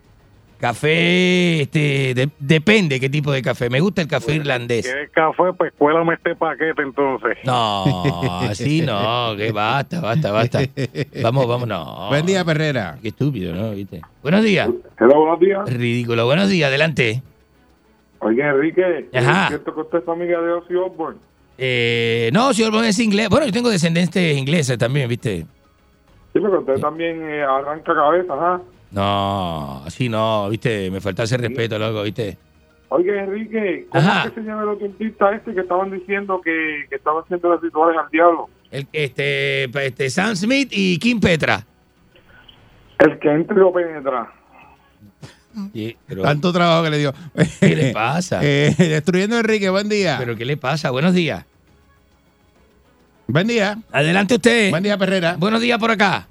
[0.59, 3.71] Café, este, de- depende qué tipo de café.
[3.71, 4.85] Me gusta el café irlandés.
[4.85, 5.45] ¿Quieres café?
[5.57, 7.39] Pues cuélame este paquete entonces.
[7.45, 8.05] No,
[8.43, 10.61] así no, que basta, basta, basta.
[11.23, 12.09] Vamos, vamos, no.
[12.11, 12.99] Buen día, Perrera.
[13.01, 13.71] Qué estúpido, ¿no?
[13.71, 14.03] ¿Viste?
[14.23, 14.69] Buenos días.
[15.01, 15.61] Hola, buenos días.
[15.75, 16.27] Ridículo.
[16.27, 17.23] Buenos días, adelante.
[18.19, 19.43] Oye, Enrique, Ajá.
[19.45, 21.19] ¿es cierto que usted es amiga de Ozzy Osbourne?
[21.63, 23.29] Eh, no, si Osborne es inglés.
[23.29, 25.41] Bueno, yo tengo descendientes ingleses también, ¿viste?
[25.41, 25.47] Sí,
[26.41, 28.63] pero usted también eh, arranca cabeza, ajá.
[28.93, 30.91] No, así no, ¿viste?
[30.91, 32.39] Me falta ese respeto, loco, ¿viste?
[32.89, 34.25] Oye, Enrique, ¿cómo Ajá.
[34.25, 37.51] es que se llama el otro artista este que estaban diciendo que, que estaba haciendo
[37.51, 38.49] las rituales al diablo?
[38.71, 41.65] El, este, este, Sam Smith y Kim Petra.
[42.99, 44.33] El que entre lo penetra.
[45.73, 47.13] Sí, pero- Tanto trabajo que le dio.
[47.61, 48.41] ¿Qué le pasa?
[48.43, 50.17] Eh, destruyendo a Enrique, buen día.
[50.19, 50.91] ¿Pero qué le pasa?
[50.91, 51.45] Buenos días.
[53.33, 53.79] Buen día.
[53.93, 54.71] Adelante usted.
[54.71, 55.37] Buen día, Perrera.
[55.39, 56.27] Buenos días por acá.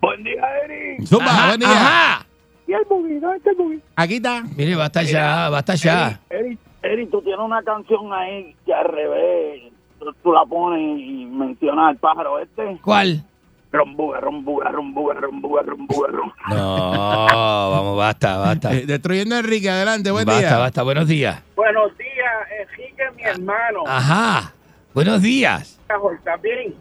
[0.00, 1.06] Buen día, Eri.
[1.06, 1.68] Zumba, Ajá, buen día.
[1.70, 2.26] ajá.
[2.66, 3.18] ¿Y el buggy?
[3.20, 3.80] ¿Dónde está el buggy?
[3.96, 4.42] Aquí está.
[4.56, 6.20] Mire, basta ya, basta ya.
[6.30, 11.24] Eri, Eri, tú tienes una canción ahí que al revés tú, tú la pones y
[11.26, 12.78] mencionas al pájaro este.
[12.82, 13.24] ¿Cuál?
[13.70, 16.36] Rombuga, rombuga, rombuga, rombuga, rombuga, rombuga.
[16.50, 18.74] No, vamos, basta, basta.
[18.74, 20.58] Eh, destruyendo a Enrique, adelante, buen Basta, día.
[20.58, 21.42] basta, buenos días.
[21.56, 23.84] Buenos días, Enrique, mi hermano.
[23.86, 24.52] Ajá,
[24.94, 25.80] buenos días.
[26.16, 26.74] ¿Estás bien?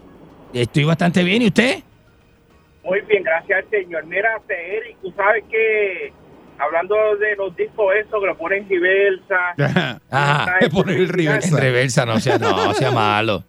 [0.53, 1.79] Estoy bastante bien, ¿y usted?
[2.83, 4.05] Muy bien, gracias al Señor.
[4.05, 6.11] Mira, este, Eric, tú sabes que
[6.57, 9.55] hablando de los discos esos que lo ponen reversa,
[10.11, 13.43] Ajá, Me pone el En reversa, no sea, no sea malo.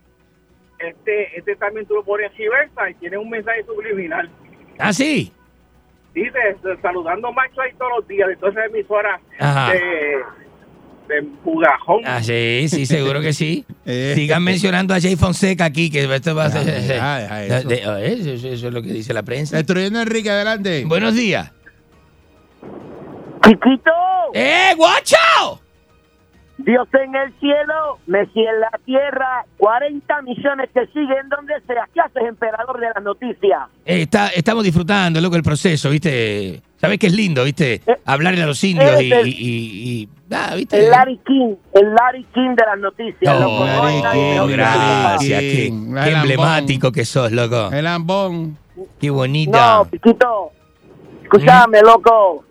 [0.78, 4.30] este, este también tú lo pones reversa y tiene un mensaje subliminal.
[4.78, 5.32] ¿Ah, sí?
[6.14, 6.39] Dice,
[6.82, 9.72] saludando macho ahí todos los días, entonces emisora Ajá.
[9.72, 10.18] de,
[11.20, 12.02] de.
[12.06, 13.64] Ah, sí, sí, seguro que sí.
[13.84, 14.12] Eh.
[14.14, 17.01] Sigan mencionando a Jay Fonseca aquí, que esto va a ser...
[17.01, 17.68] Ah, eso.
[17.70, 19.56] Eso, eso- eso es lo que dice la prensa.
[19.56, 20.84] Destruyendo a Enrique, adelante.
[20.84, 21.51] Buenos días.
[23.44, 23.90] Chiquito,
[24.34, 25.61] ¡Eh, guacho!
[26.59, 31.89] Dios en el cielo, Messi en la tierra, 40 millones que siguen donde sea.
[31.93, 33.62] ¿Qué haces, emperador de las noticias?
[33.85, 36.62] Eh, está, estamos disfrutando, loco, el proceso, ¿viste?
[36.77, 37.81] ¿Sabes que es lindo, viste?
[38.05, 39.12] Hablarle a los indios y...
[39.12, 40.79] el- y- y- y- ah, ¿viste?
[40.85, 43.35] El Larry King, el Larry King de las noticias.
[43.35, 43.66] No, loco.
[43.66, 45.41] No que tú, gracias.
[45.41, 47.70] King, Qué, emblemático que sos, loco.
[47.73, 48.59] El ambón.
[49.01, 49.77] Qué bonita.
[49.79, 50.51] No, Piquito,
[51.23, 52.45] escúchame, loco.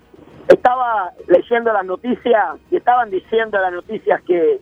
[0.51, 4.59] Estaba leyendo las noticias y estaban diciendo en las noticias que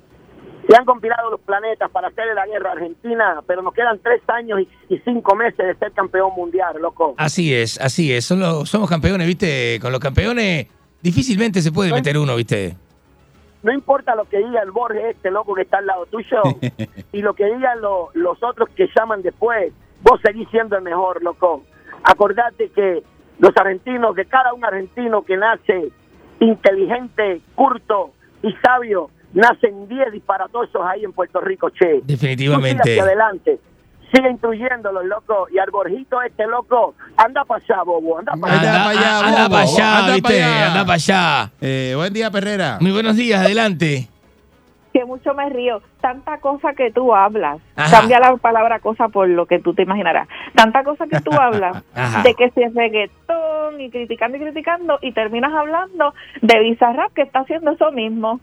[0.68, 4.22] se han compilado los planetas para hacerle la guerra a Argentina, pero nos quedan tres
[4.28, 7.16] años y, y cinco meses de ser campeón mundial, loco.
[7.18, 8.26] Así es, así es.
[8.26, 9.80] Son los- somos campeones, ¿viste?
[9.82, 10.68] Con los campeones
[11.02, 12.76] difícilmente se puede meter uno, ¿viste?
[13.64, 16.42] No importa lo que diga el Borges, este loco que está al lado tuyo,
[17.14, 21.24] y lo que digan lo- los otros que llaman después, vos seguís siendo el mejor,
[21.24, 21.64] loco.
[22.04, 23.02] Acordate que
[23.40, 25.90] los argentinos, que cada un argentino que nace
[26.40, 28.12] inteligente, curto
[28.44, 32.02] y sabio, nacen 10 disparatosos ahí en Puerto Rico, che.
[32.04, 32.84] Definitivamente.
[32.84, 33.60] sigue hacia adelante.
[34.14, 35.48] Sigue instruyéndolos, loco.
[35.54, 38.84] Y al Borjito este loco, anda para allá, bobo, anda para Anda, allá.
[38.84, 40.22] para allá, anda bobo, para allá, anda ¿viste?
[40.22, 40.68] para allá.
[40.68, 41.52] Anda para allá.
[41.62, 42.78] Eh, buen día, Perrera.
[42.82, 44.10] Muy buenos días, adelante.
[45.00, 45.82] Que mucho me río.
[46.02, 47.60] Tanta cosa que tú hablas.
[47.76, 48.00] Ajá.
[48.00, 50.28] Cambia la palabra cosa por lo que tú te imaginarás.
[50.56, 52.22] Tanta cosa que tú hablas Ajá.
[52.24, 57.22] de que si es reggaetón y criticando y criticando y terminas hablando de Bizarrap que
[57.22, 58.40] está haciendo eso mismo.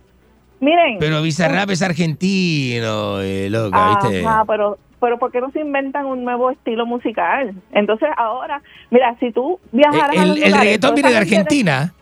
[0.60, 0.98] Miren.
[0.98, 4.26] Pero Bizarrap es argentino, eh, loca, ¿viste?
[4.26, 7.54] Ajá, pero pero ¿por qué no se inventan un nuevo estilo musical?
[7.72, 11.92] Entonces ahora, mira, si tú viajaras a El, los el lugares, reggaetón viene de Argentina.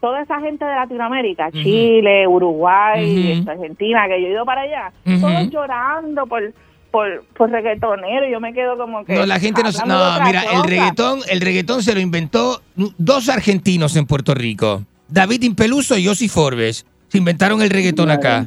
[0.00, 5.50] Toda esa gente de Latinoamérica, Chile, Uruguay, Argentina, que yo he ido para allá, todos
[5.50, 6.52] llorando por,
[6.90, 9.14] por, por reggaetonero, yo me quedo como que...
[9.14, 9.70] No, la gente no...
[9.86, 14.84] No, mira, el reggaetón, el reggaetón se lo inventó dos argentinos en Puerto Rico.
[15.08, 16.86] David Impeluso y Yossi Forbes.
[17.08, 18.46] Se inventaron el reggaetón acá.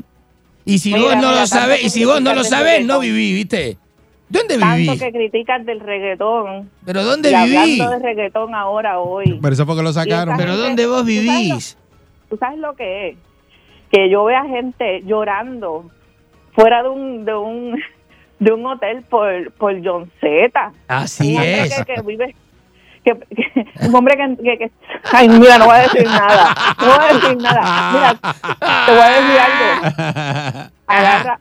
[0.64, 2.99] Y si Mira, vos no mira, lo que y si vos no lo sabés, no
[2.99, 3.78] viví, ¿viste?
[4.31, 4.97] ¿Dónde Tanto viví?
[4.97, 6.69] que criticas del reggaetón.
[6.85, 7.57] ¿Pero dónde y viví?
[7.57, 9.39] hablando de reggaetón ahora, hoy.
[9.41, 10.37] Pero eso fue que lo sacaron.
[10.37, 11.77] ¿Pero gente- dónde vos ¿tú sabes vivís?
[11.77, 13.17] lo- ¿Tú sabes lo que es?
[13.91, 15.91] Que yo vea gente llorando
[16.53, 17.77] fuera de un de un
[18.39, 20.71] de un hotel por por John Z.
[20.87, 21.75] Así un hombre es.
[21.83, 22.35] Que, que vive
[23.03, 24.71] que, que- un hombre que, que, que-
[25.11, 28.19] ay mira no voy a decir nada no voy a decir nada mira
[28.85, 31.39] te voy a decir algo agarra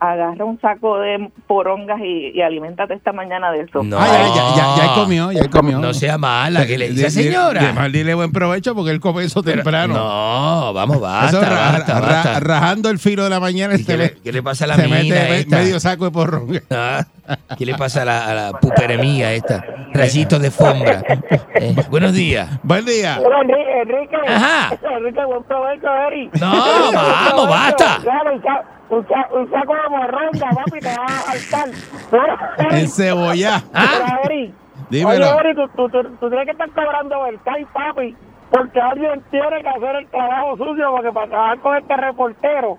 [0.00, 3.82] agarra un saco de porongas y, y aliméntate esta mañana de eso.
[3.82, 3.98] No.
[3.98, 5.78] Ah, ya, ya, ya, ya comió, ya comió.
[5.78, 7.60] No sea mala, que le dice, Di- di- señora.
[7.60, 9.94] di- mal dile buen provecho porque él come eso temprano.
[9.94, 12.40] No, vamos, basta, Eso ra- basta, ra- basta.
[12.40, 13.74] rajando el filo de la mañana.
[13.76, 15.56] ¿Y qué le- qué le pasa a la se mina mete me- esta?
[15.56, 16.48] medio saco de porrón.
[16.70, 17.04] Ah,
[17.58, 19.62] ¿Qué le pasa a la, a la puperemía esta?
[19.92, 21.02] Rayitos de fombra.
[21.56, 22.48] Eh, buenos días.
[22.62, 23.20] Buen día.
[23.22, 24.70] Pero Enrique, Enrique, Ajá.
[24.96, 26.30] Enrique, buen provecho, Eri.
[26.40, 27.98] No, vamos, basta.
[28.90, 29.06] Un
[29.50, 31.68] saco de morronga, papi, te va a saltar.
[32.70, 33.62] En cebolla.
[33.72, 34.54] pero, Eri,
[34.88, 35.26] Dímelo.
[35.36, 38.16] Oye, Eri, tú, tú, tú, tú tienes que estar cobrando el CAI, papi,
[38.50, 42.78] porque alguien tiene que hacer el trabajo sucio, porque para trabajar con este reportero,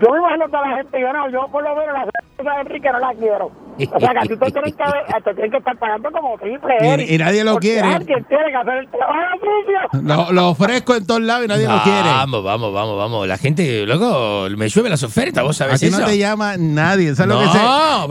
[0.00, 2.60] yo me imagino que la gente, yo no, yo por lo menos la cerveza de
[2.62, 3.50] Enrique no la quiero.
[3.92, 4.84] O sea, que a ti te tienen que,
[5.24, 7.80] te tienen que estar pagando como triple, Y- nadie lo quiere.
[7.80, 10.02] Alguien tiene que hacer el trabajo sucio.
[10.02, 12.02] Lo, lo ofrezco en todos lados y nadie lo quiere.
[12.02, 13.26] Vamos, vamos, vamos, vamos.
[13.28, 15.98] La gente, luego, me llueve las ofertas, vos sabés Aquí eso.
[16.00, 17.14] no te llama nadie.
[17.14, 17.64] ¿Sabes lo No, que sé?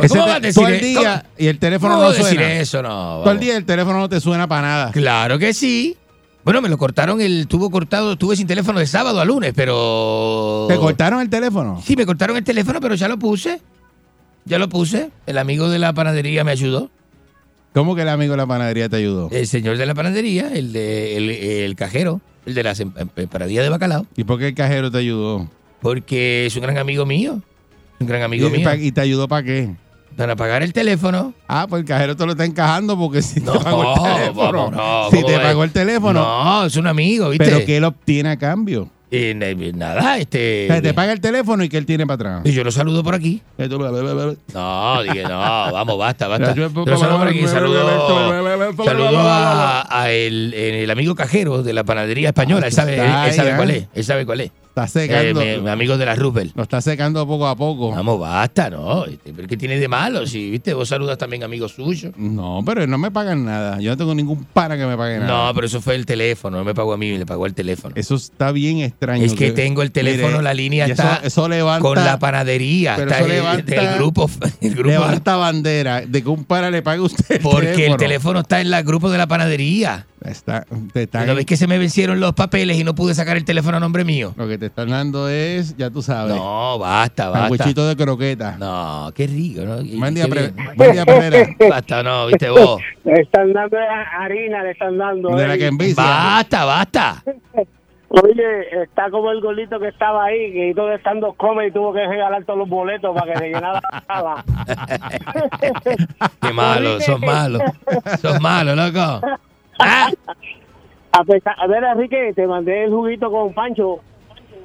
[0.06, 2.19] Ese ¿cómo te- vas a decir todo el día y el teléfono ¿Cómo no vas
[2.19, 2.53] a decir suena.
[2.60, 2.81] eso?
[2.81, 3.40] No, Todo el vamos.
[3.41, 4.91] día el teléfono no te suena para nada.
[4.91, 5.95] Claro que sí.
[6.44, 10.65] Bueno, me lo cortaron, el tuvo cortado, tuve sin teléfono de sábado a lunes, pero...
[10.68, 11.80] ¿Te cortaron el teléfono?
[11.86, 13.61] Sí, me cortaron el teléfono, pero ya lo puse.
[14.45, 15.11] Ya lo puse.
[15.28, 16.90] El amigo de la panadería me ayudó.
[17.74, 19.30] ¿Cómo que el amigo de la panadería te ayudó?
[19.32, 23.10] El señor de la panadería, el de el, el cajero, el de las em- em-
[23.16, 24.07] empanadillas de bacalao.
[24.18, 25.48] ¿Y por qué el cajero te ayudó?
[25.82, 27.41] Porque es un gran amigo mío.
[27.99, 28.64] Un gran amigo ¿Y, mío.
[28.64, 29.76] pa- y te ayudó para qué?
[30.18, 31.34] Para pagar el teléfono.
[31.48, 34.52] Ah, pues el cajero te lo está encajando porque si No, te pagó el teléfono.
[34.52, 36.20] vamos, no, si ¿cómo te pagó el teléfono.
[36.22, 37.45] No, es un amigo, ¿viste?
[37.45, 38.90] Pero que él obtiene a cambio.
[39.11, 40.65] Eh, na- nada, este...
[40.69, 42.41] O sea, te paga el teléfono y que él tiene para atrás.
[42.45, 43.41] Y yo lo saludo por aquí.
[43.57, 46.53] Lo- No, dije, no, vamos, basta, basta.
[46.53, 48.07] Yo- lo saludo por aquí, saludo,
[48.86, 52.68] saludo a, a el, el amigo cajero de la panadería española.
[52.68, 53.77] Él sabe, él, sabe ahí, cuál ¿eh?
[53.77, 54.52] es, él sabe cuál es.
[54.85, 55.41] Está Eh, secando.
[55.41, 56.51] mi, mi amigo de la Rupel.
[56.56, 57.91] Lo está secando poco a poco.
[57.91, 59.06] Vamos, basta, ¿no?
[59.06, 60.26] Este, ¿Pero qué tiene de malo?
[60.27, 62.14] Si, viste, vos saludas también amigos suyos.
[62.18, 63.80] No, pero no me pagan nada.
[63.80, 65.47] Yo no tengo ningún para que me pague nada.
[65.47, 67.93] No, pero eso fue el teléfono, no me pagó a mí, le pagó el teléfono.
[67.97, 69.23] Eso está bien extraño.
[69.23, 72.95] Es que tengo el teléfono, Mire, la línea eso- está eso levanta- con la panadería,
[72.95, 74.30] pero está eso el, levanta- el grupo,
[74.61, 77.35] el grupo Levanta bandera de que un para le pague a usted.
[77.35, 80.06] el porque el teléfono está en el grupo de la panadería.
[80.22, 83.38] Está, te están- ¿No ves que se me vencieron los papeles y no pude sacar
[83.38, 84.34] el teléfono a nombre mío?
[84.36, 86.36] Lo que te están dando es, ya tú sabes.
[86.36, 87.48] No, basta, basta.
[87.48, 88.58] Sandwichito de croqueta.
[88.60, 89.78] No, qué rico, ¿no?
[89.98, 91.06] Buen día, Pre- buen día.
[91.70, 92.82] Basta, no, viste vos.
[93.06, 93.78] Le están dando
[94.20, 95.30] harina, le están dando.
[95.36, 95.60] De la Eri.
[95.62, 96.04] que envicia.
[96.04, 97.24] Basta, basta.
[98.12, 101.94] Oye, está como el golito que estaba ahí, que hizo de estando come y tuvo
[101.94, 104.46] que regalar todos los boletos para que se llenara la sala.
[106.41, 107.60] Qué malo, sos malo.
[108.22, 109.22] Sos malo, loco.
[109.80, 110.11] Ah,
[111.11, 113.95] A, pesar, a ver, Enrique, te mandé el juguito con Pancho.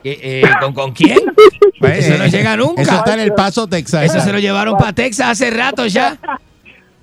[0.05, 1.19] eh, eh, ¿con, ¿Con quién?
[1.81, 2.83] Eso no llega nunca.
[2.83, 4.05] Eso está en el Paso, Texas.
[4.05, 6.19] Eso se lo llevaron para Texas hace rato ya.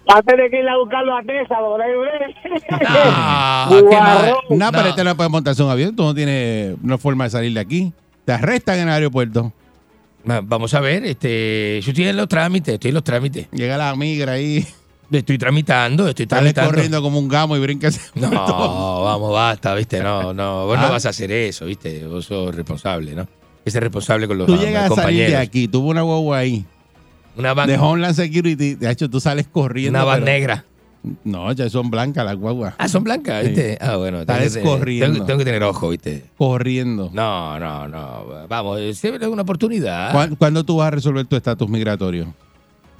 [0.09, 1.93] Va a tener que ir a buscarlo a ahí,
[2.71, 4.33] Ah, qué mal.
[4.49, 4.89] No, pero No.
[4.89, 5.95] este no puede montarse un avión.
[5.95, 7.93] Tú no tienes no forma de salir de aquí.
[8.25, 9.53] Te arrestan en el aeropuerto.
[10.29, 13.47] Va- Vamos a ver, este, yo estoy en los trámites, estoy en los trámites.
[13.51, 14.65] Llega la migra ahí.
[15.11, 16.69] Estoy tramitando, estoy Sales tramitando.
[16.71, 17.99] corriendo como un gamo y brincas.
[18.15, 18.29] No,
[19.03, 20.83] vamos, basta, viste, no, no, vos Ah.
[20.83, 23.27] no vas a hacer eso, viste, vos sos responsable, ¿no?
[23.65, 25.31] Ese responsable con los Tú ah, llegas a salir compañeros.
[25.31, 25.67] de aquí.
[25.67, 26.65] Tuvo una guagua ahí.
[27.37, 28.75] Una van, De Homeland Security.
[28.75, 29.99] De hecho, tú sales corriendo.
[29.99, 30.65] una van negra.
[31.23, 32.73] No, ya son blancas las guaguas.
[32.77, 33.77] Ah, son blancas, ¿viste?
[33.81, 34.25] Ah, bueno.
[34.25, 35.13] tengo Sales que corriendo.
[35.13, 36.25] Tengo, tengo que tener ojo, ¿viste?
[36.37, 37.09] Corriendo.
[37.13, 38.25] No, no, no.
[38.47, 40.11] Vamos, siempre es una oportunidad.
[40.11, 42.33] ¿Cuándo, cuándo tú vas a resolver tu estatus migratorio?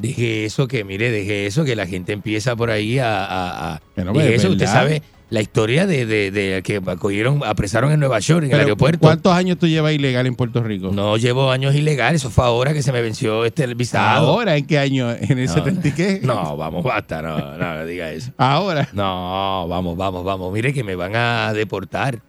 [0.02, 3.24] Deje eso, que mire, deje eso, que la gente empieza por ahí a...
[3.26, 6.62] a, a- Que no, deje pero es eso, usted sabe la historia de, de, de
[6.62, 9.00] que cogieron, apresaron en Nueva York, en el aeropuerto.
[9.00, 10.92] ¿Cuántos años tú llevas ilegal en Puerto Rico?
[10.92, 14.28] No llevo años ilegales, eso fue ahora que se me venció este el visado.
[14.28, 14.58] ¿Ahora?
[14.58, 15.10] ¿En qué año?
[15.10, 15.54] ¿En el No.
[15.54, 16.20] 70 y qué?
[16.24, 18.32] No, vamos, basta, no, no diga eso.
[18.38, 18.90] Ahora.
[18.92, 20.52] No, vamos, vamos, vamos.
[20.52, 22.20] Mire que me van a deportar.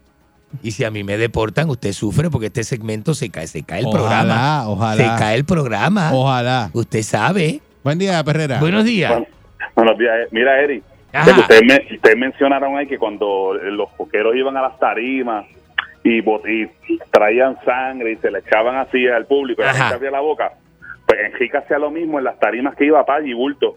[0.62, 3.80] Y si a mí me deportan, usted sufre porque este segmento se cae, se cae
[3.80, 4.68] el Ojalá, programa.
[4.68, 4.96] ojalá.
[4.96, 6.10] Se cae el programa.
[6.12, 6.70] Ojalá.
[6.72, 7.60] Usted sabe.
[7.82, 8.60] Buen día, Perrera.
[8.60, 9.12] Buenos días.
[9.74, 10.12] Buenos días.
[10.24, 10.28] eh.
[10.30, 11.30] Mira, Eri, Ajá.
[11.40, 15.46] ustedes, me- ustedes mencionaron ahí que cuando los coqueros iban a las tarimas
[16.04, 16.68] y, y
[17.10, 20.52] traían sangre y se le echaban así al público y la gente abría la boca,
[21.06, 23.76] pues Enrique hacía lo mismo en las tarimas que iba a Paz y Bulto.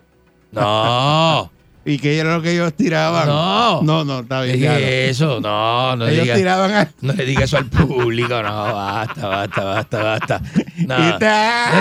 [0.51, 1.49] No.
[1.87, 3.27] ¿Y qué era lo que ellos tiraban?
[3.27, 3.81] No.
[3.83, 4.59] No, no, está bien.
[4.63, 4.71] No.
[4.73, 6.91] eso, no, no ellos diga, tiraban a...
[7.01, 10.41] no le diga eso al público, no, basta, basta, basta, basta.
[10.77, 10.97] No.
[10.97, 11.13] Le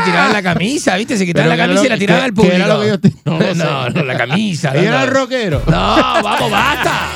[0.05, 1.16] tiraban la camisa, ¿viste?
[1.16, 2.55] Se quitaban Pero la ¿qué camisa y la tiraban al qué público.
[2.56, 3.55] era lo que ellos ti- no sé.
[3.55, 4.70] no, no, la camisa.
[4.74, 5.20] Ellos no, eran no.
[5.20, 5.66] rockeros.
[5.66, 5.72] No,
[6.22, 7.09] vamos, basta.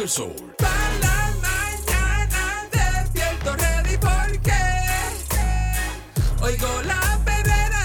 [0.00, 0.32] El Sol.
[0.60, 4.52] la mañana despierto ready porque
[6.40, 7.84] oigo la perrera.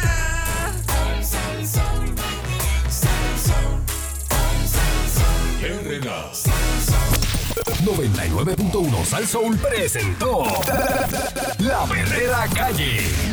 [1.24, 2.16] Sal, sol,
[2.88, 3.82] sal, sol,
[5.64, 6.32] Herrera.
[7.84, 10.44] 99.1 Sal Soul presentó
[11.58, 13.33] La Verdadera Calle.